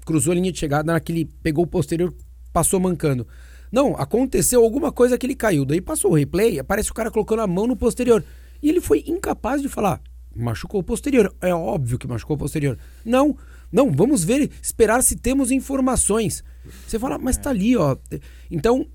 cruzou 0.07 0.31
a 0.31 0.37
linha 0.37 0.53
de 0.53 0.61
chegada 0.61 0.93
naquele 0.93 1.25
pegou 1.25 1.65
o 1.65 1.67
posterior, 1.67 2.15
passou 2.53 2.79
mancando. 2.79 3.27
Não, 3.73 3.97
aconteceu 3.97 4.63
alguma 4.63 4.93
coisa 4.93 5.19
que 5.19 5.27
ele 5.27 5.35
caiu. 5.35 5.65
Daí 5.65 5.81
passou 5.81 6.13
o 6.13 6.15
replay, 6.15 6.61
aparece 6.61 6.93
o 6.93 6.95
cara 6.95 7.11
colocando 7.11 7.43
a 7.43 7.49
mão 7.49 7.67
no 7.67 7.75
posterior. 7.75 8.25
E 8.63 8.69
ele 8.69 8.81
foi 8.81 9.03
incapaz 9.09 9.61
de 9.61 9.69
falar, 9.69 10.01
machucou 10.37 10.81
o 10.81 10.85
posterior. 10.85 11.35
É 11.41 11.53
óbvio 11.53 11.99
que 11.99 12.07
machucou 12.07 12.37
o 12.37 12.39
posterior. 12.39 12.79
Não, 13.05 13.37
não, 13.73 13.91
vamos 13.91 14.23
ver, 14.23 14.51
esperar 14.63 15.03
se 15.03 15.17
temos 15.17 15.51
informações. 15.51 16.45
Você 16.87 16.99
fala, 16.99 17.19
mas 17.19 17.37
tá 17.37 17.51
ali, 17.51 17.77
ó. 17.77 17.97
Então, 18.51 18.87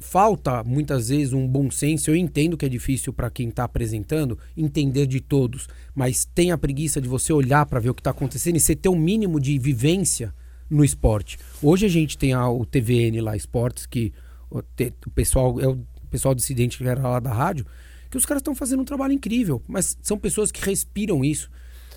falta 0.00 0.64
muitas 0.64 1.08
vezes 1.08 1.32
um 1.32 1.46
bom 1.46 1.70
senso. 1.70 2.10
Eu 2.10 2.16
entendo 2.16 2.56
que 2.56 2.66
é 2.66 2.68
difícil 2.68 3.12
para 3.12 3.30
quem 3.30 3.50
tá 3.50 3.64
apresentando 3.64 4.38
entender 4.56 5.06
de 5.06 5.20
todos, 5.20 5.68
mas 5.94 6.24
tem 6.24 6.50
a 6.50 6.58
preguiça 6.58 7.00
de 7.00 7.08
você 7.08 7.32
olhar 7.32 7.64
para 7.66 7.78
ver 7.78 7.90
o 7.90 7.94
que 7.94 8.02
tá 8.02 8.10
acontecendo 8.10 8.56
e 8.56 8.60
você 8.60 8.74
ter 8.74 8.88
um 8.88 8.98
mínimo 8.98 9.38
de 9.38 9.58
vivência 9.58 10.34
no 10.68 10.84
esporte. 10.84 11.38
Hoje 11.62 11.86
a 11.86 11.88
gente 11.88 12.16
tem 12.18 12.32
a- 12.32 12.48
o 12.48 12.64
TVN 12.64 13.20
lá, 13.20 13.36
Esportes, 13.36 13.86
que 13.86 14.12
o, 14.50 14.62
te- 14.62 14.92
o 15.06 15.10
pessoal 15.10 15.60
é 15.60 15.68
o 15.68 15.78
pessoal 16.10 16.34
dissidente 16.34 16.76
que 16.78 16.84
era 16.84 17.00
lá 17.08 17.20
da 17.20 17.32
rádio, 17.32 17.66
que 18.10 18.16
os 18.16 18.26
caras 18.26 18.40
estão 18.40 18.54
fazendo 18.54 18.80
um 18.80 18.84
trabalho 18.84 19.12
incrível, 19.12 19.62
mas 19.68 19.96
são 20.02 20.18
pessoas 20.18 20.50
que 20.50 20.62
respiram 20.64 21.24
isso, 21.24 21.50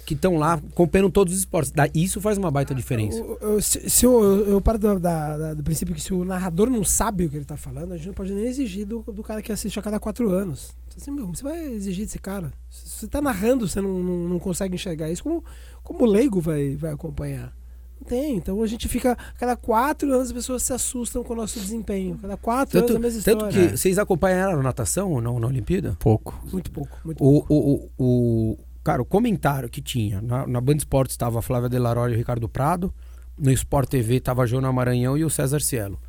que 0.05 0.13
estão 0.13 0.37
lá 0.37 0.53
acompanhando 0.53 1.09
todos 1.09 1.33
os 1.33 1.39
esportes. 1.39 1.71
Da- 1.71 1.89
Isso 1.93 2.21
faz 2.21 2.37
uma 2.37 2.51
baita 2.51 2.75
diferença. 2.75 3.17
Eu, 3.17 3.37
eu- 3.41 3.61
se, 3.61 3.89
se 3.89 4.05
eu, 4.05 4.23
eu, 4.23 4.47
eu 4.51 4.61
paro 4.61 4.77
da- 4.77 4.95
da- 4.99 5.37
da- 5.37 5.53
do 5.53 5.63
princípio 5.63 5.95
que 5.95 6.01
se 6.01 6.13
o 6.13 6.23
narrador 6.23 6.69
não 6.69 6.83
sabe 6.83 7.25
o 7.25 7.29
que 7.29 7.35
ele 7.37 7.45
tá 7.45 7.57
falando, 7.57 7.93
a 7.93 7.97
gente 7.97 8.07
não 8.07 8.13
pode 8.13 8.33
nem 8.33 8.45
exigir 8.45 8.85
do, 8.85 8.99
do 9.01 9.23
cara 9.23 9.41
que 9.41 9.51
assiste 9.51 9.79
a 9.79 9.81
cada 9.81 9.99
quatro 9.99 10.29
anos. 10.29 10.75
Assim, 10.95 11.11
meu, 11.11 11.27
você 11.27 11.43
vai 11.43 11.61
exigir 11.73 12.05
desse 12.05 12.19
cara. 12.19 12.53
Se 12.69 12.87
você 12.89 13.07
tá 13.07 13.21
narrando, 13.21 13.67
você 13.67 13.81
não, 13.81 14.01
não, 14.01 14.29
não 14.29 14.39
consegue 14.39 14.75
enxergar 14.75 15.09
isso, 15.09 15.23
como, 15.23 15.43
como 15.83 16.03
o 16.03 16.05
leigo 16.05 16.39
vai, 16.39 16.75
vai 16.75 16.91
acompanhar? 16.93 17.53
Não 17.99 18.07
tem. 18.07 18.35
Então 18.37 18.61
a 18.61 18.67
gente 18.67 18.87
fica. 18.87 19.13
A 19.13 19.39
cada 19.39 19.55
quatro 19.55 20.09
anos 20.13 20.27
as 20.27 20.33
pessoas 20.33 20.63
se 20.63 20.71
assustam 20.73 21.23
com 21.23 21.33
o 21.33 21.35
nosso 21.35 21.59
desempenho. 21.59 22.17
Cada 22.21 22.37
quatro 22.37 22.79
Tanto, 22.79 22.91
anos 22.91 22.95
a 22.97 22.99
mesma 23.07 23.21
tanto 23.23 23.45
história. 23.47 23.69
que 23.71 23.77
vocês 23.77 23.97
acompanharam 23.97 24.59
a 24.59 24.63
natação 24.63 25.11
ou 25.11 25.21
não 25.21 25.39
na 25.39 25.47
Olimpíada? 25.47 25.95
Pouco. 25.99 26.37
Muito 26.51 26.69
pouco. 26.71 26.97
Muito 27.03 27.17
O, 27.23 27.31
pouco. 27.45 27.53
o, 27.53 27.89
o, 27.97 28.51
o- 28.53 28.57
cara, 28.85 29.01
o 29.01 29.05
comentário 29.05 29.67
que 29.67 29.81
tinha 29.81 30.21
na, 30.21 30.47
na 30.47 30.61
Band 30.61 30.75
Esportes 30.77 31.13
estava 31.15 31.39
a 31.39 31.41
Flávia 31.41 31.67
Delaroli 31.67 32.13
e 32.13 32.15
o 32.15 32.17
Ricardo 32.17 32.47
Prado. 32.47 32.93
No 33.37 33.51
Sport 33.51 33.89
TV 33.89 34.15
estava 34.15 34.43
a 34.43 34.45
Joana 34.45 34.71
Maranhão 34.71 35.17
e 35.17 35.25
o 35.25 35.29
César 35.29 35.59
Cielo. 35.59 35.99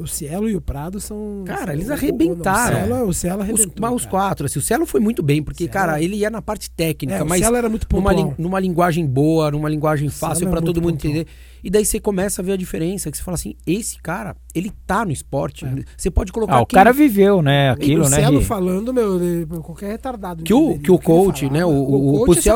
O 0.00 0.06
Cielo 0.06 0.48
e 0.50 0.56
o 0.56 0.60
Prado 0.60 1.00
são. 1.00 1.44
Cara, 1.46 1.72
eles 1.72 1.86
o- 1.86 1.90
o- 1.90 1.92
arrebentaram. 1.92 2.76
O 2.82 2.84
Cielo, 2.84 3.08
o 3.08 3.14
Cielo 3.14 3.36
Os, 3.38 3.42
arrebentou. 3.48 3.74
mas 3.80 3.92
os 3.94 4.04
quatro, 4.06 4.46
assim, 4.46 4.58
o 4.58 4.62
Cielo 4.62 4.84
foi 4.84 5.00
muito 5.00 5.22
bem, 5.22 5.42
porque, 5.42 5.64
Cielo- 5.64 5.72
cara, 5.72 6.02
ele 6.02 6.16
ia 6.16 6.28
na 6.28 6.42
parte 6.42 6.68
técnica, 6.70 7.18
É, 7.18 7.22
o 7.22 7.26
mas 7.28 7.38
Cielo 7.40 7.56
era 7.56 7.68
muito 7.70 7.86
numa, 7.90 8.10
pontual. 8.10 8.28
lin- 8.30 8.34
numa 8.36 8.58
linguagem 8.60 9.06
boa, 9.06 9.50
numa 9.50 9.68
linguagem 9.70 10.08
fácil 10.10 10.50
para 10.50 10.60
todo 10.60 10.82
mundo 10.82 10.94
pontual. 10.94 11.12
entender. 11.14 11.26
E 11.62 11.70
daí 11.70 11.84
você 11.84 12.00
começa 12.00 12.42
a 12.42 12.44
ver 12.44 12.52
a 12.52 12.56
diferença, 12.56 13.10
que 13.10 13.16
você 13.16 13.22
fala 13.22 13.36
assim, 13.36 13.54
esse 13.66 13.98
cara, 14.02 14.34
ele 14.54 14.72
tá 14.86 15.04
no 15.04 15.12
esporte. 15.12 15.64
É. 15.64 15.84
Você 15.96 16.10
pode 16.10 16.32
colocar 16.32 16.54
Ah, 16.56 16.60
o 16.60 16.66
cara 16.66 16.92
viveu, 16.92 17.40
né? 17.40 17.70
Aquilo, 17.70 18.04
o 18.04 18.08
né? 18.08 18.16
Cielo 18.16 18.38
Ri? 18.40 18.44
falando, 18.44 18.92
meu, 18.92 19.18
qualquer 19.62 19.90
retardado. 19.90 20.42
que 20.42 20.52
o, 20.52 20.78
que 20.78 20.90
o 20.90 20.98
coach, 20.98 21.48
né? 21.48 21.64
O, 21.64 21.68
o, 21.70 22.22
o 22.22 22.26
coach 22.26 22.48
é 22.48 22.52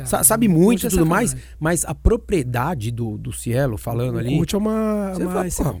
é. 0.00 0.04
sabe 0.22 0.46
O 0.46 0.50
muito 0.50 0.84
e 0.84 0.86
é 0.86 0.90
tudo 0.90 1.06
mais, 1.06 1.34
mas 1.58 1.84
a 1.84 1.94
propriedade 1.94 2.90
do, 2.90 3.16
do 3.16 3.32
Cielo 3.32 3.78
falando 3.78 4.16
O 4.16 4.18
ali. 4.18 4.36
coach 4.36 4.54
é 4.54 4.58
uma, 4.58 5.12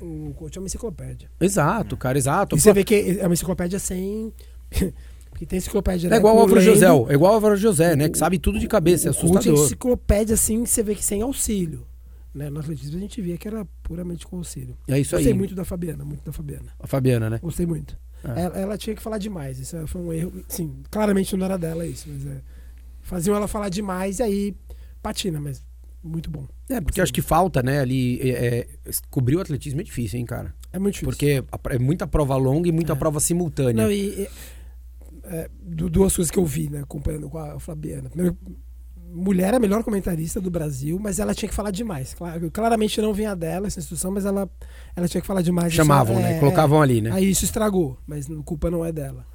o 0.00 0.34
coach 0.34 0.56
é 0.56 0.60
uma 0.60 0.66
enciclopédia. 0.66 1.28
Exato, 1.40 1.96
cara, 1.96 2.16
exato. 2.16 2.56
E 2.56 2.60
você 2.60 2.72
vê 2.72 2.84
que 2.84 3.18
é 3.20 3.26
uma 3.26 3.34
enciclopédia 3.34 3.78
sem. 3.78 4.32
Porque 5.30 5.46
tem 5.46 5.58
enciclopédia. 5.58 6.08
É 6.08 6.10
né, 6.10 6.16
igual 6.16 6.36
o 6.36 6.40
Álvaro. 6.40 6.60
José, 6.60 6.86
é 6.86 7.14
igual 7.14 7.32
o 7.32 7.34
Álvaro 7.34 7.56
José, 7.56 7.96
né? 7.96 8.08
Que 8.08 8.18
sabe 8.18 8.38
tudo 8.38 8.58
de 8.58 8.68
cabeça, 8.68 9.08
é 9.08 9.10
O 9.10 9.14
coach 9.14 9.26
assustador. 9.36 9.64
enciclopédia 9.64 10.34
assim, 10.34 10.64
você 10.64 10.82
vê 10.82 10.94
que 10.94 11.04
sem 11.04 11.22
auxílio. 11.22 11.86
Né? 12.34 12.48
No 12.48 12.60
atletismo 12.60 12.96
a 12.96 13.00
gente 13.00 13.20
via 13.20 13.36
que 13.36 13.46
era 13.46 13.64
puramente 13.82 14.26
auxílio. 14.32 14.76
É 14.88 14.98
isso 14.98 15.14
aí. 15.16 15.22
Gostei 15.22 15.34
muito 15.38 15.54
da 15.54 15.64
Fabiana, 15.64 16.04
muito 16.04 16.24
da 16.24 16.32
Fabiana. 16.32 16.72
A 16.80 16.86
Fabiana, 16.86 17.28
né? 17.28 17.38
Gostei 17.42 17.66
muito. 17.66 17.96
É. 18.24 18.42
Ela, 18.42 18.58
ela 18.58 18.78
tinha 18.78 18.96
que 18.96 19.02
falar 19.02 19.18
demais. 19.18 19.58
Isso 19.58 19.76
foi 19.86 20.00
um 20.00 20.12
erro. 20.12 20.32
Sim, 20.48 20.82
claramente 20.90 21.36
não 21.36 21.44
era 21.44 21.58
dela 21.58 21.84
isso, 21.86 22.08
mas 22.08 22.24
é, 22.26 22.40
faziam 23.02 23.36
ela 23.36 23.46
falar 23.48 23.68
demais 23.68 24.18
e 24.18 24.22
aí 24.22 24.56
patina, 25.02 25.40
mas 25.40 25.62
muito 26.02 26.30
bom. 26.30 26.46
É, 26.70 26.80
porque 26.80 27.00
eu 27.00 27.02
acho 27.02 27.12
que 27.12 27.20
falta, 27.20 27.62
né, 27.62 27.80
ali. 27.80 28.18
É, 28.22 28.58
é, 28.58 28.68
cobrir 29.10 29.36
o 29.36 29.40
atletismo 29.40 29.80
é 29.80 29.84
difícil, 29.84 30.18
hein, 30.18 30.24
cara? 30.24 30.54
É 30.72 30.78
muito 30.78 30.94
difícil. 30.94 31.10
Porque 31.10 31.44
é 31.74 31.78
muita 31.78 32.06
prova 32.06 32.34
longa 32.36 32.66
e 32.68 32.72
muita 32.72 32.94
É. 32.94 32.96
prova 32.96 33.20
simultânea. 33.20 33.84
Não, 33.84 33.90
e, 33.92 34.22
e, 34.22 34.28
é, 35.24 35.50
du- 35.62 35.90
duas 35.90 36.16
coisas 36.16 36.30
que 36.30 36.38
eu 36.38 36.46
vi, 36.46 36.70
né, 36.70 36.80
acompanhando 36.80 37.28
com 37.28 37.38
a 37.38 37.60
Fabiana. 37.60 38.08
Primeiro, 38.08 38.36
mulher 39.12 39.52
é 39.52 39.56
a 39.56 39.60
melhor 39.60 39.82
comentarista 39.84 40.40
do 40.40 40.50
Brasil, 40.50 40.98
mas 40.98 41.18
ela 41.18 41.34
tinha 41.34 41.48
que 41.48 41.54
falar 41.54 41.70
demais. 41.70 42.14
Cla- 42.14 42.38
Claramente 42.52 43.00
não 43.00 43.12
vinha 43.12 43.34
dela 43.36 43.66
essa 43.66 43.78
instrução, 43.80 44.10
mas 44.10 44.24
ela, 44.24 44.48
ela 44.96 45.06
tinha 45.08 45.20
que 45.20 45.26
falar 45.26 45.42
demais. 45.42 45.72
Chamavam, 45.72 46.14
Isso, 46.16 46.22
né? 46.22 46.36
é, 46.36 46.40
Colocavam 46.40 46.80
ali, 46.80 47.00
né? 47.00 47.10
Aí 47.12 47.30
isso 47.30 47.44
estragou, 47.44 47.98
mas 48.06 48.30
a 48.30 48.42
culpa 48.42 48.70
não 48.70 48.84
é 48.84 48.90
dela. 48.90 49.26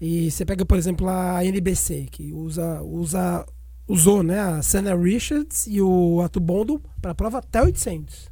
E 0.00 0.30
você 0.30 0.46
pega, 0.46 0.64
por 0.64 0.78
exemplo, 0.78 1.08
a 1.08 1.44
NBC, 1.44 2.06
que 2.10 2.32
usa, 2.32 2.80
usa 2.82 3.44
usou 3.86 4.22
né, 4.22 4.38
a 4.38 4.62
Sana 4.62 4.94
Richards 4.96 5.66
e 5.66 5.82
o 5.82 6.20
Atubondo 6.22 6.80
para 7.02 7.10
a 7.10 7.14
prova 7.14 7.38
até 7.38 7.60
800. 7.60 8.30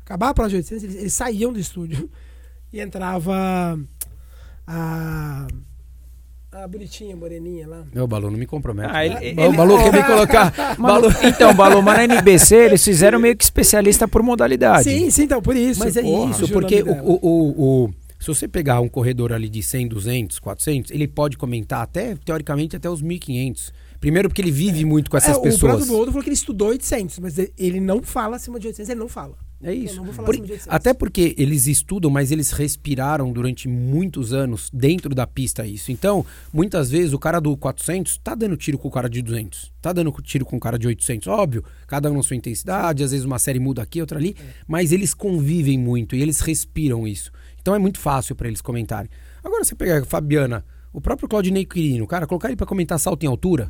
Acabar 0.00 0.28
a 0.28 0.34
prova 0.34 0.48
de 0.48 0.56
800, 0.56 0.84
eles, 0.84 0.96
eles 0.96 1.12
saíam 1.12 1.52
do 1.52 1.58
estúdio 1.58 2.08
e 2.72 2.80
entrava 2.80 3.76
a, 4.66 5.46
a 6.52 6.68
bonitinha, 6.68 7.16
moreninha 7.16 7.66
lá. 7.66 7.84
Meu 7.94 8.06
Balu 8.06 8.30
não 8.30 8.38
me 8.38 8.46
compromete. 8.46 8.90
Ah, 8.92 9.06
ele- 9.06 9.14
né? 9.14 9.26
ele- 9.26 9.46
o 9.46 9.52
Balu 9.54 9.78
quer 9.78 9.92
me 9.92 10.02
colocar. 10.04 10.52
Balu... 10.78 11.08
então, 11.24 11.54
Balu, 11.54 11.82
mas 11.82 11.96
na 11.96 12.04
NBC 12.16 12.54
eles 12.56 12.84
fizeram 12.84 13.18
meio 13.18 13.34
que 13.34 13.42
especialista 13.42 14.06
por 14.06 14.22
modalidade. 14.22 14.84
Sim, 14.84 15.10
sim, 15.10 15.22
então, 15.22 15.40
por 15.40 15.56
isso. 15.56 15.80
Mas 15.80 15.96
é 15.96 16.02
Porra, 16.02 16.30
isso, 16.30 16.44
o 16.44 16.48
porque 16.48 16.82
o, 16.82 16.92
o, 16.92 17.18
o, 17.22 17.84
o- 17.86 17.94
se 18.20 18.26
você 18.28 18.46
pegar 18.46 18.80
um 18.80 18.88
corredor 18.88 19.32
ali 19.32 19.48
de 19.48 19.62
100, 19.62 19.88
200, 19.88 20.38
400, 20.38 20.90
ele 20.92 21.08
pode 21.08 21.36
comentar 21.38 21.82
até, 21.82 22.14
teoricamente, 22.24 22.76
até 22.76 22.88
os 22.88 23.00
1500. 23.02 23.72
Primeiro 23.98 24.28
porque 24.28 24.42
ele 24.42 24.52
vive 24.52 24.84
muito 24.84 25.10
com 25.10 25.16
essas 25.16 25.36
é, 25.38 25.40
pessoas. 25.40 25.84
O 25.84 25.86
Boldo 25.86 26.12
falou 26.12 26.22
que 26.22 26.28
ele 26.28 26.34
estudou 26.34 26.68
800, 26.68 27.18
mas 27.18 27.38
ele 27.58 27.80
não 27.80 28.02
fala 28.02 28.36
acima 28.36 28.60
de 28.60 28.66
800, 28.66 28.90
ele 28.90 29.00
não 29.00 29.08
fala. 29.08 29.36
É 29.62 29.72
isso. 29.72 30.02
Por- 30.02 30.28
800. 30.34 30.66
até 30.68 30.92
porque 30.92 31.34
eles 31.38 31.66
estudam, 31.66 32.10
mas 32.10 32.30
eles 32.30 32.50
respiraram 32.50 33.32
durante 33.32 33.68
muitos 33.68 34.32
anos 34.32 34.68
dentro 34.72 35.14
da 35.14 35.26
pista 35.26 35.66
isso. 35.66 35.92
Então, 35.92 36.24
muitas 36.52 36.90
vezes 36.90 37.12
o 37.12 37.18
cara 37.18 37.40
do 37.40 37.56
400 37.56 38.18
tá 38.18 38.34
dando 38.34 38.56
tiro 38.56 38.76
com 38.78 38.88
o 38.88 38.90
cara 38.90 39.08
de 39.08 39.22
200, 39.22 39.72
tá 39.80 39.92
dando 39.92 40.10
tiro 40.22 40.44
com 40.44 40.56
o 40.56 40.60
cara 40.60 40.78
de 40.78 40.86
800, 40.86 41.28
óbvio, 41.28 41.64
cada 41.86 42.10
um 42.10 42.16
na 42.16 42.22
sua 42.22 42.36
intensidade, 42.36 43.04
às 43.04 43.10
vezes 43.12 43.24
uma 43.24 43.38
série 43.38 43.60
muda 43.60 43.82
aqui, 43.82 44.00
outra 44.00 44.18
ali, 44.18 44.34
mas 44.66 44.92
eles 44.92 45.14
convivem 45.14 45.78
muito 45.78 46.16
e 46.16 46.22
eles 46.22 46.40
respiram 46.40 47.06
isso. 47.06 47.30
Então 47.60 47.74
é 47.74 47.78
muito 47.78 47.98
fácil 48.00 48.34
para 48.34 48.48
eles 48.48 48.60
comentarem. 48.60 49.10
Agora 49.44 49.64
você 49.64 49.74
pegar 49.74 49.98
a 49.98 50.04
Fabiana, 50.04 50.64
o 50.92 51.00
próprio 51.00 51.28
Claudinei 51.28 51.64
Quirino, 51.64 52.06
cara, 52.06 52.26
colocar 52.26 52.48
ele 52.48 52.56
para 52.56 52.66
comentar 52.66 52.98
salto 52.98 53.22
em 53.24 53.26
altura, 53.26 53.68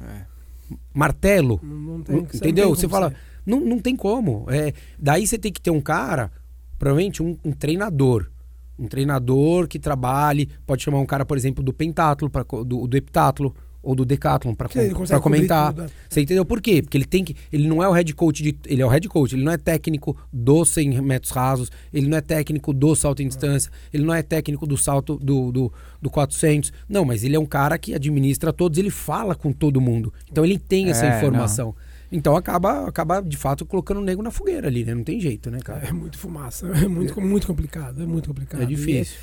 martelo. 0.94 1.61
Não, 1.62 1.76
não 1.76 2.02
tem, 2.02 2.16
entendeu? 2.16 2.70
Você 2.74 2.88
fala, 2.88 3.11
ser. 3.11 3.16
Não, 3.44 3.61
não 3.61 3.78
tem 3.78 3.96
como. 3.96 4.46
É, 4.48 4.72
daí 4.98 5.26
você 5.26 5.38
tem 5.38 5.52
que 5.52 5.61
ter 5.61 5.70
um 5.70 5.81
cara, 5.81 6.31
provavelmente 6.78 7.22
um, 7.22 7.37
um 7.44 7.52
treinador. 7.52 8.31
Um 8.78 8.87
treinador 8.87 9.68
que 9.68 9.78
trabalhe, 9.78 10.48
pode 10.66 10.83
chamar 10.83 10.98
um 10.98 11.07
cara, 11.07 11.24
por 11.24 11.37
exemplo, 11.37 11.62
do 11.62 11.72
pentatlo, 11.72 12.28
pra, 12.31 12.42
do, 12.42 12.87
do 12.87 12.96
heptatlo 12.96 13.55
ou 13.83 13.96
do 13.96 14.05
decathlon 14.05 14.55
para 14.55 14.68
consegue 14.68 15.20
comentar. 15.20 15.72
tudo, 15.72 15.83
né? 15.83 15.90
Você 16.09 16.20
entendeu 16.20 16.44
por 16.44 16.61
quê? 16.61 16.81
Porque 16.83 16.96
ele 16.96 17.05
tem 17.05 17.24
que. 17.24 17.35
Ele 17.52 17.66
não 17.66 17.83
é 17.83 17.88
o 17.88 17.92
head 17.92 18.14
coach 18.14 18.42
de. 18.42 18.57
Ele 18.66 18.81
é 18.81 18.87
o 18.87 18.88
head 18.88 19.09
coach, 19.09 19.35
ele 19.35 19.42
não 19.42 19.50
é 19.52 19.59
técnico 19.59 20.16
dos 20.33 20.68
100 20.68 21.02
metros 21.02 21.33
rasos, 21.33 21.70
ele 21.92 22.07
não 22.07 22.16
é 22.16 22.20
técnico 22.20 22.72
do 22.72 22.94
salto 22.94 23.22
em 23.22 23.26
distância, 23.28 23.72
ele 23.92 24.05
não 24.05 24.14
é 24.14 24.22
técnico 24.22 24.66
do 24.66 24.76
salto 24.76 25.16
do, 25.18 25.50
do, 25.50 25.72
do 26.00 26.11
400. 26.11 26.72
Não, 26.88 27.05
mas 27.05 27.24
ele 27.24 27.35
é 27.35 27.40
um 27.40 27.46
cara 27.46 27.76
que 27.76 27.92
administra 27.92 28.52
todos, 28.52 28.78
ele 28.78 28.90
fala 28.90 29.35
com 29.35 29.52
todo 29.52 29.81
mundo. 29.81 30.12
Então 30.31 30.44
ele 30.44 30.59
tem 30.59 30.88
essa 30.88 31.07
É, 31.07 31.16
informação. 31.16 31.74
Então 32.12 32.37
acaba, 32.37 32.87
acaba, 32.87 33.22
de 33.22 33.37
fato, 33.37 33.64
colocando 33.64 33.98
o 33.98 34.05
nego 34.05 34.22
na 34.22 34.31
fogueira 34.31 34.68
ali, 34.68 34.85
né? 34.85 34.94
Não 34.94 35.03
tem 35.03 35.18
jeito, 35.18 35.51
né, 35.51 35.59
cara? 35.61 35.87
É 35.88 35.92
muito 35.92 36.18
fumaça, 36.18 36.66
é 36.68 36.87
muito, 36.87 37.18
muito 37.20 37.46
complicado, 37.46 38.03
é 38.03 38.07
muito 38.07 38.29
complicado. 38.29 38.62
É 38.62 38.66
difícil. 38.66 39.16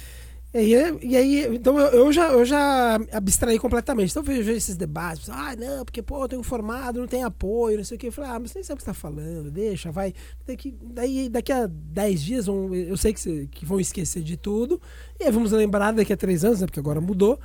E, 0.51 0.73
e, 0.73 1.07
e 1.09 1.15
aí, 1.15 1.55
então 1.55 1.77
eu, 1.79 2.05
eu 2.05 2.11
já, 2.11 2.31
eu 2.31 2.43
já 2.43 2.99
abstraí 3.13 3.59
completamente. 3.59 4.09
Então 4.09 4.23
eu 4.23 4.25
vejo 4.25 4.49
esses 4.49 4.75
debates, 4.75 5.29
ah, 5.29 5.55
não, 5.55 5.85
porque 5.85 6.01
pô, 6.01 6.23
eu 6.23 6.27
tenho 6.27 6.41
formado, 6.41 6.99
não 6.99 7.07
tem 7.07 7.23
apoio, 7.23 7.77
não 7.77 7.83
sei 7.83 7.95
o 7.97 7.99
que. 7.99 8.07
Eu 8.07 8.11
falei, 8.11 8.31
ah, 8.31 8.39
mas 8.39 8.49
você 8.51 8.57
nem 8.57 8.63
sabe 8.63 8.73
o 8.73 8.77
que 8.77 8.83
você 8.83 8.89
tá 8.89 8.93
falando, 8.95 9.51
deixa, 9.51 9.91
vai. 9.91 10.11
Daqui, 10.47 10.75
daí, 10.91 11.29
daqui 11.29 11.51
a 11.51 11.67
10 11.67 12.19
dias, 12.23 12.45
vão- 12.47 12.73
eu 12.73 12.97
sei 12.97 13.13
que, 13.13 13.19
você- 13.19 13.47
que 13.51 13.63
vão 13.63 13.79
esquecer 13.79 14.23
de 14.23 14.35
tudo. 14.37 14.81
E 15.19 15.25
aí 15.25 15.31
vamos 15.31 15.51
lembrar 15.51 15.91
daqui 15.91 16.11
a 16.11 16.17
3 16.17 16.43
anos, 16.43 16.61
né? 16.61 16.65
Porque 16.65 16.79
agora 16.79 16.99
mudou. 16.99 17.39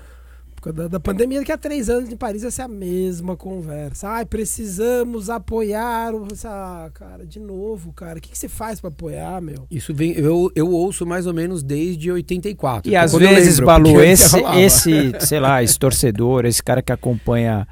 Causa 0.65 0.83
da, 0.83 0.89
da 0.89 1.01
pandemia, 1.01 1.39
daqui 1.41 1.53
a 1.53 1.59
três 1.59 1.89
anos 1.91 2.11
em 2.11 2.17
Paris 2.17 2.43
vai 2.43 2.51
ser 2.51 2.63
a 2.63 2.69
mesma 2.69 3.37
conversa. 3.37 4.09
Ai, 4.09 4.25
precisamos 4.25 5.29
apoiar. 5.31 6.15
o- 6.15 6.27
Ah, 6.45 6.91
cara, 6.93 7.27
de 7.27 7.39
novo, 7.39 7.93
cara. 7.93 8.19
O 8.19 8.21
que, 8.21 8.31
que 8.31 8.39
você 8.39 8.49
faz 8.49 8.81
pra 8.81 8.89
apoiar, 8.89 9.41
meu? 9.41 9.67
Isso 9.71 9.93
vem. 9.95 10.13
Eu, 10.13 10.51
eu 10.55 10.71
ouço 10.71 11.05
mais 11.07 11.27
ou 11.27 11.35
menos 11.35 11.63
desde 11.63 12.11
84. 12.11 12.89
E 12.89 12.93
que 12.93 12.97
é 12.97 12.99
às 12.99 13.13
vezes, 13.15 13.59
lembro, 13.59 13.67
Balu, 13.67 14.01
esse, 14.03 14.37
esse, 14.59 15.13
sei 15.21 15.41
lá, 15.41 15.63
esse 15.63 15.79
torcedor, 15.79 16.45
esse 16.47 16.63
cara 16.63 16.83
que 16.83 16.93
acompanha 16.93 17.67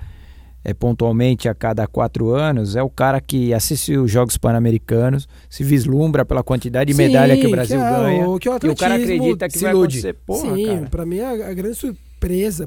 é, 0.64 0.72
pontualmente 0.72 1.48
a 1.48 1.54
cada 1.54 1.86
quatro 1.86 2.30
anos, 2.30 2.76
é 2.76 2.82
o 2.82 2.90
cara 2.90 3.20
que 3.20 3.52
assiste 3.52 3.96
os 3.96 4.10
Jogos 4.10 4.36
Pan-Americanos, 4.38 5.26
se 5.50 5.64
vislumbra 5.64 6.24
pela 6.24 6.42
quantidade 6.42 6.92
de 6.92 6.96
Sim, 6.96 7.06
medalha 7.08 7.36
que 7.36 7.46
o 7.46 7.50
Brasil 7.50 7.78
que 7.80 7.84
é 7.84 7.90
ganha. 7.90 8.28
o- 8.28 8.38
que 8.38 8.48
o 8.48 8.58
e 8.62 8.68
o 8.68 8.76
cara 8.76 8.94
acredita 8.94 9.48
que 9.48 9.58
se 9.58 9.64
vai 9.64 9.72
ilude. 9.72 9.98
acontecer. 9.98 10.16
Porra, 10.26 10.54
Sim, 10.56 10.66
cara. 10.66 10.88
pra 10.90 11.06
mim 11.06 11.20
a, 11.20 11.30
a 11.30 11.54
grande 11.54 11.74
surpresa, 11.74 12.11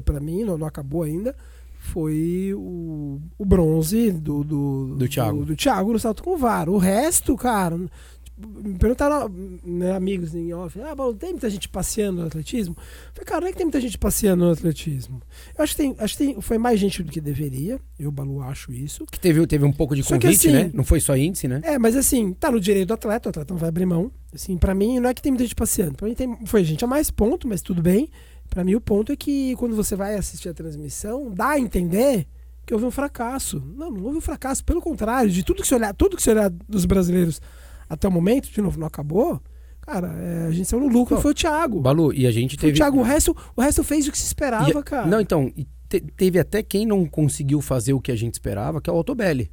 pra 0.02 0.20
mim, 0.20 0.44
não, 0.44 0.56
não 0.58 0.66
acabou 0.66 1.02
ainda, 1.02 1.34
foi 1.78 2.52
o, 2.54 3.20
o 3.38 3.44
bronze 3.44 4.10
do, 4.10 4.42
do, 4.42 4.96
Do 4.96 5.08
Thiago. 5.08 5.38
Do, 5.40 5.44
do 5.46 5.56
Thiago 5.56 5.92
no 5.92 5.98
salto 5.98 6.22
com 6.22 6.36
vara. 6.36 6.70
O 6.70 6.78
resto, 6.78 7.36
cara, 7.36 7.78
tipo, 8.24 8.48
me 8.68 8.76
perguntaram, 8.76 9.30
né, 9.64 9.92
amigos 9.94 10.34
em 10.34 10.52
off, 10.52 10.80
ah, 10.80 10.96
Paulo, 10.96 11.14
tem 11.14 11.30
muita 11.30 11.48
gente 11.48 11.68
passeando 11.68 12.20
no 12.22 12.26
atletismo? 12.26 12.76
Eu 12.76 13.12
falei, 13.14 13.24
cara, 13.24 13.40
não 13.42 13.48
é 13.48 13.52
que 13.52 13.56
tem 13.58 13.66
muita 13.66 13.80
gente 13.80 13.96
passeando 13.98 14.44
no 14.44 14.50
atletismo. 14.50 15.22
Eu 15.56 15.62
acho 15.62 15.76
que 15.76 15.82
tem, 15.82 15.94
acho 15.98 16.16
que 16.16 16.24
tem, 16.26 16.40
foi 16.40 16.58
mais 16.58 16.80
gente 16.80 17.02
do 17.04 17.10
que 17.12 17.20
deveria, 17.20 17.78
eu, 17.98 18.10
Balu, 18.10 18.42
acho 18.42 18.72
isso. 18.72 19.06
Que 19.06 19.20
teve, 19.20 19.46
teve 19.46 19.64
um 19.64 19.72
pouco 19.72 19.94
de 19.94 20.02
Só 20.02 20.16
convite, 20.18 20.48
assim- 20.48 20.52
né? 20.56 20.70
Não 20.74 20.82
foi 20.84 20.98
só 20.98 21.16
índice, 21.16 21.46
né? 21.46 21.60
É, 21.62 21.78
mas 21.78 21.94
assim, 21.96 22.32
tá 22.32 22.50
no 22.50 22.58
direito 22.60 22.88
do 22.88 22.94
atleta, 22.94 23.28
o 23.28 23.30
atleta 23.30 23.54
não 23.54 23.60
vai 23.60 23.68
abrir 23.68 23.86
mão. 23.86 24.10
Assim, 24.34 24.58
para 24.58 24.74
mim, 24.74 24.98
não 24.98 25.08
é 25.08 25.14
que 25.14 25.22
tem 25.22 25.30
muita 25.30 25.44
gente 25.44 25.54
passeando. 25.54 25.94
Pra 25.94 26.08
mim 26.08 26.14
tem, 26.14 26.36
foi 26.46 26.64
gente 26.64 26.84
a 26.84 26.88
mais 26.88 27.10
ponto, 27.12 27.46
mas 27.46 27.62
tudo 27.62 27.80
bem. 27.80 28.10
Pra 28.48 28.64
mim, 28.64 28.74
o 28.74 28.80
ponto 28.80 29.12
é 29.12 29.16
que 29.16 29.54
quando 29.56 29.74
você 29.76 29.94
vai 29.96 30.14
assistir 30.16 30.48
a 30.48 30.54
transmissão, 30.54 31.30
dá 31.32 31.50
a 31.50 31.58
entender 31.58 32.26
que 32.64 32.72
houve 32.74 32.86
um 32.86 32.90
fracasso. 32.90 33.62
Não, 33.76 33.90
não 33.90 34.04
houve 34.04 34.18
um 34.18 34.20
fracasso. 34.20 34.64
Pelo 34.64 34.80
contrário, 34.80 35.30
de 35.30 35.44
tudo 35.44 35.62
que 35.62 35.68
você 35.68 35.74
olhar, 35.74 35.94
tudo 35.94 36.16
que 36.16 36.22
você 36.22 36.30
olhar 36.30 36.50
dos 36.68 36.84
brasileiros 36.84 37.40
até 37.88 38.08
o 38.08 38.10
momento, 38.10 38.50
de 38.50 38.60
novo, 38.60 38.78
não 38.80 38.86
acabou. 38.86 39.40
Cara, 39.80 40.08
é, 40.18 40.46
a 40.48 40.50
gente 40.50 40.68
saiu 40.68 40.80
no 40.80 40.88
lucro, 40.88 41.14
Não, 41.14 41.22
foi 41.22 41.30
o 41.30 41.34
Thiago. 41.34 41.80
Balu, 41.80 42.12
e 42.12 42.26
a 42.26 42.30
gente 42.32 42.56
Foi 42.56 42.70
o 42.70 42.72
teve. 42.72 42.78
Thiago, 42.78 42.98
o 42.98 43.02
resto, 43.02 43.36
o 43.54 43.60
resto 43.60 43.84
fez 43.84 44.08
o 44.08 44.10
que 44.12 44.18
se 44.18 44.26
esperava, 44.26 44.68
E- 44.80 44.82
cara. 44.82 45.06
Não, 45.06 45.20
então, 45.20 45.52
te- 45.88 46.00
teve 46.00 46.40
até 46.40 46.60
quem 46.62 46.84
não 46.84 47.06
conseguiu 47.06 47.60
fazer 47.60 47.92
o 47.92 48.00
que 48.00 48.10
a 48.10 48.16
gente 48.16 48.34
esperava, 48.34 48.80
que 48.80 48.90
é 48.90 48.92
o 48.92 48.96
Altobelli. 48.96 49.48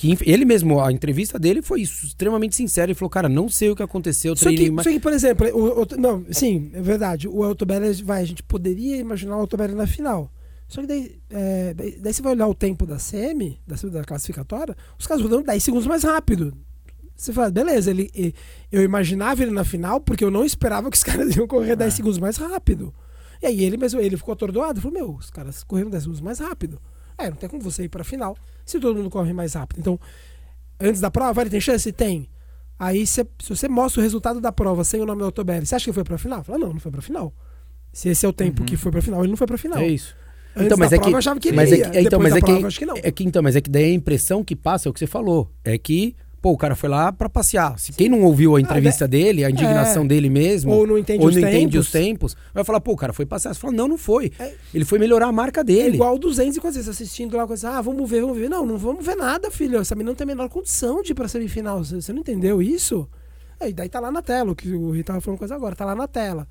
Que 0.00 0.16
ele 0.24 0.46
mesmo, 0.46 0.80
a 0.80 0.90
entrevista 0.90 1.38
dele 1.38 1.60
foi 1.60 1.82
isso, 1.82 2.06
extremamente 2.06 2.56
sincero. 2.56 2.90
Ele 2.90 2.94
falou, 2.94 3.10
cara, 3.10 3.28
não 3.28 3.50
sei 3.50 3.68
o 3.68 3.76
que 3.76 3.82
aconteceu, 3.82 4.34
Só 4.34 4.48
que, 4.48 4.70
mais. 4.70 4.84
só 4.86 4.90
que, 4.90 4.98
por 4.98 5.12
exemplo, 5.12 5.46
o, 5.52 5.82
o- 5.82 5.86
não, 5.98 6.24
sim, 6.30 6.70
é 6.72 6.80
verdade. 6.80 7.28
O 7.28 7.42
Altobelli, 7.44 8.02
vai, 8.02 8.22
a 8.22 8.24
gente 8.24 8.42
poderia 8.42 8.96
imaginar 8.96 9.36
o 9.36 9.40
Altobelli 9.40 9.74
na 9.74 9.86
final. 9.86 10.32
Só 10.66 10.80
que 10.80 10.86
daí, 10.86 11.18
é, 11.28 11.74
daí, 11.74 11.98
daí 12.00 12.14
você 12.14 12.22
vai 12.22 12.32
olhar 12.32 12.46
o 12.46 12.54
tempo 12.54 12.86
da 12.86 12.98
semi, 12.98 13.60
da, 13.66 13.76
da 13.90 14.02
classificatória, 14.02 14.74
os 14.98 15.06
caras 15.06 15.22
rodando 15.22 15.42
10 15.44 15.62
segundos 15.62 15.86
mais 15.86 16.02
rápido. 16.02 16.56
Você 17.14 17.30
fala, 17.34 17.50
beleza, 17.50 17.90
ele, 17.90 18.10
e- 18.14 18.32
eu 18.72 18.82
imaginava 18.82 19.42
ele 19.42 19.50
na 19.52 19.64
final 19.64 20.00
porque 20.00 20.24
eu 20.24 20.30
não 20.30 20.46
esperava 20.46 20.90
que 20.90 20.96
os 20.96 21.02
caras 21.04 21.36
iam 21.36 21.46
correr 21.46 21.76
10 21.76 21.92
segundos 21.92 22.18
mais 22.18 22.38
rápido. 22.38 22.94
E 23.42 23.46
aí 23.46 23.62
ele 23.64 23.76
mesmo, 23.76 24.00
ele 24.00 24.16
ficou 24.16 24.32
atordoado, 24.32 24.80
falou, 24.80 24.96
meu, 24.96 25.10
os 25.14 25.28
caras 25.28 25.62
correram 25.62 25.90
10 25.90 26.04
segundos 26.04 26.20
mais 26.22 26.38
rápido. 26.38 26.80
É, 27.20 27.30
não 27.30 27.36
tem 27.36 27.48
como 27.48 27.62
você 27.62 27.84
ir 27.84 27.88
pra 27.88 28.02
final 28.04 28.36
se 28.64 28.78
todo 28.80 28.96
mundo 28.96 29.10
corre 29.10 29.32
mais 29.32 29.54
rápido. 29.54 29.78
Então, 29.80 29.98
antes 30.80 31.00
da 31.00 31.10
prova, 31.10 31.40
ele 31.40 31.50
tem 31.50 31.60
chance? 31.60 31.90
Tem. 31.92 32.28
Aí, 32.78 33.06
cê- 33.06 33.26
se 33.42 33.48
você 33.50 33.68
mostra 33.68 34.00
o 34.00 34.02
resultado 34.02 34.40
da 34.40 34.50
prova 34.50 34.84
sem 34.84 35.00
o 35.00 35.06
nome 35.06 35.18
do 35.20 35.24
Autobelli, 35.26 35.66
você 35.66 35.74
acha 35.74 35.84
que 35.84 35.92
foi 35.92 36.04
pra 36.04 36.16
final? 36.16 36.42
Fala, 36.42 36.58
não, 36.58 36.72
não 36.72 36.80
foi 36.80 36.90
pra 36.90 37.02
final. 37.02 37.32
Se 37.92 38.08
esse 38.08 38.24
é 38.24 38.28
o 38.28 38.32
tempo 38.32 38.64
que 38.64 38.76
foi 38.76 38.90
pra 38.92 39.02
final, 39.02 39.20
ele 39.22 39.30
não 39.30 39.36
foi 39.36 39.46
pra 39.46 39.58
final. 39.58 39.78
É 39.78 39.86
isso. 39.88 40.14
Antes 40.54 40.66
Então, 40.66 40.78
mas 40.78 40.92
é 40.92 40.96
prova 40.96 41.08
que- 41.10 41.14
eu 41.14 41.18
achava 41.18 41.40
que 41.40 41.48
ele 41.48 41.56
mas 41.56 41.72
é 41.72 41.76
que- 41.76 41.98
então, 42.00 42.18
mas 42.20 42.32
é 42.32 42.40
que- 42.40 42.46
prova. 42.46 42.68
É 43.02 43.10
que 43.12 43.24
então, 43.24 43.42
mas 43.42 43.56
é 43.56 43.60
que 43.60 43.70
daí 43.70 43.84
a 43.84 43.94
impressão 43.94 44.42
que 44.42 44.56
passa 44.56 44.88
é 44.88 44.90
o 44.90 44.92
que 44.92 44.98
você 44.98 45.06
falou. 45.06 45.50
É 45.64 45.76
que, 45.76 46.16
pô, 46.42 46.52
o 46.52 46.56
cara 46.56 46.74
foi 46.74 46.88
lá 46.88 47.12
pra 47.12 47.28
passear. 47.28 47.78
Se 47.78 47.92
quem 47.92 48.08
não 48.08 48.22
ouviu 48.22 48.56
a 48.56 48.60
entrevista 48.60 49.06
dele, 49.06 49.44
a 49.44 49.50
indignação 49.50 50.04
É. 50.04 50.06
dele 50.06 50.30
mesmo, 50.30 50.72
Ou 50.72 50.86
não 50.86 50.96
entende 50.98 51.22
ou 51.22 51.28
os 51.28 51.36
não 51.36 51.42
entende 51.42 51.72
tempos. 51.72 51.86
os 51.86 51.92
tempos, 51.92 52.36
vai 52.54 52.64
falar, 52.64 52.80
pô, 52.80 52.92
o 52.92 52.96
cara 52.96 53.12
foi 53.12 53.26
passear. 53.26 53.54
Você 53.54 53.60
fala, 53.60 53.72
não, 53.74 53.86
não 53.88 53.98
foi. 53.98 54.32
É. 54.38 54.52
Ele 54.72 54.84
foi 54.84 54.98
melhorar 54.98 55.26
a 55.26 55.32
marca 55.32 55.60
É 55.60 55.64
dele. 55.64 55.94
igual 55.96 56.18
200 56.18 56.56
e 56.56 56.60
quantas 56.60 56.76
vezes 56.76 56.88
assistindo 56.88 57.36
lá, 57.36 57.46
coisa, 57.46 57.70
ah, 57.70 57.82
vamos 57.82 58.08
ver, 58.08 58.22
vamos 58.22 58.38
ver. 58.38 58.48
Não, 58.48 58.64
não 58.64 58.78
vamos 58.78 59.04
ver 59.04 59.16
nada, 59.16 59.50
filho. 59.50 59.78
Essa 59.78 59.94
menina 59.94 60.10
não 60.12 60.16
tem 60.16 60.24
a 60.24 60.28
menor 60.28 60.48
condição 60.48 61.02
de 61.02 61.12
ir 61.12 61.14
pra 61.14 61.28
semifinal. 61.28 61.84
Você, 61.84 62.00
você 62.00 62.12
não 62.12 62.20
entendeu 62.20 62.62
isso? 62.62 63.08
Aí 63.60 63.72
daí 63.74 63.88
tá 63.90 64.00
lá 64.00 64.10
na 64.10 64.22
tela, 64.22 64.52
o 64.52 64.56
que 64.56 64.72
o 64.72 64.90
Rita 64.92 65.08
tava 65.12 65.20
falando 65.20 65.38
coisa 65.38 65.54
agora, 65.54 65.76
tá 65.76 65.84
lá 65.84 65.94
na 65.94 66.08
tela. 66.08 66.48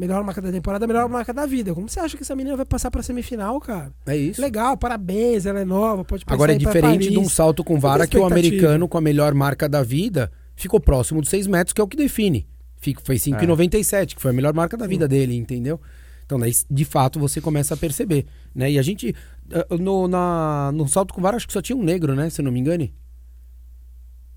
Melhor 0.00 0.24
marca 0.24 0.40
da 0.40 0.50
temporada, 0.50 0.86
melhor 0.86 1.06
marca 1.10 1.30
da 1.34 1.44
vida. 1.44 1.74
Como 1.74 1.86
você 1.86 2.00
acha 2.00 2.16
que 2.16 2.22
essa 2.22 2.34
menina 2.34 2.56
vai 2.56 2.64
passar 2.64 2.90
pra 2.90 3.02
semifinal, 3.02 3.60
cara? 3.60 3.92
É 4.06 4.16
isso. 4.16 4.40
Legal, 4.40 4.74
parabéns, 4.74 5.44
ela 5.44 5.60
é 5.60 5.64
nova, 5.64 6.02
pode 6.04 6.24
pensar 6.24 6.34
Agora 6.34 6.52
é 6.54 6.56
diferente 6.56 7.10
de 7.10 7.18
um 7.18 7.28
salto 7.28 7.62
com 7.62 7.78
vara 7.78 8.06
que 8.06 8.16
o 8.16 8.24
americano 8.24 8.88
com 8.88 8.96
a 8.96 9.00
melhor 9.02 9.34
marca 9.34 9.68
da 9.68 9.82
vida 9.82 10.32
ficou 10.56 10.80
próximo 10.80 11.20
dos 11.20 11.28
6 11.28 11.46
metros, 11.46 11.74
que 11.74 11.82
é 11.82 11.84
o 11.84 11.86
que 11.86 11.98
define. 11.98 12.48
Fica- 12.78 13.02
Foi 13.04 13.16
5,97, 13.18 14.14
que 14.16 14.22
foi 14.22 14.30
a 14.30 14.34
melhor 14.34 14.54
marca 14.54 14.74
da 14.74 14.86
vida 14.86 15.06
dele, 15.06 15.36
entendeu? 15.36 15.78
Então, 16.24 16.38
daí, 16.38 16.52
de 16.70 16.84
fato, 16.86 17.18
você 17.20 17.38
começa 17.38 17.74
a 17.74 17.76
perceber. 17.76 18.24
Né? 18.54 18.70
E 18.70 18.78
a 18.78 18.82
gente, 18.82 19.14
eh, 19.50 19.66
no, 19.78 20.08
na, 20.08 20.70
no 20.72 20.88
salto 20.88 21.12
com 21.12 21.20
vara, 21.20 21.36
acho 21.36 21.46
que 21.46 21.52
só 21.52 21.60
tinha 21.60 21.76
um 21.76 21.82
negro, 21.82 22.14
né? 22.14 22.30
Se 22.30 22.40
eu 22.40 22.44
não 22.44 22.52
me 22.52 22.58
engane. 22.60 22.94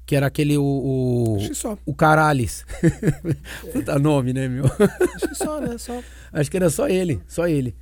Que 0.05 0.15
era 0.15 0.27
aquele, 0.27 0.57
o, 0.57 0.63
o, 0.63 1.55
só. 1.55 1.77
o 1.85 1.93
Caralis. 1.95 2.65
Puta 3.71 3.97
nome, 3.97 4.33
né, 4.33 4.47
meu? 4.49 4.65
Acho 4.65 5.27
que 5.29 5.35
só, 5.35 5.61
né? 5.61 5.77
Só. 5.79 6.01
Acho 6.31 6.51
que 6.51 6.57
era 6.57 6.69
só 6.69 6.89
ele, 6.89 7.21
só 7.27 7.47
ele. 7.47 7.75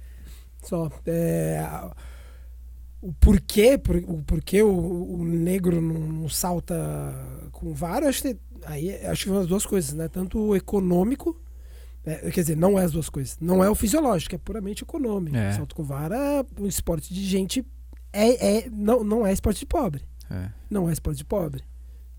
Só. 0.62 0.91
É, 1.05 1.65
o 3.01 3.12
porquê, 3.13 3.77
por, 3.77 3.95
o 3.95 4.23
porquê 4.23 4.62
o, 4.62 4.69
o 4.69 5.23
negro 5.23 5.81
não, 5.81 5.99
não 5.99 6.29
salta 6.29 6.75
com 7.51 7.73
vara, 7.73 8.07
acho 8.07 8.21
que, 8.21 8.38
aí, 8.65 8.93
acho 9.05 9.23
que 9.23 9.29
são 9.29 9.39
as 9.39 9.47
duas 9.47 9.65
coisas, 9.65 9.93
né? 9.93 10.07
Tanto 10.07 10.38
o 10.38 10.55
econômico, 10.55 11.39
é, 12.05 12.29
quer 12.31 12.41
dizer, 12.41 12.57
não 12.57 12.77
é 12.77 12.84
as 12.84 12.91
duas 12.91 13.10
coisas. 13.10 13.38
Não 13.39 13.63
é 13.63 13.69
o 13.69 13.75
fisiológico, 13.75 14.36
é 14.36 14.38
puramente 14.38 14.84
econômico. 14.84 15.36
É. 15.36 15.53
Salto 15.53 15.75
com 15.75 15.84
vara 15.84 16.15
é 16.15 16.45
um 16.62 16.67
esporte 16.67 17.13
de 17.13 17.23
gente. 17.25 17.65
É, 18.13 18.57
é, 18.57 18.69
não, 18.69 19.03
não 19.03 19.25
é 19.25 19.34
esporte 19.34 19.60
de 19.60 19.65
pobre. 19.65 20.03
É. 20.29 20.49
Não 20.69 20.89
é 20.89 20.93
esporte 20.93 21.17
de 21.17 21.25
pobre. 21.25 21.63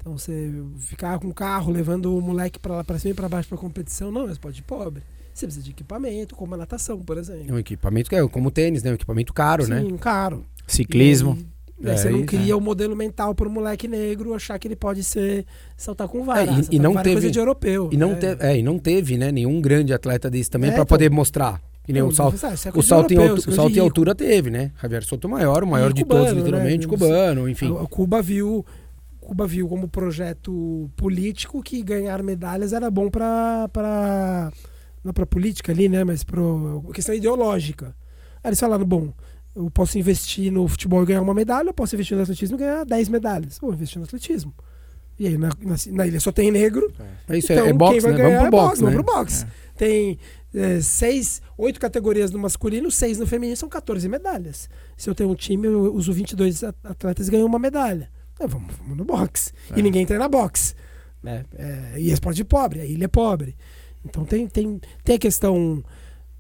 Então 0.03 0.19
você 0.19 0.53
ficar 0.81 1.19
com 1.21 1.29
o 1.29 1.35
carro 1.35 1.73
levando 1.73 2.17
o 2.17 2.21
moleque 2.21 2.59
pra 2.59 2.75
lá 2.77 2.85
pra 2.85 2.99
cima 2.99 3.13
e 3.13 3.15
pra 3.15 3.29
baixo 3.29 3.49
pra 3.49 3.57
competição, 3.57 4.11
não 4.11 4.29
é 4.29 4.33
esporte 4.33 4.57
de 4.57 4.63
pobre. 4.63 5.01
Você 5.33 5.47
precisa 5.47 5.65
de 5.65 5.71
equipamento, 5.71 6.35
como 6.35 6.55
a 6.55 6.59
natação, 6.59 6.99
por 6.99 7.17
exemplo. 7.17 7.47
É 7.49 7.53
um 7.53 7.59
equipamento 7.59 8.11
que 8.11 8.17
é 8.17 8.29
como 8.29 8.49
o 8.49 8.51
tênis, 8.51 8.83
né? 8.83 8.91
Um 8.91 8.95
equipamento 8.95 9.33
caro, 9.33 9.67
né? 9.67 9.81
Sim, 9.81 9.97
caro. 9.97 10.45
Ciclismo. 10.67 11.39
E 11.81 11.89
É, 11.89 11.97
você 11.97 12.11
não 12.11 12.25
cria 12.27 12.57
o 12.57 12.61
modelo 12.61 12.95
mental 12.95 13.35
para 13.35 13.49
o 13.49 13.51
moleque 13.51 13.89
negro 13.89 14.35
achar 14.35 14.59
que 14.59 14.69
ele 14.69 14.77
pode 14.77 15.03
ser 15.05 15.47
saltar 15.77 16.07
com 16.09 16.25
vara. 16.25 16.43
É, 16.43 16.61
e- 16.61 16.77
e 16.77 16.79
não 16.79 16.93
vara 16.95 17.09
é 17.09 17.13
coisa 17.13 17.21
teve- 17.23 17.33
de 17.33 17.39
europeu. 17.39 17.89
E 17.93 17.97
não, 17.97 18.13
é. 18.13 18.15
teve, 18.17 18.45
é, 18.45 18.59
e 18.59 18.63
não 18.63 18.79
teve, 18.79 19.17
né, 19.17 19.33
nenhum 19.33 19.61
grande 19.61 19.93
atleta 19.93 20.29
desse 20.29 20.51
também 20.51 20.69
É, 20.71 20.73
pra 20.73 20.83
então. 20.83 20.87
poder 20.97 21.11
mostrar. 21.11 21.61
Que 21.85 21.93
nem 21.93 22.01
o 22.03 22.13
salto, 22.13 22.35
é 22.35 22.37
o 22.69 22.73
coisa 22.73 22.89
salto, 22.89 23.11
em, 23.11 23.17
europeu, 23.17 23.37
é 23.37 23.41
o 23.41 23.43
coisa 23.43 23.57
salto 23.57 23.77
em 23.77 23.81
altura 23.81 24.15
teve, 24.15 24.51
né? 24.51 24.71
Javier 24.81 25.03
Sotomayor, 25.03 25.65
o 25.65 25.67
maior 25.67 25.91
E 25.91 25.95
de 25.95 26.03
cubano, 26.05 26.27
todos, 26.27 26.39
literalmente, 26.39 26.87
né? 26.87 26.91
cubano, 26.93 27.49
enfim. 27.49 27.77
A- 27.77 27.83
a 27.83 27.87
Cuba 27.89 28.23
viu 28.23 28.65
Cuba 29.23 29.47
viu 29.47 29.69
como 29.69 29.87
projeto 29.89 30.91
político 30.97 31.63
que 31.63 31.81
ganhar 31.83 32.23
medalhas 32.23 32.73
era 32.73 32.91
bom 32.91 33.09
para 33.09 33.69
para 33.73 34.53
não 35.05 35.13
para 35.13 35.25
política 35.25 35.71
ali, 35.73 35.89
né, 35.89 36.05
mas 36.05 36.23
para 36.25 36.41
questão 36.93 37.15
ideológica. 37.15 37.95
Aí 38.43 38.49
eles 38.51 38.61
falaram, 38.61 38.85
bom, 38.85 39.13
Eu 39.55 39.71
posso 39.71 39.99
investir 39.99 40.51
no 40.51 40.67
futebol 40.67 41.03
e 41.03 41.07
ganhar 41.07 41.21
uma 41.23 41.35
medalha, 41.35 41.69
eu 41.69 41.75
posso 41.75 41.95
investir 41.95 42.17
no 42.17 42.23
atletismo 42.23 42.57
e 42.57 42.61
ganhar 42.61 42.85
10 42.85 43.09
medalhas. 43.11 43.59
Vou 43.59 43.73
investir 43.73 43.99
no 43.99 44.05
atletismo. 44.05 44.53
E 45.19 45.27
aí 45.27 45.37
na, 45.37 45.51
na, 45.61 45.77
na 45.93 46.07
ilha 46.07 46.19
só 46.21 46.33
tem 46.33 46.51
negro. 46.51 46.91
É 47.29 47.37
isso, 47.39 47.53
então 47.53 47.67
é, 47.67 47.69
é 47.69 47.73
boxe, 47.73 47.93
quem 47.93 48.01
vai 48.01 48.13
né? 48.13 48.17
ganhar 48.19 48.39
Vamos 48.39 48.51
pro 48.51 48.59
é 48.59 48.63
boxe, 48.63 48.85
né? 48.85 48.91
Vamos 48.91 49.05
pro 49.05 49.15
boxe. 49.15 49.47
Tem 49.77 50.19
é, 50.55 50.81
seis, 50.81 51.43
oito 51.59 51.79
categorias 51.79 52.31
no 52.31 52.39
masculino, 52.39 52.91
seis 52.91 53.19
no 53.19 53.27
feminino, 53.27 53.57
são 53.57 53.69
14 53.69 54.09
medalhas. 54.09 54.69
Se 54.97 55.09
eu 55.11 55.15
tenho 55.15 55.31
um 55.31 55.35
time, 55.35 55.67
eu 55.69 55.95
uso 55.95 56.13
22 56.13 56.65
at- 56.65 56.75
atletas 56.85 57.29
e 57.29 57.31
ganho 57.31 57.47
uma 57.47 57.59
medalha. 57.59 58.09
Então, 58.45 58.59
vamos, 58.59 58.75
vamos 58.77 58.97
no 58.97 59.05
boxe. 59.05 59.53
É. 59.71 59.79
E 59.79 59.83
ninguém 59.83 60.05
treina 60.05 60.29
boxe. 60.29 60.75
Né? 61.23 61.45
É, 61.55 61.95
e 61.99 62.11
é 62.11 62.13
esporte 62.13 62.43
pobre, 62.43 62.81
a 62.81 62.85
ilha 62.85 63.05
é 63.05 63.09
pobre. 63.09 63.55
Então 64.05 64.25
tem, 64.25 64.49
tem, 64.49 64.81
tem 65.05 65.15
a 65.15 65.19
questão 65.19 65.83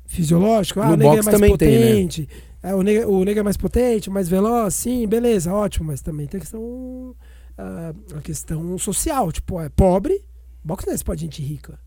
fisiológica, 0.07 0.83
ah, 0.83 0.91
o 0.91 0.97
negro 0.97 1.19
é 1.19 1.23
mais 1.23 1.27
também 1.27 1.57
tem, 1.57 1.79
né? 1.79 1.87
potente. 1.93 2.29
é, 2.63 2.75
o, 2.75 2.83
negro, 2.83 3.11
o 3.13 3.25
negro 3.25 3.41
é 3.41 3.43
mais 3.45 3.57
potente, 3.57 4.11
mais 4.11 4.29
veloz, 4.29 4.75
sim, 4.75 5.07
beleza, 5.07 5.53
ótimo, 5.53 5.87
mas 5.87 6.03
também 6.03 6.27
tem 6.27 6.39
a 6.39 6.41
questão, 6.41 7.15
ah, 7.57 7.95
a 8.17 8.21
questão 8.21 8.77
social, 8.79 9.31
tipo, 9.31 9.61
é 9.61 9.69
pobre, 9.69 10.25
boxe 10.65 10.85
não 10.87 10.93
é 10.93 10.97
esporte 10.97 11.21
de 11.21 11.25
gente 11.27 11.43
rica. 11.43 11.79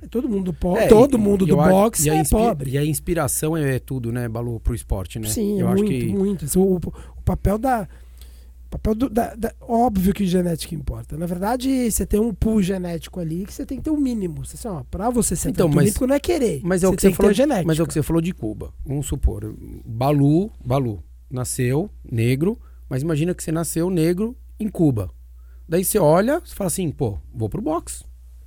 É 0.00 0.06
todo 0.06 0.28
mundo 0.28 0.52
pobre, 0.52 0.84
É, 0.84 0.86
todo 0.86 1.16
e- 1.18 1.20
mundo 1.20 1.44
do 1.44 1.56
boxe 1.56 2.08
e 2.08 2.10
é 2.10 2.22
pobre. 2.24 2.70
E 2.70 2.78
a 2.78 2.84
inspiração 2.84 3.56
é 3.56 3.78
tudo, 3.78 4.12
né, 4.12 4.28
Balu, 4.28 4.60
pro 4.60 4.74
esporte, 4.74 5.18
né? 5.18 5.28
Sim, 5.28 5.60
eu 5.60 5.68
é 5.68 5.72
acho 5.72 5.82
muito, 5.82 5.98
que 6.06 6.12
muito. 6.12 6.60
O, 6.60 6.76
o 6.76 7.22
papel 7.24 7.58
da. 7.58 7.88
Papel 8.78 8.94
do, 8.94 9.08
da, 9.10 9.34
da- 9.34 9.54
Óbvio 9.60 10.12
que 10.12 10.26
genética 10.26 10.74
importa. 10.74 11.16
Na 11.16 11.26
verdade, 11.26 11.90
você 11.90 12.04
tem 12.04 12.18
um 12.20 12.32
pool 12.34 12.60
genético 12.62 13.20
ali 13.20 13.44
que 13.46 13.52
você 13.52 13.64
tem 13.64 13.78
que 13.78 13.84
ter 13.84 13.90
o 13.90 13.96
mínimo. 13.96 14.44
Você, 14.44 14.56
assim, 14.56 14.68
ó, 14.68 14.82
pra 14.90 15.10
você 15.10 15.34
ser 15.36 15.50
Então, 15.50 15.68
mas- 15.68 15.98
não 15.98 16.14
é 16.14 16.20
querer. 16.20 16.60
Mas 16.62 16.82
é 16.82 16.88
o 16.88 16.92
que 16.94 17.00
você 17.02 17.12
falou, 17.12 17.32
genética. 17.32 17.66
mas 17.66 17.78
é 17.78 17.82
o 17.82 17.86
que 17.86 17.92
você 17.94 18.02
falou 18.02 18.20
de 18.22 18.32
Cuba. 18.32 18.72
Vamos 18.84 19.06
supor, 19.06 19.54
Balu, 19.84 20.50
Balu 20.64 21.02
nasceu 21.30 21.90
negro, 22.10 22.58
mas 22.88 23.02
imagina 23.02 23.34
que 23.34 23.42
você 23.42 23.50
nasceu 23.52 23.88
negro 23.90 24.36
em 24.58 24.68
Cuba. 24.68 25.10
Daí 25.68 25.84
você 25.84 25.98
olha, 25.98 26.40
você 26.40 26.54
fala 26.54 26.68
assim, 26.68 26.90
pô, 26.90 27.18
vou 27.34 27.48
pro 27.48 27.62
boxe. 27.62 28.04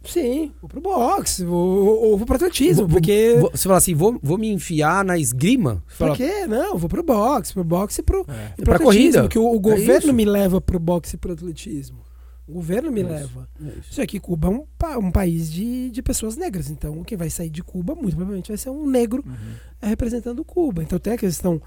Sim, 0.07 0.51
vou 0.61 0.69
pro 0.69 0.81
boxe, 0.81 1.43
vou, 1.43 1.99
ou 2.11 2.17
vou 2.17 2.25
pro 2.25 2.35
atletismo, 2.35 2.87
Vou- 2.87 2.89
porque. 2.95 3.35
vou- 3.39 3.51
você 3.51 3.63
fala 3.63 3.77
assim, 3.77 3.93
vou, 3.93 4.19
vou 4.21 4.37
me 4.37 4.47
enfiar 4.49 5.03
na 5.05 5.17
esgrima? 5.17 5.83
Fala, 5.87 6.15
quê? 6.15 6.45
Não, 6.47 6.77
vou 6.77 6.89
pro 6.89 7.03
boxe, 7.03 7.53
pro 7.53 7.63
boxe 7.63 8.01
e 8.01 8.03
pro, 8.03 8.25
É. 8.27 8.47
pro 8.55 8.65
pra 8.65 8.75
atletismo, 8.75 8.83
corrida. 8.85 9.21
Porque 9.23 9.39
o, 9.39 9.49
o 9.51 9.55
É 9.55 9.59
governo 9.59 9.97
isso. 10.07 10.13
me 10.13 10.25
leva 10.25 10.61
pro 10.61 10.79
boxe 10.79 11.15
e 11.15 11.17
pro 11.19 11.33
atletismo. 11.33 11.99
O 12.47 12.53
governo 12.53 12.89
me 12.89 13.01
Isso. 13.01 13.09
leva. 13.09 13.49
É 13.61 13.67
isso. 13.79 13.91
Isso 13.91 14.01
aqui, 14.01 14.21
Cuba 14.21 14.47
é 14.47 14.51
um, 14.51 14.63
pa- 14.79 14.97
um 14.97 15.11
país 15.11 15.51
de, 15.51 15.89
de 15.89 16.01
pessoas 16.01 16.37
negras. 16.37 16.69
Então, 16.69 17.03
quem 17.03 17.17
vai 17.17 17.29
sair 17.29 17.49
de 17.49 17.61
Cuba, 17.61 17.93
muito 17.93 18.15
provavelmente, 18.15 18.47
vai 18.47 18.57
ser 18.57 18.69
um 18.69 18.87
negro 18.89 19.21
eh, 19.81 19.87
representando 19.87 20.45
Cuba. 20.45 20.81
Então, 20.81 20.97
tem 20.97 21.11
a 21.11 21.17
questão 21.17 21.61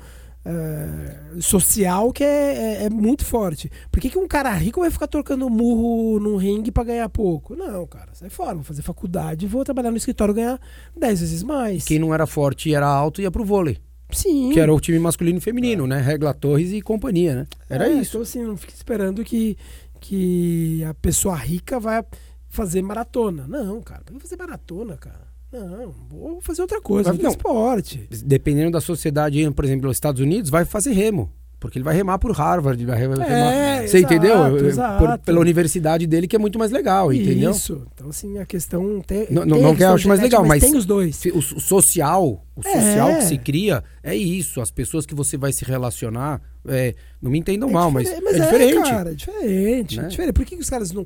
eh, 0.44 1.16
social 1.40 2.12
que 2.12 2.24
é, 2.24 2.54
é- 2.82 2.84
é 2.84 2.90
muito 2.90 3.24
forte. 3.24 3.70
Por 3.90 4.00
que, 4.00 4.10
que 4.10 4.18
um 4.18 4.26
cara 4.28 4.50
rico 4.52 4.80
vai 4.80 4.90
ficar 4.90 5.06
trocando 5.06 5.48
murro 5.50 6.18
num 6.20 6.36
ringue 6.36 6.70
pra 6.70 6.84
ganhar 6.84 7.08
pouco? 7.08 7.54
Não, 7.54 7.86
cara, 7.86 8.08
sai 8.14 8.30
fora. 8.30 8.54
Vou 8.54 8.64
fazer 8.64 8.82
faculdade, 8.82 9.46
vou 9.46 9.64
trabalhar 9.64 9.90
no 9.90 9.96
escritório 9.96 10.34
ganhar 10.34 10.58
10 10.96 11.20
vezes 11.20 11.42
mais. 11.42 11.84
Quem 11.84 11.98
não 11.98 12.12
era 12.14 12.26
forte 12.26 12.68
e 12.70 12.74
era 12.74 12.86
alto 12.86 13.20
ia 13.20 13.30
pro 13.30 13.44
vôlei. 13.44 13.78
Sim. 14.12 14.50
Que 14.52 14.58
era 14.58 14.74
o 14.74 14.80
time 14.80 14.98
masculino 14.98 15.38
e 15.38 15.40
feminino, 15.40 15.86
né? 15.86 16.00
Regla 16.00 16.34
Torres 16.34 16.72
e 16.72 16.82
companhia, 16.82 17.34
né? 17.36 17.46
Era 17.68 17.88
É, 17.88 17.92
isso. 17.92 18.10
Então, 18.12 18.22
assim, 18.22 18.42
não 18.42 18.56
fique 18.56 18.72
esperando 18.74 19.22
que, 19.22 19.56
que 20.00 20.82
a 20.84 20.92
pessoa 20.94 21.36
rica 21.36 21.78
vai 21.78 22.04
fazer 22.48 22.82
maratona. 22.82 23.46
Não, 23.46 23.80
cara. 23.80 24.02
Que 24.04 24.18
fazer 24.18 24.36
maratona, 24.36 24.96
cara? 24.96 25.29
Não, 25.52 25.92
vou 26.08 26.40
fazer 26.40 26.62
outra 26.62 26.80
coisa, 26.80 27.10
Mas 27.10 27.18
outro 27.18 27.24
não. 27.24 27.30
esporte. 27.30 28.08
Dependendo 28.24 28.70
da 28.70 28.80
sociedade, 28.80 29.50
por 29.50 29.64
exemplo, 29.64 29.88
nos 29.88 29.96
Estados 29.96 30.20
Unidos, 30.20 30.50
vai 30.50 30.64
fazer 30.64 30.92
remo. 30.92 31.30
Porque 31.58 31.76
ele 31.78 31.84
vai 31.84 31.94
remar 31.94 32.18
por 32.18 32.30
Harvard, 32.32 32.82
vai 32.86 32.98
remar. 32.98 33.20
É, 33.30 33.86
Você 33.86 33.98
exato, 33.98 34.14
entendeu? 34.14 34.36
Por- 34.50 34.64
exato. 34.64 35.24
pela 35.26 35.40
universidade 35.40 36.06
dele, 36.06 36.26
que 36.26 36.34
é 36.34 36.38
muito 36.38 36.58
mais 36.58 36.70
legal, 36.70 37.12
entendeu? 37.12 37.50
Isso. 37.50 37.86
Então, 37.92 38.08
assim, 38.08 38.38
a 38.38 38.46
questão 38.46 39.02
tem. 39.06 39.26
Não- 39.30 39.42
tem 39.42 39.60
não- 39.62 39.76
que 39.76 39.82
eu 39.82 39.92
acho 39.92 40.08
mais 40.08 40.20
legal, 40.22 40.42
mas- 40.42 40.62
tem 40.62 40.74
os 40.74 40.86
dois. 40.86 41.20
O, 41.34 41.42
social, 41.42 42.46
o 42.56 42.62
social 42.62 43.10
É. 43.10 43.16
que 43.18 43.24
se 43.24 43.36
cria 43.36 43.84
é 44.02 44.16
isso. 44.16 44.58
As 44.62 44.70
pessoas 44.70 45.04
que 45.04 45.14
você 45.14 45.36
vai 45.36 45.52
se 45.52 45.62
relacionar, 45.66 46.40
é, 46.66 46.94
não 47.20 47.30
me 47.30 47.38
entendam 47.38 47.68
É 47.68 47.72
mal, 47.72 47.90
mas, 47.90 48.08
diferente- 48.08 48.36
é 48.36 48.40
diferente. 48.40 48.90
cara, 48.90 49.10
é 49.10 49.14
diferente, 49.14 49.96
Né? 49.98 50.04
é 50.04 50.08
diferente. 50.08 50.32
Por 50.34 50.46
que, 50.46 50.56
que 50.56 50.62
os 50.62 50.70
caras 50.70 50.92
não. 50.92 51.04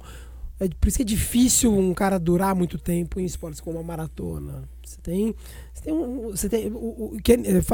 É 0.61 0.68
por 0.68 0.86
isso 0.86 0.98
que 0.98 1.02
é 1.02 1.07
difícil 1.07 1.76
um 1.76 1.92
cara 1.92 2.18
durar 2.18 2.55
muito 2.55 2.78
tempo 2.78 3.18
em 3.18 3.24
esportes 3.24 3.61
como 3.61 3.78
a 3.78 3.82
maratona. 3.82 4.68
Você 4.84 4.98
tem. 5.02 5.34
Você 5.72 5.82
tem 5.82 5.92
um. 5.92 6.30
Você 6.30 6.48
tem, 6.48 6.68
o, 6.68 6.76
o, 6.76 7.16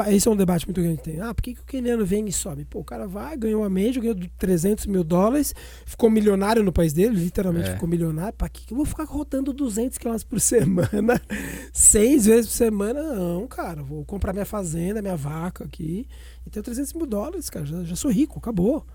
é, 0.07 0.15
esse 0.15 0.27
é 0.27 0.31
um 0.31 0.35
debate 0.35 0.65
muito 0.65 0.81
grande. 0.81 1.01
Tem, 1.01 1.19
ah, 1.21 1.33
por 1.33 1.43
que, 1.43 1.53
que 1.53 1.61
o 1.61 1.65
keniano 1.65 2.03
vem 2.05 2.25
e 2.27 2.31
sobe? 2.31 2.65
Pô, 2.65 2.79
o 2.79 2.83
cara 2.83 3.07
vai, 3.07 3.37
ganhou 3.37 3.63
a 3.63 3.69
Major, 3.69 4.01
ganhou 4.01 4.17
300 4.37 4.87
mil 4.87 5.03
dólares, 5.03 5.53
ficou 5.85 6.09
milionário 6.09 6.63
no 6.63 6.71
país 6.71 6.91
dele, 6.93 7.15
literalmente 7.19 7.69
É. 7.69 7.73
ficou 7.73 7.87
milionário. 7.87 8.33
Pra 8.33 8.49
que, 8.49 8.65
que 8.65 8.73
eu 8.73 8.77
vou 8.77 8.85
ficar 8.85 9.03
rodando 9.03 9.53
200 9.53 9.97
km 9.99 10.15
por 10.27 10.39
semana? 10.39 11.21
Seis 11.71 12.25
vezes 12.25 12.47
por 12.49 12.55
semana? 12.57 13.03
Não, 13.03 13.45
cara. 13.47 13.83
Vou 13.83 14.03
comprar 14.05 14.33
minha 14.33 14.45
fazenda, 14.45 15.01
minha 15.01 15.17
vaca 15.17 15.65
aqui 15.65 16.07
e 16.47 16.49
tenho 16.49 16.63
300 16.63 16.93
mil 16.93 17.05
dólares, 17.05 17.49
cara. 17.49 17.65
Já, 17.65 17.83
já 17.83 17.95
sou 17.95 18.09
rico, 18.09 18.39
acabou. 18.39 18.85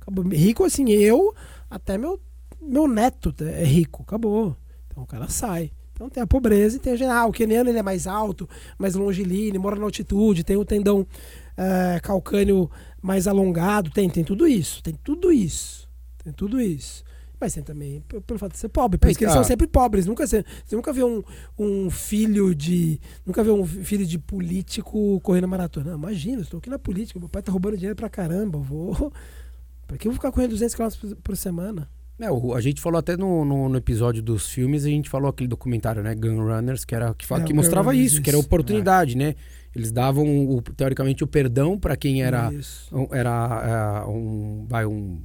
acabou. 0.00 0.24
Rico 0.24 0.64
assim, 0.64 0.90
eu, 0.90 1.34
até 1.70 1.96
meu, 1.98 2.20
meu 2.60 2.86
neto 2.88 3.34
é 3.40 3.64
rico, 3.64 4.02
acabou. 4.02 4.56
Então 4.88 5.02
o 5.02 5.06
cara 5.06 5.28
sai. 5.28 5.70
Então 5.92 6.08
tem 6.08 6.22
a 6.22 6.26
pobreza 6.26 6.76
e 6.76 6.80
tem 6.80 6.92
a 6.92 6.96
geral. 6.96 7.28
O 7.28 7.32
keniano 7.32 7.68
ele 7.70 7.78
é 7.78 7.82
mais 7.82 8.06
alto, 8.06 8.48
mais 8.78 8.94
longilíneo, 8.94 9.60
mora 9.60 9.76
na 9.76 9.84
altitude, 9.84 10.44
tem 10.44 10.56
o 10.56 10.64
tendão 10.64 11.06
eh, 11.56 11.98
calcâneo 12.02 12.70
mais 13.02 13.26
alongado, 13.26 13.90
tem, 13.90 14.08
tem 14.08 14.22
tudo 14.22 14.46
isso, 14.46 14.80
tem 14.82 14.94
tudo 15.02 15.32
isso, 15.32 15.88
tem 16.22 16.32
tudo 16.32 16.60
isso. 16.60 17.02
Mas 17.40 17.54
tem 17.54 17.62
também 17.62 18.02
pelo 18.26 18.38
fato 18.38 18.52
de 18.52 18.58
ser 18.58 18.68
pobre, 18.68 18.98
por 18.98 19.08
isso 19.08 19.16
que 19.18 19.24
eles 19.24 19.32
Ah. 19.32 19.36
são 19.38 19.44
sempre 19.44 19.66
pobres. 19.68 20.06
Nunca, 20.06 20.26
você 20.26 20.44
nunca 20.72 20.92
vê 20.92 21.04
um, 21.04 21.22
um 21.56 21.88
filho 21.88 22.52
de. 22.52 23.00
Nunca 23.24 23.44
vê 23.44 23.50
um 23.52 23.64
filho 23.64 24.04
de 24.04 24.18
político 24.18 25.20
correndo 25.20 25.46
maratona. 25.46 25.90
Não, 25.92 25.98
imagina, 25.98 26.38
eu 26.38 26.42
estou 26.42 26.58
aqui 26.58 26.68
na 26.70 26.80
política, 26.80 27.18
meu 27.20 27.28
pai 27.28 27.40
tá 27.42 27.52
roubando 27.52 27.76
dinheiro 27.76 27.94
pra 27.94 28.08
caramba. 28.08 28.58
eu 28.58 28.62
Vou. 28.62 29.12
Pra 29.86 29.96
que 29.96 30.06
eu 30.08 30.10
vou 30.12 30.16
ficar 30.16 30.30
correndo 30.32 30.50
200 30.50 30.74
km 30.74 30.88
por, 31.00 31.16
por 31.16 31.36
semana? 31.36 31.88
É, 32.20 32.30
o- 32.30 32.52
a 32.54 32.60
gente 32.60 32.80
falou 32.80 32.98
até 32.98 33.16
no, 33.16 33.44
no, 33.44 33.68
no 33.68 33.76
episódio 33.76 34.20
dos 34.22 34.48
filmes, 34.50 34.84
a 34.84 34.88
gente 34.88 35.08
falou 35.08 35.30
aquele 35.30 35.46
documentário, 35.48 36.02
né? 36.02 36.14
Gun 36.14 36.36
Runners, 36.42 36.84
que, 36.84 36.94
era, 36.94 37.14
que, 37.14 37.24
fa- 37.24 37.38
É, 37.38 37.42
que 37.44 37.52
mostrava 37.52 37.90
Runners, 37.92 38.12
isso, 38.12 38.22
que 38.22 38.28
era 38.30 38.36
isso. 38.38 38.46
oportunidade, 38.46 39.16
né? 39.16 39.34
Eles 39.74 39.92
davam, 39.92 40.26
o- 40.48 40.60
teoricamente, 40.62 41.22
o 41.22 41.26
perdão 41.28 41.78
para 41.78 41.96
quem 41.96 42.22
era, 42.22 42.52
Isso. 42.52 42.88
um- 42.96 43.14
era 43.14 44.02
é, 44.04 44.08
um, 44.10 44.66
vai, 44.68 44.84
um, 44.84 45.22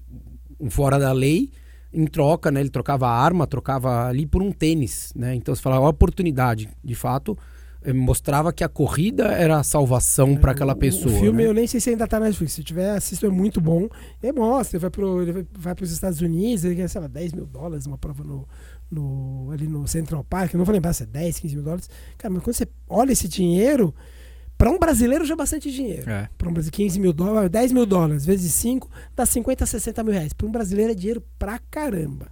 um 0.59 0.69
fora 0.69 0.99
da 0.99 1.11
lei, 1.11 1.49
em 1.91 2.05
troca, 2.05 2.51
né? 2.51 2.59
Ele 2.59 2.69
trocava 2.69 3.07
a 3.07 3.11
arma, 3.11 3.47
trocava 3.47 4.05
ali 4.07 4.25
por 4.27 4.41
um 4.43 4.51
tênis, 4.51 5.11
né? 5.15 5.33
Então 5.33 5.55
você 5.55 5.61
falava, 5.61 5.87
oportunidade, 5.87 6.69
de 6.83 6.95
fato, 6.95 7.35
mostrava 7.91 8.53
que 8.53 8.63
a 8.63 8.69
corrida 8.69 9.25
era 9.33 9.57
a 9.59 9.63
salvação 9.63 10.37
para 10.37 10.51
aquela 10.51 10.73
O- 10.73 10.75
pessoa. 10.77 11.13
O 11.13 11.19
filme, 11.19 11.43
né? 11.43 11.49
eu 11.49 11.53
nem 11.53 11.67
sei 11.67 11.79
se 11.81 11.89
ainda 11.89 12.07
tá 12.07 12.19
na 12.19 12.27
Netflix. 12.27 12.53
Se 12.53 12.63
tiver, 12.63 12.91
assista, 12.91 13.25
é 13.25 13.29
muito 13.29 13.59
bom. 13.59 13.89
E 14.21 14.31
mostra, 14.31 14.77
ele 14.77 14.81
vai, 14.81 14.89
pro, 14.89 15.21
ele 15.23 15.45
vai, 15.57 15.75
pros 15.75 15.91
Estados 15.91 16.21
Unidos, 16.21 16.63
ele 16.63 16.75
ganha, 16.75 16.87
sei 16.87 17.01
lá, 17.01 17.07
10 17.07 17.33
mil 17.33 17.45
dólares, 17.45 17.85
uma 17.87 17.97
prova 17.97 18.23
no, 18.23 18.47
no, 18.89 19.49
ali 19.51 19.67
no 19.67 19.87
Central 19.87 20.23
Park. 20.23 20.53
Eu 20.53 20.59
não 20.59 20.65
vou 20.65 20.73
lembrar 20.73 20.93
se 20.93 21.03
é 21.03 21.05
10, 21.07 21.39
15 21.39 21.55
mil 21.55 21.63
dólares. 21.65 21.89
Cara, 22.17 22.33
mas 22.33 22.43
quando 22.43 22.55
você 22.55 22.67
olha 22.87 23.11
esse 23.11 23.27
dinheiro, 23.27 23.93
para 24.57 24.69
um 24.69 24.77
brasileiro 24.79 25.25
já 25.25 25.33
é 25.33 25.37
bastante 25.37 25.71
dinheiro. 25.71 26.09
É. 26.09 26.29
Para 26.37 26.47
um 26.49 26.53
brasileiro, 26.53 26.77
15 26.77 26.99
mil 26.99 27.11
dólares, 27.11 27.49
10 27.49 27.71
mil 27.71 27.85
dólares 27.85 28.25
vezes 28.25 28.53
5, 28.53 28.89
dá 29.15 29.25
50, 29.25 29.65
60 29.65 30.03
mil 30.03 30.13
reais. 30.13 30.31
Para 30.31 30.47
um 30.47 30.51
brasileiro 30.51 30.91
é 30.91 30.95
dinheiro 30.95 31.23
pra 31.39 31.59
caramba. 31.71 32.27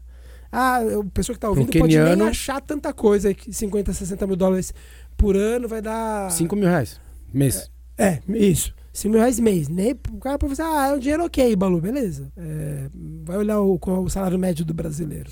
Ah, 0.53 0.79
a 0.79 1.03
pessoa 1.13 1.33
que 1.33 1.39
tá 1.39 1.47
ouvindo 1.47 1.67
pode 1.67 1.79
queniano- 1.95 2.15
nem 2.23 2.27
achar 2.27 2.59
tanta 2.61 2.91
coisa 2.93 3.33
que 3.33 3.53
50, 3.53 3.93
60 3.93 4.27
mil 4.27 4.35
dólares 4.35 4.73
por 5.17 5.35
ano 5.35 5.67
vai 5.67 5.81
dar. 5.81 6.29
5 6.31 6.55
mil 6.55 6.67
reais 6.67 6.99
mês. 7.33 7.69
É, 7.97 8.19
isso. 8.29 8.73
5 8.93 9.11
mil 9.11 9.19
reais 9.19 9.39
mês. 9.39 9.69
Nem, 9.69 9.91
o 10.11 10.17
cara 10.19 10.37
pode 10.37 10.55
falar, 10.55 10.83
ah, 10.83 10.87
é 10.89 10.93
um 10.93 10.99
dinheiro 10.99 11.23
ok, 11.23 11.55
Balu, 11.55 11.79
beleza. 11.79 12.31
É, 12.35 12.89
vai 13.23 13.37
olhar 13.37 13.59
o, 13.61 13.79
qual 13.79 13.97
é 13.97 13.99
o 13.99 14.09
salário 14.09 14.37
médio 14.37 14.65
do 14.65 14.73
brasileiro. 14.73 15.29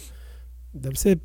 Deve 0.74 0.98
ser 1.00 1.20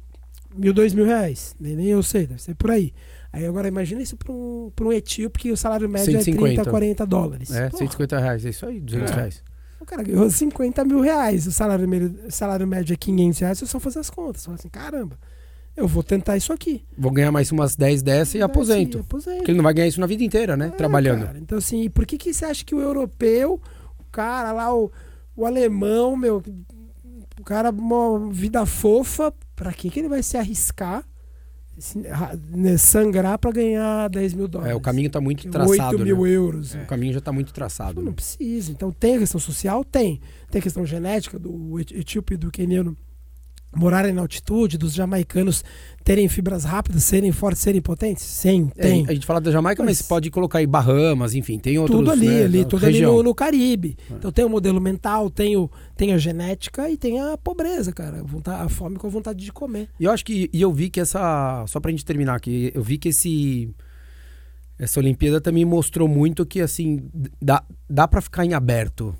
mil, 0.54 0.72
dois 0.72 0.92
mil 0.94 1.04
reais. 1.04 1.54
Nem, 1.60 1.76
nem 1.76 1.86
eu 1.86 2.02
sei, 2.02 2.26
deve 2.26 2.42
ser 2.42 2.54
por 2.56 2.70
aí. 2.70 2.92
Aí 3.32 3.44
agora 3.46 3.68
imagina 3.68 4.00
isso 4.00 4.16
para 4.16 4.32
um, 4.32 4.70
pra 4.74 4.86
um 4.86 4.92
etíope 4.92 5.38
que 5.40 5.52
o 5.52 5.56
salário 5.56 5.88
médio 5.88 6.16
é 6.16 6.22
150. 6.22 6.54
30, 6.62 6.70
40 6.70 7.06
dólares. 7.06 7.50
É, 7.50 7.68
Porra, 7.68 7.78
150 7.78 8.18
reais, 8.18 8.46
é 8.46 8.48
isso 8.50 8.66
aí, 8.66 8.80
200 8.80 9.10
É. 9.10 9.14
reais. 9.14 9.42
O 9.80 9.84
cara 9.84 10.02
ganhou 10.02 10.30
50 10.30 10.84
mil 10.84 11.00
reais. 11.00 11.46
O 11.46 11.52
salário, 11.52 11.86
médio- 11.86 12.16
salário 12.30 12.66
médio 12.66 12.94
é 12.94 12.96
500 12.96 13.38
reais. 13.40 13.60
Eu 13.60 13.66
só 13.66 13.78
fazer 13.78 13.98
as 13.98 14.08
contas. 14.08 14.44
Fala 14.44 14.56
assim, 14.56 14.68
caramba, 14.68 15.18
eu 15.76 15.88
vou 15.88 16.02
tentar 16.02 16.36
isso 16.36 16.52
aqui. 16.52 16.84
Vou 16.96 17.10
ganhar 17.10 17.32
mais 17.32 17.50
umas 17.50 17.74
10 17.74 18.02
dessa 18.02 18.38
e 18.38 18.42
aposento. 18.42 19.00
aposento. 19.00 19.36
Porque 19.38 19.50
ele 19.50 19.56
não 19.56 19.64
vai 19.64 19.74
ganhar 19.74 19.88
isso 19.88 20.00
na 20.00 20.06
vida 20.06 20.22
inteira, 20.22 20.56
né? 20.56 20.68
É, 20.68 20.70
Trabalhando. 20.70 21.26
cara. 21.26 21.38
Então, 21.38 21.58
assim, 21.58 21.90
por 21.90 22.06
que, 22.06 22.16
que 22.16 22.32
você 22.32 22.44
acha 22.44 22.64
que 22.64 22.74
o 22.74 22.80
europeu, 22.80 23.60
o 23.98 24.04
cara 24.12 24.52
lá, 24.52 24.74
o, 24.74 24.90
o 25.36 25.44
alemão, 25.44 26.16
meu, 26.16 26.42
o 27.40 27.44
cara, 27.44 27.70
uma 27.70 28.30
vida 28.30 28.64
fofa, 28.64 29.32
pra 29.56 29.72
que, 29.72 29.90
que 29.90 29.98
ele 29.98 30.08
vai 30.08 30.22
se 30.22 30.36
arriscar 30.36 31.04
né, 32.50 32.76
sangrar 32.76 33.38
para 33.38 33.50
ganhar 33.50 34.08
10 34.08 34.34
mil 34.34 34.46
dólares. 34.46 34.72
É, 34.72 34.76
o 34.76 34.80
caminho 34.80 35.08
está 35.08 35.20
muito 35.20 35.48
traçado. 35.50 35.96
8 35.96 36.04
mil 36.04 36.22
né? 36.22 36.30
euros. 36.30 36.74
É. 36.74 36.82
O 36.82 36.86
caminho 36.86 37.12
já 37.12 37.18
está 37.18 37.32
muito 37.32 37.52
traçado. 37.52 38.00
Não 38.00 38.10
né? 38.10 38.14
precisa. 38.14 38.70
Então 38.70 38.92
tem 38.92 39.16
a 39.16 39.18
questão 39.18 39.40
social? 39.40 39.84
Tem. 39.84 40.20
Tem 40.50 40.60
a 40.60 40.62
questão 40.62 40.86
genética 40.86 41.38
do 41.38 41.80
etíope 41.80 42.34
e 42.34 42.36
do 42.36 42.50
queniano 42.50 42.96
morarem 43.76 44.12
na 44.12 44.22
altitude, 44.22 44.76
dos 44.78 44.92
jamaicanos 44.94 45.64
terem 46.02 46.28
fibras 46.28 46.64
rápidas, 46.64 47.02
serem 47.04 47.32
fortes, 47.32 47.62
serem 47.62 47.80
potentes? 47.80 48.22
Sim, 48.24 48.70
É, 48.76 48.82
tem. 48.82 49.06
a 49.08 49.14
gente 49.14 49.24
fala 49.24 49.40
da 49.40 49.50
Jamaica, 49.50 49.82
mas, 49.82 49.98
Mas- 50.00 50.06
pode 50.08 50.30
colocar 50.30 50.58
aí 50.58 50.66
Bahamas, 50.66 51.34
enfim, 51.34 51.58
tem 51.58 51.78
outros. 51.78 51.98
tudo 51.98 52.10
ali, 52.10 52.28
né, 52.28 52.44
ali, 52.44 52.64
tudo 52.64 52.84
ali 52.86 53.00
no, 53.00 53.22
no 53.22 53.34
Caribe. 53.34 53.96
É. 54.10 54.14
Então 54.14 54.30
tem 54.30 54.44
o 54.44 54.48
modelo 54.50 54.80
mental, 54.80 55.30
tem, 55.30 55.56
o, 55.56 55.70
tem 55.96 56.12
a 56.12 56.18
genética 56.18 56.88
e 56.90 56.96
tem 56.96 57.20
a 57.20 57.36
pobreza, 57.38 57.92
cara. 57.92 58.20
A, 58.20 58.22
vontade, 58.22 58.62
a 58.62 58.68
fome 58.68 58.96
com 58.96 59.06
a 59.06 59.10
vontade 59.10 59.42
de 59.44 59.52
comer. 59.52 59.88
E 59.98 60.04
eu 60.04 60.10
acho 60.10 60.24
que. 60.24 60.50
E 60.52 60.60
eu 60.60 60.72
vi 60.72 60.90
que 60.90 61.00
essa. 61.00 61.64
Só 61.68 61.80
pra 61.80 61.90
gente 61.90 62.04
terminar 62.04 62.34
aqui, 62.36 62.70
eu 62.74 62.82
vi 62.82 62.98
que 62.98 63.08
esse. 63.08 63.74
Essa 64.78 64.98
Olimpíada 64.98 65.40
também 65.40 65.64
mostrou 65.64 66.08
muito 66.08 66.44
que, 66.44 66.60
assim, 66.60 67.08
dá, 67.40 67.62
dá 67.88 68.08
para 68.08 68.20
ficar 68.20 68.44
em 68.44 68.54
aberto. 68.54 69.14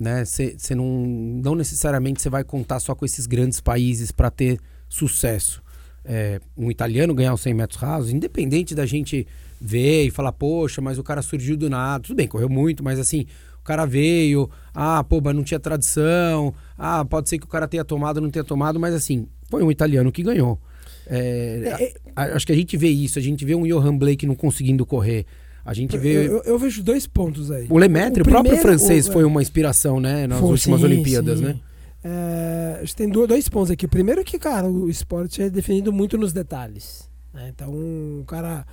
Né? 0.00 0.24
Você 0.24 0.74
não, 0.74 1.04
não 1.06 1.54
necessariamente 1.54 2.22
você 2.22 2.30
vai 2.30 2.42
contar 2.42 2.80
só 2.80 2.94
com 2.94 3.04
esses 3.04 3.26
grandes 3.26 3.60
países 3.60 4.10
para 4.10 4.30
ter 4.30 4.58
sucesso. 4.88 5.62
É, 6.04 6.40
um 6.56 6.70
italiano 6.70 7.14
ganhar 7.14 7.34
os 7.34 7.42
100 7.42 7.52
metros 7.54 7.78
rasos, 7.80 8.10
independente 8.10 8.74
da 8.74 8.86
gente 8.86 9.26
ver 9.60 10.04
e 10.06 10.10
falar, 10.10 10.32
poxa, 10.32 10.80
mas 10.80 10.98
o 10.98 11.02
cara 11.02 11.20
surgiu 11.20 11.56
do 11.56 11.68
nada. 11.68 12.02
Tudo 12.04 12.16
bem, 12.16 12.26
correu 12.26 12.48
muito, 12.48 12.82
mas 12.82 12.98
assim, 12.98 13.26
o 13.60 13.62
cara 13.64 13.84
veio, 13.84 14.48
ah, 14.72 15.04
pô, 15.04 15.20
mas 15.22 15.36
não 15.36 15.44
tinha 15.44 15.60
tradição, 15.60 16.54
ah, 16.78 17.04
pode 17.04 17.28
ser 17.28 17.38
que 17.38 17.44
o 17.44 17.48
cara 17.48 17.68
tenha 17.68 17.84
tomado, 17.84 18.20
não 18.22 18.30
tenha 18.30 18.42
tomado, 18.44 18.80
mas 18.80 18.94
assim, 18.94 19.26
foi 19.50 19.62
um 19.62 19.70
italiano 19.70 20.10
que 20.10 20.22
ganhou. 20.22 20.58
É, 21.06 21.92
a- 22.16 22.22
a- 22.22 22.36
acho 22.36 22.46
que 22.46 22.52
a 22.52 22.56
gente 22.56 22.76
vê 22.76 22.88
isso, 22.88 23.18
a 23.18 23.22
gente 23.22 23.44
vê 23.44 23.54
um 23.54 23.66
Johan 23.66 23.96
Blake 23.98 24.26
não 24.26 24.34
conseguindo 24.34 24.86
correr. 24.86 25.26
A 25.64 25.74
gente 25.74 25.94
Eu, 25.96 26.00
vê. 26.02 26.26
eu- 26.28 26.42
eu 26.44 26.58
vejo 26.58 26.82
dois 26.82 27.06
pontos 27.06 27.50
aí. 27.50 27.66
o 27.70 27.76
Lemaitre, 27.78 28.22
o, 28.22 28.24
o 28.26 28.28
próprio 28.28 28.56
francês, 28.58 29.08
o- 29.08 29.12
foi 29.12 29.24
uma 29.24 29.42
inspiração, 29.42 30.00
né, 30.00 30.26
nas 30.26 30.40
Foi, 30.40 30.50
últimas 30.50 30.80
sim, 30.80 30.86
Olimpíadas, 30.86 31.38
sim. 31.38 31.44
né? 31.44 31.60
É, 32.02 32.76
a 32.78 32.80
gente 32.80 32.96
tem 32.96 33.08
do- 33.08 33.26
dois 33.26 33.48
pontos 33.48 33.70
aqui. 33.70 33.84
O 33.84 33.88
primeiro 33.88 34.20
é 34.22 34.24
que, 34.24 34.38
cara, 34.38 34.66
o 34.68 34.88
esporte 34.88 35.42
é 35.42 35.50
definido 35.50 35.92
muito 35.92 36.16
nos 36.16 36.32
detalhes. 36.32 37.08
né? 37.32 37.48
Então, 37.54 37.70
o 37.72 38.24
cara, 38.26 38.66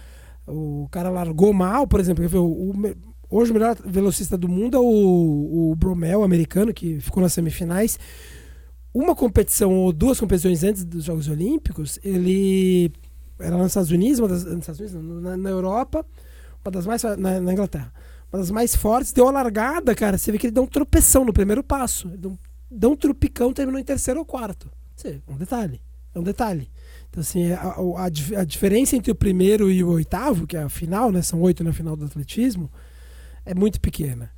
o 0.48 0.88
cara 0.90 1.10
largou 1.10 1.54
mal, 1.54 1.86
por 1.86 2.00
exemplo. 2.00 2.26
o- 2.42 2.74
hoje 3.30 3.52
o 3.52 3.54
melhor 3.54 3.78
velocista 3.86 4.38
do 4.38 4.48
mundo 4.48 4.78
é 4.78 4.80
o, 4.80 5.72
o 5.72 5.76
Bromel, 5.76 6.24
americano, 6.24 6.74
que 6.74 7.00
ficou 7.02 7.22
nas 7.22 7.34
semifinais. 7.34 8.00
Uma 8.94 9.14
competição 9.16 9.72
ou 9.74 9.92
duas 9.94 10.20
competições 10.20 10.64
antes 10.64 10.84
dos 10.84 11.04
Jogos 11.04 11.28
Olímpicos, 11.28 12.00
ele 12.04 12.92
era 13.40 13.56
nos 13.58 13.68
Estados 13.68 13.92
Unidos, 13.92 14.28
das, 14.28 14.44
nos 14.46 14.60
Estados 14.62 14.80
Unidos 14.80 14.96
não, 15.04 15.22
na, 15.22 15.38
na 15.38 15.50
Europa, 15.52 16.04
uma 16.68 16.72
das 16.72 16.86
mais 16.86 17.04
na, 17.04 17.40
na 17.40 17.54
Inglaterra, 17.54 17.94
uma 18.32 18.40
das 18.40 18.52
mais 18.52 18.76
fortes, 18.76 19.12
deu 19.14 19.28
a 19.28 19.32
largada, 19.32 19.96
cara. 19.96 20.18
Você 20.18 20.32
vê 20.32 20.38
que 20.38 20.48
ele 20.48 20.54
deu 20.54 20.64
um 20.64 20.68
tropeção 20.68 21.24
no 21.26 21.32
primeiro 21.34 21.64
passo, 21.64 22.10
deu 22.10 22.32
um, 22.32 22.38
deu 22.70 22.92
um 22.92 22.96
tropicão, 22.96 23.54
terminou 23.54 23.80
em 23.80 23.84
terceiro 23.84 24.20
ou 24.20 24.26
quarto. 24.26 24.70
Você, 24.96 25.22
é 25.28 25.32
um 25.32 25.38
detalhe, 25.38 25.82
é 26.14 26.20
um 26.20 26.24
detalhe. 26.24 26.70
Então 27.10 27.22
assim, 27.22 27.52
a, 27.52 27.62
a- 27.62 28.06
a 28.06 28.42
a 28.42 28.44
diferença 28.44 28.96
entre 28.96 29.12
o 29.12 29.16
primeiro 29.16 29.72
e 29.72 29.84
o 29.84 29.90
oitavo, 29.90 30.46
que 30.46 30.58
é 30.58 30.64
a 30.64 30.70
final, 30.70 31.12
né? 31.12 31.22
São 31.22 31.42
oito 31.42 31.64
na 31.64 31.72
final 31.72 31.96
do 31.96 32.06
atletismo, 32.06 32.70
é 33.46 33.56
muito 33.56 33.80
pequena. 33.80 34.30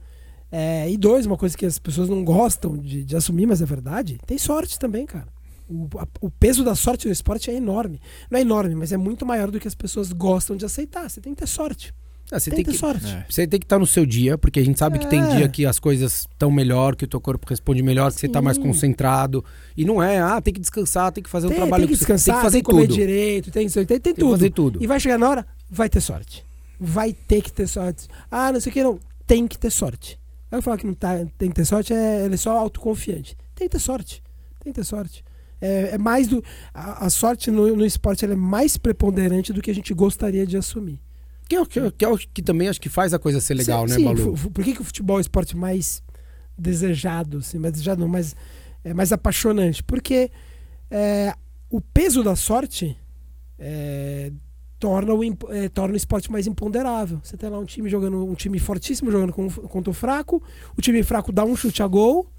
É, 0.52 0.90
e 0.90 0.98
dois, 0.98 1.26
uma 1.26 1.38
coisa 1.38 1.56
que 1.58 1.66
as 1.66 1.78
pessoas 1.80 2.10
não 2.10 2.24
gostam 2.24 2.78
de, 2.78 3.04
de 3.04 3.16
assumir, 3.16 3.46
mas 3.46 3.62
é 3.62 3.66
verdade, 3.66 4.18
tem 4.26 4.38
sorte 4.38 4.78
também, 4.80 5.06
cara. 5.06 5.28
O, 5.68 5.88
a- 6.00 6.08
o 6.22 6.30
peso 6.32 6.64
da 6.64 6.74
sorte 6.76 7.06
no 7.08 7.12
esporte 7.12 7.50
é 7.52 7.56
enorme. 7.56 8.00
Não 8.30 8.38
é 8.38 8.42
enorme, 8.42 8.76
mas 8.76 8.92
é 8.92 8.98
muito 8.98 9.26
maior 9.26 9.50
do 9.52 9.60
que 9.60 9.68
as 9.68 9.76
pessoas 9.76 10.12
gostam 10.12 10.56
de 10.56 10.66
aceitar. 10.66 11.10
Você 11.10 11.22
tem 11.22 11.34
que 11.34 11.40
ter 11.42 11.48
sorte. 11.48 11.94
Ah, 12.32 12.40
você 12.40 12.52
tem, 12.52 12.58
tem 12.58 12.66
que 12.66 12.72
ter 12.72 12.76
que, 12.76 12.80
sorte. 12.80 13.08
É. 13.08 13.26
Você 13.30 13.48
tem 13.48 13.60
que 13.60 13.66
estar 13.66 13.80
no 13.80 13.88
seu 13.88 14.06
dia, 14.06 14.38
porque 14.38 14.60
a 14.60 14.64
gente 14.64 14.78
sabe 14.78 15.00
que 15.00 15.08
tem 15.10 15.20
É. 15.22 15.36
dia 15.38 15.50
que 15.50 15.66
as 15.66 15.80
coisas 15.80 16.28
estão 16.32 16.52
melhor, 16.52 16.96
que 16.96 17.06
o 17.06 17.08
teu 17.08 17.20
corpo 17.20 17.48
responde 17.50 17.82
melhor, 17.82 18.12
que 18.14 18.20
você 18.20 18.28
está 18.28 18.42
mais 18.42 18.58
Sim. 18.58 18.64
concentrado. 18.64 19.44
E 19.76 19.84
não 19.84 20.02
é, 20.02 20.20
ah, 20.20 20.40
tem 20.40 20.54
que 20.54 20.60
descansar, 20.60 21.12
tem 21.12 21.24
que 21.24 21.30
fazer 21.30 21.48
um 21.48 21.50
Tem, 21.50 21.58
trabalho 21.58 21.88
tem 21.88 21.88
que 21.88 21.96
você- 21.96 22.00
descansar, 22.06 22.36
tem 22.36 22.40
que 22.40 22.46
fazer 22.46 22.58
tem 22.58 22.64
que 22.64 22.70
comer 22.72 22.88
tudo. 22.88 22.96
direito, 22.96 23.52
tem, 23.52 23.68
tem, 23.68 23.86
tem, 23.86 24.00
Tem 24.00 24.14
que 24.14 24.20
tudo. 24.20 24.32
fazer 24.32 24.50
tudo. 24.52 24.84
E 24.84 24.86
vai 24.88 25.00
chegar 25.00 25.18
na 25.18 25.28
hora, 25.28 25.48
vai 25.70 25.90
ter 25.90 26.02
sorte. 26.02 26.46
Vai 26.80 27.14
ter 27.14 27.42
que 27.42 27.52
ter 27.52 27.68
sorte. 27.68 28.08
Ah, 28.30 28.52
não 28.52 28.60
sei 28.60 28.70
o 28.70 28.74
que, 28.74 28.84
não. 28.84 29.00
Tem 29.26 29.48
que 29.48 29.58
ter 29.58 29.72
sorte. 29.72 30.20
Eu 30.52 30.62
falar 30.62 30.78
que 30.78 30.86
não 30.88 30.94
tá, 30.94 31.16
tem 31.38 31.50
que 31.50 31.56
ter 31.56 31.66
sorte, 31.66 31.94
é, 31.94 32.26
ele 32.26 32.34
é 32.36 32.38
só 32.38 32.58
autoconfiante. 32.58 33.36
Tem 33.56 33.68
que 33.68 33.72
ter 33.76 33.80
sorte. 33.80 34.24
Tem 34.64 34.72
que 34.72 34.80
ter 34.80 34.86
sorte. 34.86 35.24
É, 35.62 35.90
é 35.94 35.98
mais 35.98 36.28
do. 36.28 36.44
A, 36.74 37.06
a 37.06 37.10
sorte 37.10 37.52
no, 37.52 37.76
no 37.76 37.86
esporte 37.86 38.24
ela 38.24 38.34
é 38.34 38.38
mais 38.38 38.78
preponderante 38.78 39.52
do 39.52 39.62
que 39.62 39.70
a 39.70 39.76
gente 39.76 39.94
gostaria 39.94 40.46
de 40.48 40.56
assumir. 40.58 41.00
Que 41.50 41.56
é, 41.56 41.62
o 41.62 41.66
que, 41.66 41.92
que 41.92 42.06
é 42.06 42.08
o 42.08 42.16
que 42.18 42.42
também 42.44 42.68
acho 42.70 42.80
que 42.80 42.90
faz 42.90 43.12
a 43.14 43.18
coisa 43.20 43.42
ser 43.42 43.56
legal, 43.56 43.88
sim, 43.88 43.94
né, 44.06 44.14
sim, 44.16 44.24
Balu? 44.24 44.38
Por 44.52 44.64
que, 44.64 44.74
que 44.76 44.82
o 44.82 44.84
futebol 44.84 45.18
é 45.18 45.20
o 45.20 45.22
esporte 45.22 45.58
mais 45.58 46.02
desejado, 46.58 47.40
assim, 47.40 47.58
mais 47.58 47.74
desejado 47.74 48.00
não, 48.02 48.08
mais, 48.08 48.36
é 48.84 48.94
mais 48.94 49.12
apaixonante? 49.12 49.84
Porque 49.84 50.30
é, 50.92 51.34
o 51.70 51.82
peso 51.82 52.24
da 52.24 52.36
sorte 52.36 52.96
é, 53.58 54.32
torna, 54.80 55.14
o, 55.14 55.24
é, 55.50 55.70
torna 55.70 55.96
o 55.96 55.98
esporte 55.98 56.32
mais 56.32 56.46
imponderável. 56.46 57.20
Você 57.24 57.36
tem 57.36 57.50
lá 57.50 57.58
um 57.58 57.66
time 57.66 57.90
jogando, 57.90 58.24
um 58.26 58.36
time 58.36 58.60
fortíssimo 58.60 59.10
jogando 59.12 59.34
com- 59.34 59.50
contra 59.50 59.90
o 59.90 59.94
fraco, 59.94 60.42
o 60.78 60.82
time 60.82 61.02
fraco 61.02 61.32
dá 61.32 61.44
um 61.44 61.56
chute 61.56 61.82
a 61.82 61.88
gol, 61.88 62.32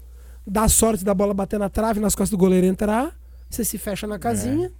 dá 0.47 0.69
sorte 0.69 1.03
da 1.03 1.13
bola 1.13 1.33
bater 1.33 1.59
na 1.59 1.69
trave, 1.69 1.99
nas 1.99 2.15
costas 2.15 2.29
do 2.31 2.37
goleiro 2.37 2.65
entrar, 2.65 3.13
você 3.49 3.65
se 3.65 3.77
fecha 3.77 4.07
na 4.07 4.17
casinha. 4.17 4.71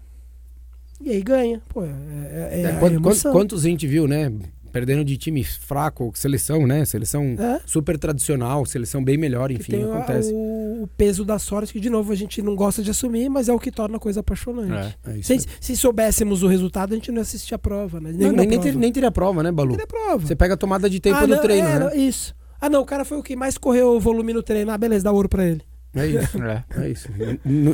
E 1.04 1.10
aí 1.10 1.22
ganha. 1.22 1.62
Pô, 1.70 1.84
é, 1.84 1.88
é, 1.88 2.50
é 2.54 2.62
É, 2.62 2.66
a 2.68 2.70
quant- 2.80 2.80
quant- 2.80 2.94
emoção. 2.96 3.32
quantos 3.32 3.66
a 3.66 3.70
gente 3.70 3.86
viu, 3.88 4.08
né? 4.08 4.32
Perdendo 4.72 5.04
de 5.04 5.18
time 5.18 5.44
fraco, 5.44 6.14
seleção, 6.16 6.66
né? 6.66 6.86
Seleção 6.86 7.36
É. 7.38 7.60
super 7.66 7.98
tradicional, 8.00 8.66
seleção 8.66 9.04
bem 9.04 9.18
melhor, 9.18 9.52
enfim, 9.52 9.72
tem 9.74 9.84
acontece. 9.84 10.32
O, 10.34 10.84
o 10.84 10.88
peso 10.96 11.26
da 11.26 11.38
sorte, 11.38 11.74
que 11.74 11.80
de 11.82 11.90
novo 11.90 12.10
a 12.14 12.16
gente 12.16 12.42
não 12.42 12.56
gosta 12.56 12.82
de 12.82 12.90
assumir, 12.90 13.28
mas 13.28 13.50
é 13.50 13.54
o 13.54 13.60
que 13.60 13.70
torna 13.70 13.98
a 13.98 14.00
coisa 14.00 14.22
apaixonante. 14.22 14.96
É. 15.06 15.18
É 15.20 15.22
Se, 15.22 15.40
se 15.60 15.76
soubéssemos 15.76 16.42
o 16.42 16.48
resultado, 16.48 16.94
a 16.94 16.96
gente 16.96 17.12
não 17.12 17.22
assistia 17.22 17.56
a 17.56 17.60
prova, 17.60 18.00
né? 18.00 18.12
Não, 18.14 18.18
nem, 18.32 18.32
nem, 18.32 18.48
prova. 18.48 18.64
ter- 18.64 18.76
nem 18.78 18.92
teria 18.94 19.12
prova, 19.12 19.44
né, 19.44 19.52
Balu? 19.52 19.72
Teria 19.72 19.88
prova. 19.88 20.26
Você 20.26 20.38
pega 20.38 20.54
a 20.54 20.58
tomada 20.58 20.90
de 20.90 21.02
tempo 21.02 21.18
Ah, 21.18 21.28
no 21.28 21.36
não, 21.36 21.42
treino, 21.42 21.68
é, 21.68 21.80
né? 21.80 21.98
Isso. 21.98 22.34
Ah, 22.62 22.70
não, 22.70 22.82
o 22.82 22.86
cara 22.86 23.04
foi 23.04 23.18
o 23.18 23.24
que 23.24 23.36
mais 23.36 23.58
correu 23.58 23.98
o 23.98 24.00
volume 24.00 24.32
no 24.32 24.42
treino. 24.42 24.72
Ah, 24.72 24.78
beleza, 24.78 25.04
dá 25.04 25.12
ouro 25.12 25.28
pra 25.28 25.46
ele. 25.46 25.62
É 25.94 26.08
isso. 26.08 26.38
É. 26.42 26.64
É 26.86 26.90
isso. 26.90 27.10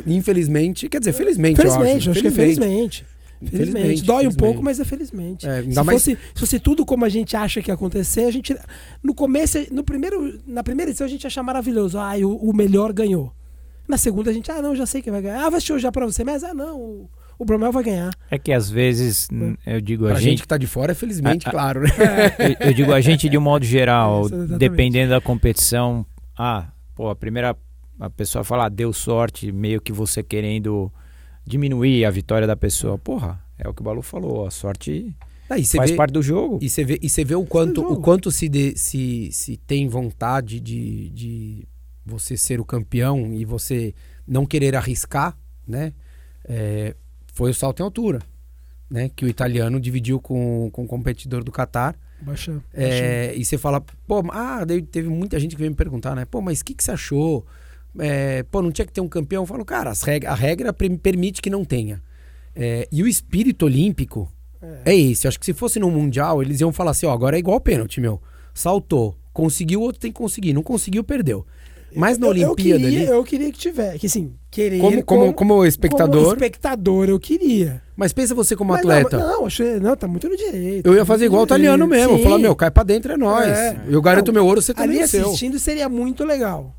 Infelizmente, 0.06 0.88
quer 0.88 0.98
dizer, 0.98 1.12
felizmente, 1.12 1.60
eu 1.60 1.70
Felizmente, 1.70 1.98
acho. 1.98 2.10
acho 2.10 2.20
que 2.20 2.26
é 2.26 2.30
felizmente. 2.30 3.06
Felizmente. 3.40 3.56
Felizmente, 3.82 4.02
Dói 4.02 4.16
um 4.16 4.18
felizmente. 4.20 4.36
pouco, 4.38 4.62
mas 4.62 4.80
é 4.80 4.84
felizmente. 4.84 5.46
É, 5.46 5.58
ainda 5.58 5.80
se, 5.80 5.86
mais- 5.86 6.02
fosse, 6.02 6.18
se 6.34 6.40
fosse 6.40 6.58
tudo 6.60 6.84
como 6.84 7.04
a 7.04 7.08
gente 7.08 7.36
acha 7.36 7.62
que 7.62 7.70
ia 7.70 7.74
acontecer, 7.74 8.24
a 8.24 8.30
gente. 8.30 8.56
No 9.02 9.14
começo, 9.14 9.58
no 9.72 9.82
primeiro, 9.84 10.40
na 10.46 10.62
primeira 10.62 10.90
edição, 10.90 11.06
a 11.06 11.10
gente 11.10 11.22
ia 11.24 11.28
achar 11.28 11.42
maravilhoso. 11.42 11.98
Ah, 11.98 12.14
o, 12.18 12.50
o 12.50 12.54
melhor 12.54 12.92
ganhou. 12.92 13.32
Na 13.86 13.96
segunda, 13.96 14.30
a 14.30 14.34
gente, 14.34 14.50
ah, 14.50 14.60
não, 14.60 14.76
já 14.76 14.84
sei 14.84 15.00
quem 15.00 15.12
vai 15.12 15.22
ganhar. 15.22 15.46
Ah, 15.46 15.50
vai 15.50 15.60
já 15.60 15.90
pra 15.90 16.04
você, 16.04 16.22
mas 16.22 16.44
ah, 16.44 16.52
não, 16.52 16.78
o, 16.78 17.10
o 17.38 17.44
Bromel 17.44 17.72
vai 17.72 17.82
ganhar. 17.82 18.10
É 18.30 18.36
que 18.38 18.52
às 18.52 18.68
vezes, 18.68 19.28
n- 19.30 19.56
eu 19.66 19.80
digo, 19.80 20.04
a 20.04 20.10
Pra 20.10 20.16
gente 20.20 20.30
gente, 20.30 20.42
que 20.42 20.48
tá 20.48 20.58
de 20.58 20.66
fora, 20.66 20.92
é 20.92 20.94
felizmente, 20.94 21.46
Ah, 21.46 21.48
ah. 21.48 21.52
claro, 21.52 21.80
né? 21.80 21.88
eu, 22.60 22.66
eu 22.68 22.74
digo 22.74 22.92
a 22.92 23.00
gente 23.00 23.28
de 23.30 23.38
um 23.38 23.40
modo 23.40 23.64
geral, 23.64 24.26
exatamente. 24.28 24.58
dependendo 24.58 25.10
da 25.10 25.20
competição, 25.22 26.04
ah, 26.36 26.68
pô, 26.94 27.08
a 27.08 27.16
primeira 27.16 27.56
a 27.98 28.10
pessoa 28.10 28.44
fala, 28.44 28.66
ah, 28.66 28.68
deu 28.68 28.92
sorte, 28.92 29.50
meio 29.50 29.80
que 29.80 29.90
você 29.92 30.22
querendo 30.22 30.92
diminuir 31.48 32.04
a 32.04 32.10
vitória 32.10 32.46
da 32.46 32.54
pessoa. 32.56 32.98
Porra, 32.98 33.42
é 33.58 33.68
o 33.68 33.74
que 33.74 33.80
o 33.80 33.84
Balu 33.84 34.02
falou, 34.02 34.46
a 34.46 34.50
sorte 34.50 35.14
você 35.64 35.78
faz 35.78 35.90
vê, 35.90 35.96
parte 35.96 36.12
do 36.12 36.22
jogo. 36.22 36.58
e 36.60 36.68
você 36.68 36.84
vê, 36.84 36.98
e 37.02 37.08
você 37.08 37.24
vê 37.24 37.34
o 37.34 37.44
quanto, 37.46 37.80
o 37.80 38.00
quanto 38.00 38.30
se, 38.30 38.48
de- 38.48 38.76
se, 38.76 39.30
se 39.32 39.56
tem 39.56 39.88
vontade 39.88 40.60
de, 40.60 41.08
de 41.10 41.68
você 42.04 42.36
ser 42.36 42.60
o 42.60 42.64
campeão 42.64 43.32
e 43.32 43.44
você 43.46 43.94
não 44.26 44.44
querer 44.44 44.76
arriscar, 44.76 45.36
né? 45.66 45.92
É, 46.44 46.94
foi 47.32 47.50
o 47.50 47.54
salto 47.54 47.80
em 47.80 47.82
altura, 47.82 48.18
né? 48.90 49.08
Que 49.14 49.24
o 49.24 49.28
italiano 49.28 49.80
dividiu 49.80 50.20
com, 50.20 50.68
com 50.70 50.84
o 50.84 50.86
competidor 50.86 51.42
do 51.42 51.50
Catar. 51.50 51.96
Baixa. 52.20 52.60
É, 52.74 53.32
e 53.36 53.44
você 53.44 53.56
fala, 53.56 53.80
pô, 54.06 54.22
ah, 54.32 54.66
teve 54.90 55.08
muita 55.08 55.38
gente 55.40 55.52
que 55.54 55.60
veio 55.60 55.70
me 55.70 55.76
perguntar, 55.76 56.14
né? 56.14 56.24
Pô, 56.24 56.40
mas 56.42 56.60
o 56.60 56.64
que, 56.64 56.74
que 56.74 56.82
você 56.84 56.90
achou? 56.90 57.46
É, 57.98 58.42
pô, 58.44 58.62
não 58.62 58.70
tinha 58.70 58.86
que 58.86 58.92
ter 58.92 59.00
um 59.00 59.08
campeão? 59.08 59.42
Eu 59.42 59.46
falo, 59.46 59.64
cara, 59.64 59.90
as 59.90 60.02
reg- 60.02 60.26
a 60.26 60.34
regra 60.34 60.72
permite 60.72 61.40
que 61.42 61.50
não 61.50 61.64
tenha. 61.64 62.00
É, 62.54 62.88
e 62.90 63.02
o 63.02 63.06
espírito 63.08 63.66
olímpico 63.66 64.30
é. 64.84 64.94
esse. 64.94 65.26
Eu 65.26 65.28
acho 65.28 65.38
que 65.38 65.46
se 65.46 65.52
fosse 65.52 65.78
no 65.78 65.90
Mundial, 65.90 66.42
eles 66.42 66.60
iam 66.60 66.72
falar 66.72 66.90
assim, 66.92 67.06
ó, 67.06 67.12
agora 67.12 67.36
é 67.36 67.38
igual 67.38 67.60
pênalti, 67.60 68.00
meu. 68.00 68.20
Saltou, 68.54 69.16
conseguiu, 69.32 69.80
o 69.80 69.82
outro 69.84 70.00
tem 70.00 70.10
que 70.10 70.18
conseguir. 70.18 70.52
Não 70.52 70.62
conseguiu, 70.62 71.04
perdeu. 71.04 71.46
Mas 71.96 72.18
na 72.18 72.26
eu, 72.26 72.34
eu 72.34 72.48
Olimpíada 72.50 72.80
queria, 72.84 73.00
ali, 73.00 73.08
eu 73.10 73.24
queria 73.24 73.50
que 73.50 73.58
tivesse. 73.58 73.98
Que 73.98 74.06
assim, 74.06 74.34
querer. 74.50 74.78
como, 74.78 75.02
como, 75.04 75.32
como 75.32 75.64
espectador, 75.64 76.20
Como 76.22 76.34
espectador, 76.34 77.08
eu 77.08 77.18
queria. 77.18 77.80
mas 77.96 78.12
pensa 78.12 78.34
você 78.34 78.54
como 78.54 78.72
Mas 78.72 78.80
atleta. 78.80 79.16
Não, 79.16 79.26
não, 79.38 79.46
achei, 79.46 79.80
não, 79.80 79.96
tá 79.96 80.06
muito 80.06 80.28
no 80.28 80.36
direito. 80.36 80.86
eu 80.86 80.94
ia 80.94 81.04
fazer 81.06 81.24
igual 81.24 81.40
o 81.40 81.44
no 81.44 81.46
italiano 81.46 81.86
mesmo. 81.86 82.18
Sim. 82.18 82.22
Falar, 82.24 82.38
meu, 82.38 82.54
cai 82.54 82.70
pra 82.70 82.82
dentro, 82.82 83.12
é 83.12 83.16
nóis. 83.16 83.48
É. 83.48 83.80
Eu 83.88 84.02
garanto 84.02 84.26
Não, 84.26 84.34
meu 84.34 84.44
ouro, 84.46 84.60
você 84.60 84.74
também 84.74 84.90
Ali 84.96 84.98
é 85.00 85.06
seu. 85.06 85.28
assistindo 85.28 85.58
seria 85.58 85.88
muito 85.88 86.26
legal. 86.26 86.74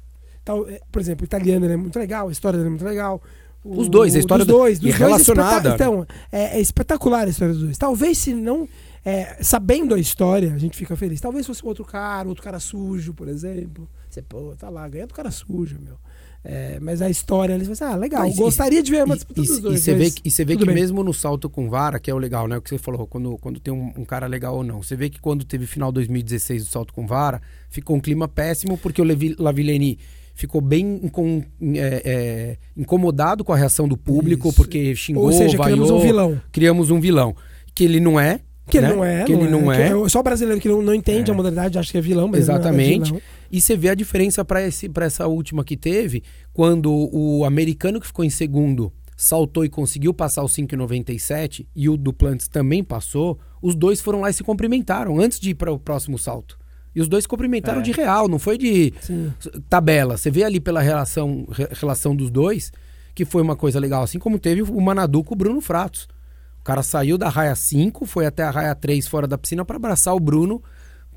Então, 0.51 0.67
é, 0.67 0.81
por 0.91 0.99
exemplo, 0.99 1.23
o 1.23 1.25
italiano 1.25 1.65
é 1.67 1.77
muito 1.77 1.99
legal, 1.99 2.27
a 2.27 2.31
história 2.31 2.57
dele 2.57 2.67
é 2.67 2.71
muito 2.71 2.85
legal. 2.85 3.21
Os 3.63 3.87
dois, 3.89 4.15
a 4.15 4.19
história 4.19 4.45
dos 4.45 4.55
dois, 4.55 4.79
do, 4.79 4.87
dos 4.87 4.95
e 4.95 4.97
dois 4.97 5.09
relacionada. 5.11 5.69
espeta- 5.69 5.75
Então, 5.75 6.07
é, 6.31 6.57
é 6.57 6.61
espetacular 6.61 7.27
a 7.27 7.29
história 7.29 7.53
dos 7.53 7.63
dois. 7.63 7.77
Talvez 7.77 8.17
se 8.17 8.33
não. 8.33 8.67
é, 9.05 9.37
sabendo 9.41 9.93
a 9.95 9.99
história, 9.99 10.53
a 10.53 10.57
gente 10.57 10.75
fica 10.75 10.95
feliz. 10.95 11.21
Talvez 11.21 11.45
fosse 11.45 11.63
um 11.63 11.67
outro 11.67 11.85
cara, 11.85 12.27
outro 12.27 12.43
cara 12.43 12.59
sujo, 12.59 13.13
por 13.13 13.27
exemplo. 13.27 13.87
Você, 14.09 14.21
pô, 14.21 14.53
tá 14.57 14.69
lá, 14.69 14.87
ganha 14.89 15.05
do 15.07 15.13
cara 15.13 15.29
sujo, 15.31 15.77
meu. 15.81 15.95
É, 16.43 16.79
mas 16.81 17.01
a 17.01 17.09
história, 17.09 17.53
eles 17.53 17.67
falam 17.67 17.73
assim, 17.91 17.95
ah, 17.95 17.97
legal, 17.97 18.25
e- 18.25 18.33
gostaria 18.33 18.81
de 18.81 18.89
ver 18.91 19.03
uma 19.03 19.13
E, 19.15 19.17
disputa 19.17 19.41
e- 19.41 19.45
dos 19.45 19.57
e 19.57 19.61
dois. 19.61 19.79
você 19.81 19.93
vê, 19.93 20.03
mas 20.05 20.13
que- 20.15 20.21
e 20.27 20.31
você 20.31 20.45
vê 20.45 20.55
que 20.57 20.65
bem. 20.65 20.73
mesmo 20.75 21.03
no 21.03 21.13
salto 21.13 21.49
com 21.49 21.69
vara, 21.69 21.99
que 21.99 22.09
é 22.09 22.13
o 22.13 22.17
legal, 22.17 22.47
né? 22.47 22.57
O 22.57 22.61
que 22.61 22.69
você 22.69 22.77
falou, 22.77 23.05
quando, 23.07 23.37
quando 23.37 23.59
tem 23.59 23.73
um, 23.73 23.91
um 23.97 24.05
cara 24.05 24.25
legal 24.25 24.55
ou 24.55 24.63
não. 24.63 24.81
Você 24.81 24.95
vê 24.95 25.09
que 25.09 25.19
quando 25.19 25.43
teve 25.45 25.65
final 25.65 25.91
2016 25.91 26.65
do 26.65 26.71
salto 26.71 26.93
com 26.93 27.05
vara, 27.05 27.41
ficou 27.69 27.95
um 27.95 27.99
clima 28.01 28.27
péssimo, 28.27 28.77
porque 28.77 29.01
o 29.01 29.05
Levi, 29.05 29.35
Lavileni 29.37 29.99
ficou 30.39 30.61
bem 30.61 31.01
incom- 31.03 31.43
é, 31.75 32.01
é, 32.05 32.57
incomodado 32.77 33.43
com 33.43 33.51
a 33.51 33.57
reação 33.57 33.87
do 33.89 33.97
público, 33.97 34.47
Isso. 34.47 34.55
porque 34.55 34.95
xingou, 34.95 35.25
Ou 35.25 35.33
seja, 35.33 35.57
criamos 35.57 35.89
um 35.89 35.97
vaiou, 35.97 36.01
vilão. 36.07 36.41
criamos 36.51 36.91
um 36.91 36.99
vilão. 36.99 37.35
Que 37.75 37.83
ele 37.83 37.99
não 37.99 38.17
é. 38.17 38.39
Que 38.69 38.77
ele 38.77 38.87
né? 38.87 38.93
não 38.95 39.03
é. 39.03 39.23
Que 39.25 39.33
ele 39.33 39.49
não 39.49 39.71
é. 39.71 39.89
que 40.03 40.09
só 40.09 40.19
o 40.19 40.23
brasileiro 40.23 40.61
que 40.61 40.69
não, 40.69 40.81
não 40.81 40.93
entende 40.93 41.29
É. 41.29 41.33
a 41.33 41.35
modalidade 41.35 41.77
acha 41.77 41.91
que 41.91 41.97
é 41.97 42.01
vilão, 42.01 42.27
mas 42.29 42.39
ele 42.41 42.47
não 42.47 42.55
é 42.55 42.59
Exatamente. 42.59 43.05
vilão. 43.07 43.21
E 43.51 43.59
você 43.59 43.75
vê 43.75 43.89
a 43.89 43.95
diferença 43.95 44.45
para 44.45 44.61
essa 44.61 45.27
última 45.27 45.63
que 45.65 45.75
teve, 45.75 46.23
quando 46.53 46.89
o 47.11 47.43
americano 47.43 47.99
que 47.99 48.07
ficou 48.07 48.23
em 48.23 48.29
segundo 48.29 48.93
saltou 49.17 49.65
e 49.65 49.69
conseguiu 49.69 50.13
passar 50.13 50.43
o 50.43 50.47
5,97 50.47 51.67
e 51.75 51.89
o 51.89 51.97
Duplantis 51.97 52.47
também 52.47 52.81
passou, 52.83 53.37
os 53.61 53.75
dois 53.75 53.99
foram 53.99 54.21
lá 54.21 54.29
e 54.29 54.33
se 54.33 54.43
cumprimentaram 54.43 55.19
antes 55.19 55.37
de 55.39 55.49
ir 55.49 55.55
para 55.55 55.71
o 55.73 55.77
próximo 55.79 56.17
salto. 56.17 56.57
E 56.95 57.01
os 57.01 57.07
dois 57.07 57.25
cumprimentaram 57.27 57.79
É. 57.79 57.83
de 57.83 57.91
real, 57.91 58.27
não 58.27 58.39
foi 58.39 58.57
de 58.57 58.93
Sim. 59.01 59.31
tabela. 59.69 60.17
Você 60.17 60.31
vê 60.31 60.43
ali 60.43 60.59
pela 60.59 60.81
relação, 60.81 61.45
re- 61.51 61.67
relação 61.71 62.15
dos 62.15 62.29
dois 62.31 62.71
que 63.13 63.25
foi 63.25 63.41
uma 63.41 63.55
coisa 63.55 63.79
legal, 63.79 64.03
assim 64.03 64.17
como 64.17 64.39
teve 64.39 64.61
o 64.61 64.79
Manadu 64.81 65.23
com 65.23 65.33
o 65.33 65.37
Bruno 65.37 65.59
Fratos. 65.61 66.07
O 66.61 66.63
cara 66.63 66.81
saiu 66.83 67.17
da 67.17 67.27
raia 67.29 67.53
5, 67.55 68.05
foi 68.05 68.25
até 68.25 68.43
a 68.43 68.49
raia 68.51 68.73
3 68.75 69.07
fora 69.07 69.27
da 69.27 69.37
piscina 69.37 69.65
para 69.65 69.75
abraçar 69.75 70.15
o 70.15 70.19
Bruno, 70.19 70.61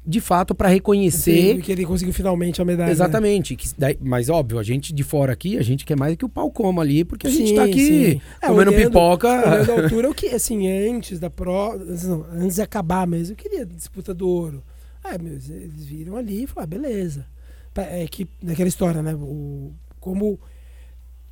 de 0.05 0.21
fato, 0.21 0.53
para 0.55 0.69
reconhecer 0.69 1.61
Que 1.61 1.71
ele 1.71 1.87
conseguiu 1.87 2.13
finalmente 2.13 2.61
a 2.61 2.65
medalha. 2.65 2.87
né? 2.89 2.93
Exatamente. 2.93 3.55
que 3.55 3.69
daí- 3.79 3.97
mas 4.01 4.29
óbvio, 4.29 4.59
a 4.59 4.63
gente 4.65 4.93
de 4.93 5.03
fora 5.05 5.33
aqui, 5.33 5.57
a 5.57 5.63
gente 5.63 5.85
quer 5.85 5.97
mais 5.97 6.17
que 6.17 6.25
o 6.25 6.29
pau 6.29 6.51
coma 6.51 6.83
ali, 6.83 7.05
porque 7.05 7.27
a 7.29 7.31
gente 7.31 7.51
Sim, 7.51 7.55
tá 7.55 7.65
aqui 7.65 7.87
sim. 8.15 8.21
É, 8.41 8.47
comendo 8.49 8.71
olhando- 8.73 8.85
pipoca. 8.89 9.29
Olhando 9.29 9.71
a 9.71 9.83
altura, 9.85 10.07
eu 10.09 10.15
que, 10.15 10.27
assim, 10.29 10.67
antes 10.89 11.21
da 11.21 11.31
pro. 11.31 11.79
não, 12.05 12.27
antes 12.35 12.57
de 12.57 12.63
acabar 12.63 13.07
mesmo, 13.07 13.33
eu 13.33 13.37
queria 13.37 13.65
disputa 13.65 14.13
do 14.13 14.29
ouro. 14.29 14.63
Meus, 15.21 15.49
eles 15.49 15.85
viram 15.85 16.17
ali 16.17 16.45
e 16.45 16.47
falaram, 16.47 16.65
ah, 16.65 16.79
beleza. 16.79 17.27
Pa- 17.75 17.83
É 17.83 18.07
que 18.07 18.29
naquela 18.43 18.69
história, 18.69 19.03
né? 19.03 19.15
O, 19.15 19.73
como 20.01 20.39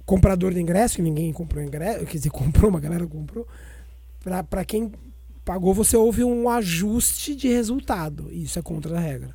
comprador 0.04 0.52
de 0.52 0.60
ingresso, 0.60 0.96
que 0.96 1.02
ninguém 1.02 1.32
comprou 1.32 1.62
ingresso, 1.62 2.04
quer 2.06 2.16
dizer, 2.18 2.30
comprou, 2.32 2.70
uma 2.70 2.80
galera 2.80 3.06
comprou. 3.06 3.46
Pra 4.48 4.64
quem 4.64 4.92
pagou, 5.44 5.72
você 5.72 5.96
houve 5.96 6.22
um 6.24 6.48
ajuste 6.48 7.34
de 7.34 7.48
resultado. 7.48 8.28
Isso 8.32 8.58
é 8.58 8.62
contra 8.62 8.96
a 8.96 9.00
regra. 9.00 9.34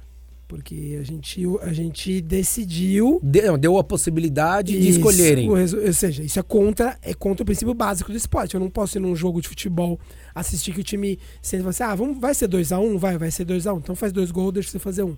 Porque 0.56 0.98
a 1.00 1.04
gente, 1.04 1.44
a 1.62 1.74
gente 1.74 2.22
decidiu 2.22 3.20
Deu, 3.22 3.58
deu 3.58 3.78
a 3.78 3.84
possibilidade 3.84 4.72
de 4.72 4.80
isso, 4.90 5.00
escolherem. 5.00 5.50
o 5.50 5.54
resu- 5.54 5.80
ou 5.86 5.94
seja, 5.94 6.24
isso 6.24 6.40
é 6.40 6.44
contra, 6.44 6.98
é 7.02 7.14
contra 7.14 7.44
o 7.44 7.46
princípio 7.46 7.74
básico 7.74 8.10
do 8.10 8.18
esporte. 8.18 8.54
Eu 8.56 8.62
não 8.62 8.70
posso 8.70 8.98
ir 8.98 9.02
num 9.02 9.14
jogo 9.16 9.42
de 9.42 9.50
futebol, 9.50 10.00
assistir 10.34 10.74
que 10.74 10.80
o 10.80 10.84
time 10.84 11.20
sente 11.42 11.68
assim, 11.68 11.84
ah, 11.84 11.94
vamos, 11.94 12.20
vai 12.20 12.34
ser 12.34 12.48
2x1? 12.48 12.98
vai, 12.98 13.18
vai 13.18 13.30
ser 13.32 13.46
2x1. 13.46 13.78
Então 13.80 13.96
faz 13.96 14.14
dois 14.14 14.32
gols, 14.32 14.54
deixa 14.54 14.70
você 14.70 14.80
fazer 14.80 15.04
um. 15.04 15.18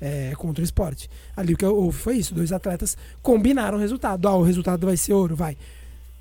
É 0.00 0.32
contra 0.36 0.62
o 0.62 0.64
esporte. 0.64 1.08
Ali 1.36 1.52
o 1.54 1.56
que 1.56 1.66
houve 1.66 1.98
foi 1.98 2.16
isso, 2.16 2.34
dois 2.34 2.50
atletas 2.52 2.96
combinaram 3.20 3.76
o 3.76 3.80
resultado. 3.80 4.26
Ah, 4.26 4.36
o 4.36 4.42
resultado 4.42 4.86
vai 4.86 4.96
ser 4.96 5.12
ouro, 5.12 5.36
vai. 5.36 5.56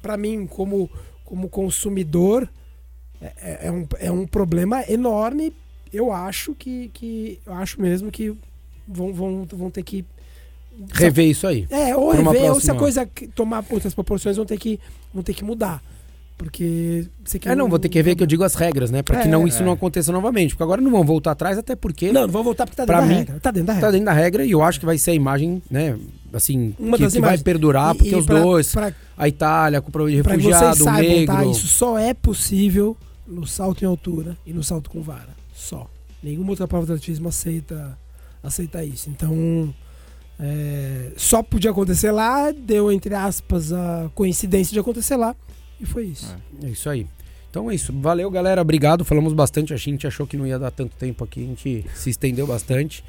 Pra 0.01 0.17
mim, 0.17 0.45
como, 0.45 0.89
como 1.23 1.47
consumidor, 1.47 2.49
é, 3.21 3.27
é- 3.37 3.67
é 3.67 3.71
um, 3.71 3.87
é 3.99 4.11
um 4.11 4.27
problema 4.27 4.83
enorme. 4.89 5.53
Eu 5.93 6.11
acho 6.11 6.53
que, 6.53 6.89
que 6.93 7.39
eu 7.45 7.53
acho 7.53 7.81
mesmo 7.81 8.11
que 8.11 8.35
vão, 8.87 9.13
vão, 9.13 9.45
vão 9.51 9.69
ter 9.69 9.83
que 9.83 10.05
Rever 10.93 11.25
isso 11.27 11.47
aí. 11.47 11.65
é, 11.71 11.95
ou 11.95 12.11
rever, 12.11 12.51
ou 12.53 12.59
se 12.59 12.69
a 12.69 12.75
coisa 12.75 13.05
que- 13.05 13.27
tomar 13.27 13.65
outras 13.69 13.93
proporções, 13.95 14.37
vão 14.37 14.45
ter 14.45 14.57
que, 14.57 14.79
vão 15.13 15.23
ter 15.23 15.33
que 15.33 15.43
mudar. 15.43 15.81
Porque 16.37 17.07
você 17.25 17.39
quer. 17.39 17.53
É, 17.53 17.55
não, 17.55 17.67
vou 17.67 17.79
ter 17.79 17.89
que 17.89 18.01
ver 18.03 18.15
que 18.15 18.21
eu 18.21 18.27
digo 18.27 18.43
as 18.43 18.53
regras, 18.53 18.91
né? 18.91 19.01
Pra 19.01 19.21
que 19.21 19.27
É, 19.27 19.31
não, 19.31 19.47
isso 19.47 19.63
é. 19.63 19.65
não 19.65 19.71
aconteça 19.71 20.11
novamente. 20.11 20.51
Porque 20.51 20.61
agora 20.61 20.79
não 20.79 20.91
vão 20.91 21.03
voltar 21.03 21.31
atrás, 21.31 21.57
até 21.57 21.75
porque 21.75 22.11
Não, 22.11 22.21
não 22.21 22.29
vou 22.29 22.43
voltar 22.43 22.65
porque 22.67 22.75
tá 22.77 22.85
Pra 22.85 22.99
dentro 23.01 23.09
da 23.09 23.13
mim, 23.15 23.25
regra. 23.25 23.39
Tá 23.39 23.49
dentro 23.49 23.65
da 23.67 23.73
tá 23.73 23.75
regra. 23.79 23.91
dentro 23.91 24.05
da 24.05 24.13
regra 24.13 24.45
e 24.45 24.51
eu 24.51 24.61
acho 24.61 24.79
que 24.79 24.85
vai 24.85 24.99
ser 24.99 25.11
a 25.11 25.13
imagem, 25.15 25.63
né? 25.69 25.97
Assim, 26.31 26.75
Uma 26.77 26.95
que, 26.95 27.03
das 27.05 27.13
que 27.13 27.21
vai 27.21 27.39
perdurar, 27.39 27.95
E- 27.95 27.97
porque 27.97 28.11
e 28.11 28.15
os 28.15 28.25
pra- 28.27 28.39
dois, 28.39 28.71
pra- 28.71 28.93
a 29.17 29.27
Itália 29.27 29.81
com 29.81 29.89
o 29.89 29.91
problema 29.91 30.21
de 30.21 30.23
que 30.29 30.29
refugiado, 30.35 30.79
o 30.81 30.83
saibam, 30.83 31.01
negro. 31.11 31.35
tá? 31.35 31.45
Isso 31.47 31.65
só 31.67 31.97
é 31.97 32.13
possível 32.13 32.95
no 33.25 33.47
salto 33.47 33.81
em 33.81 33.87
altura 33.87 34.37
e 34.45 34.53
no 34.53 34.63
salto 34.63 34.91
com 34.91 35.01
vara. 35.01 35.29
Só. 35.55 35.89
Nenhuma 36.21 36.51
outra 36.51 36.67
prova 36.67 36.85
de 36.85 36.91
atletismo 36.91 37.29
aceita, 37.29 37.97
aceita 38.47 38.83
isso. 38.83 39.09
Então, 39.09 39.73
é, 40.39 41.11
só 41.15 41.41
podia 41.41 41.71
acontecer 41.71 42.11
lá, 42.11 42.51
deu, 42.51 42.91
entre 42.91 43.13
aspas, 43.13 43.71
a 43.71 44.09
coincidência 44.13 44.73
de 44.73 44.79
acontecer 44.79 45.15
lá, 45.15 45.35
e 45.79 45.85
foi 45.85 46.05
isso. 46.05 46.35
É 46.63 46.67
isso 46.67 46.89
aí. 46.89 47.07
Então 47.49 47.71
é 47.71 47.75
isso. 47.75 47.93
Valeu, 47.93 48.29
galera. 48.29 48.61
Obrigado. 48.61 49.05
Falamos 49.05 49.33
bastante. 49.33 49.73
A 49.73 49.77
gente 49.77 50.05
achou 50.05 50.27
que 50.27 50.37
não 50.37 50.45
ia 50.45 50.59
dar 50.59 50.69
tanto 50.69 50.95
tempo 50.95 51.23
aqui. 51.23 51.43
A 51.43 51.47
gente 51.47 51.85
se 51.95 52.09
estendeu 52.09 52.45
bastante. 52.45 53.03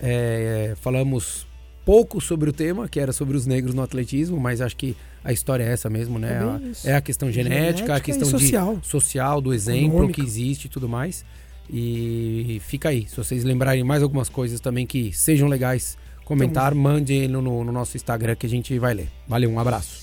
É, 0.00 0.74
falamos 0.80 1.46
pouco 1.84 2.20
sobre 2.20 2.48
o 2.50 2.52
tema, 2.52 2.88
que 2.88 2.98
era 2.98 3.12
sobre 3.12 3.36
os 3.36 3.46
negros 3.46 3.74
no 3.74 3.82
atletismo, 3.82 4.38
mas 4.40 4.60
acho 4.60 4.76
que 4.76 4.96
a 5.22 5.32
história 5.32 5.64
é 5.64 5.72
essa 5.72 5.90
mesmo, 5.90 6.18
né? 6.18 6.40
É 6.64 6.68
isso. 6.68 6.88
É 6.88 6.94
a 6.94 7.00
questão 7.00 7.30
genética, 7.30 7.94
a 7.94 7.98
e 7.98 8.00
questão 8.00 8.28
social. 8.28 8.76
de 8.76 8.86
social, 8.86 9.40
do 9.40 9.52
exemplo 9.52 9.88
Econômica. 9.88 10.14
que 10.14 10.26
existe 10.26 10.64
e 10.64 10.68
tudo 10.68 10.88
mais. 10.88 11.24
E 11.70 12.60
fica 12.64 12.88
aí. 12.88 13.06
Se 13.08 13.16
vocês 13.16 13.44
lembrarem 13.44 13.84
mais 13.84 14.02
algumas 14.02 14.28
coisas 14.28 14.60
também 14.60 14.86
que 14.86 15.12
sejam 15.12 15.48
legais 15.48 15.96
comentar, 16.24 16.74
mande 16.74 17.28
no, 17.28 17.42
no 17.42 17.72
nosso 17.72 17.96
Instagram 17.96 18.34
que 18.36 18.46
a 18.46 18.48
gente 18.48 18.78
vai 18.78 18.94
ler. 18.94 19.08
Valeu, 19.28 19.50
um 19.50 19.58
abraço. 19.58 20.01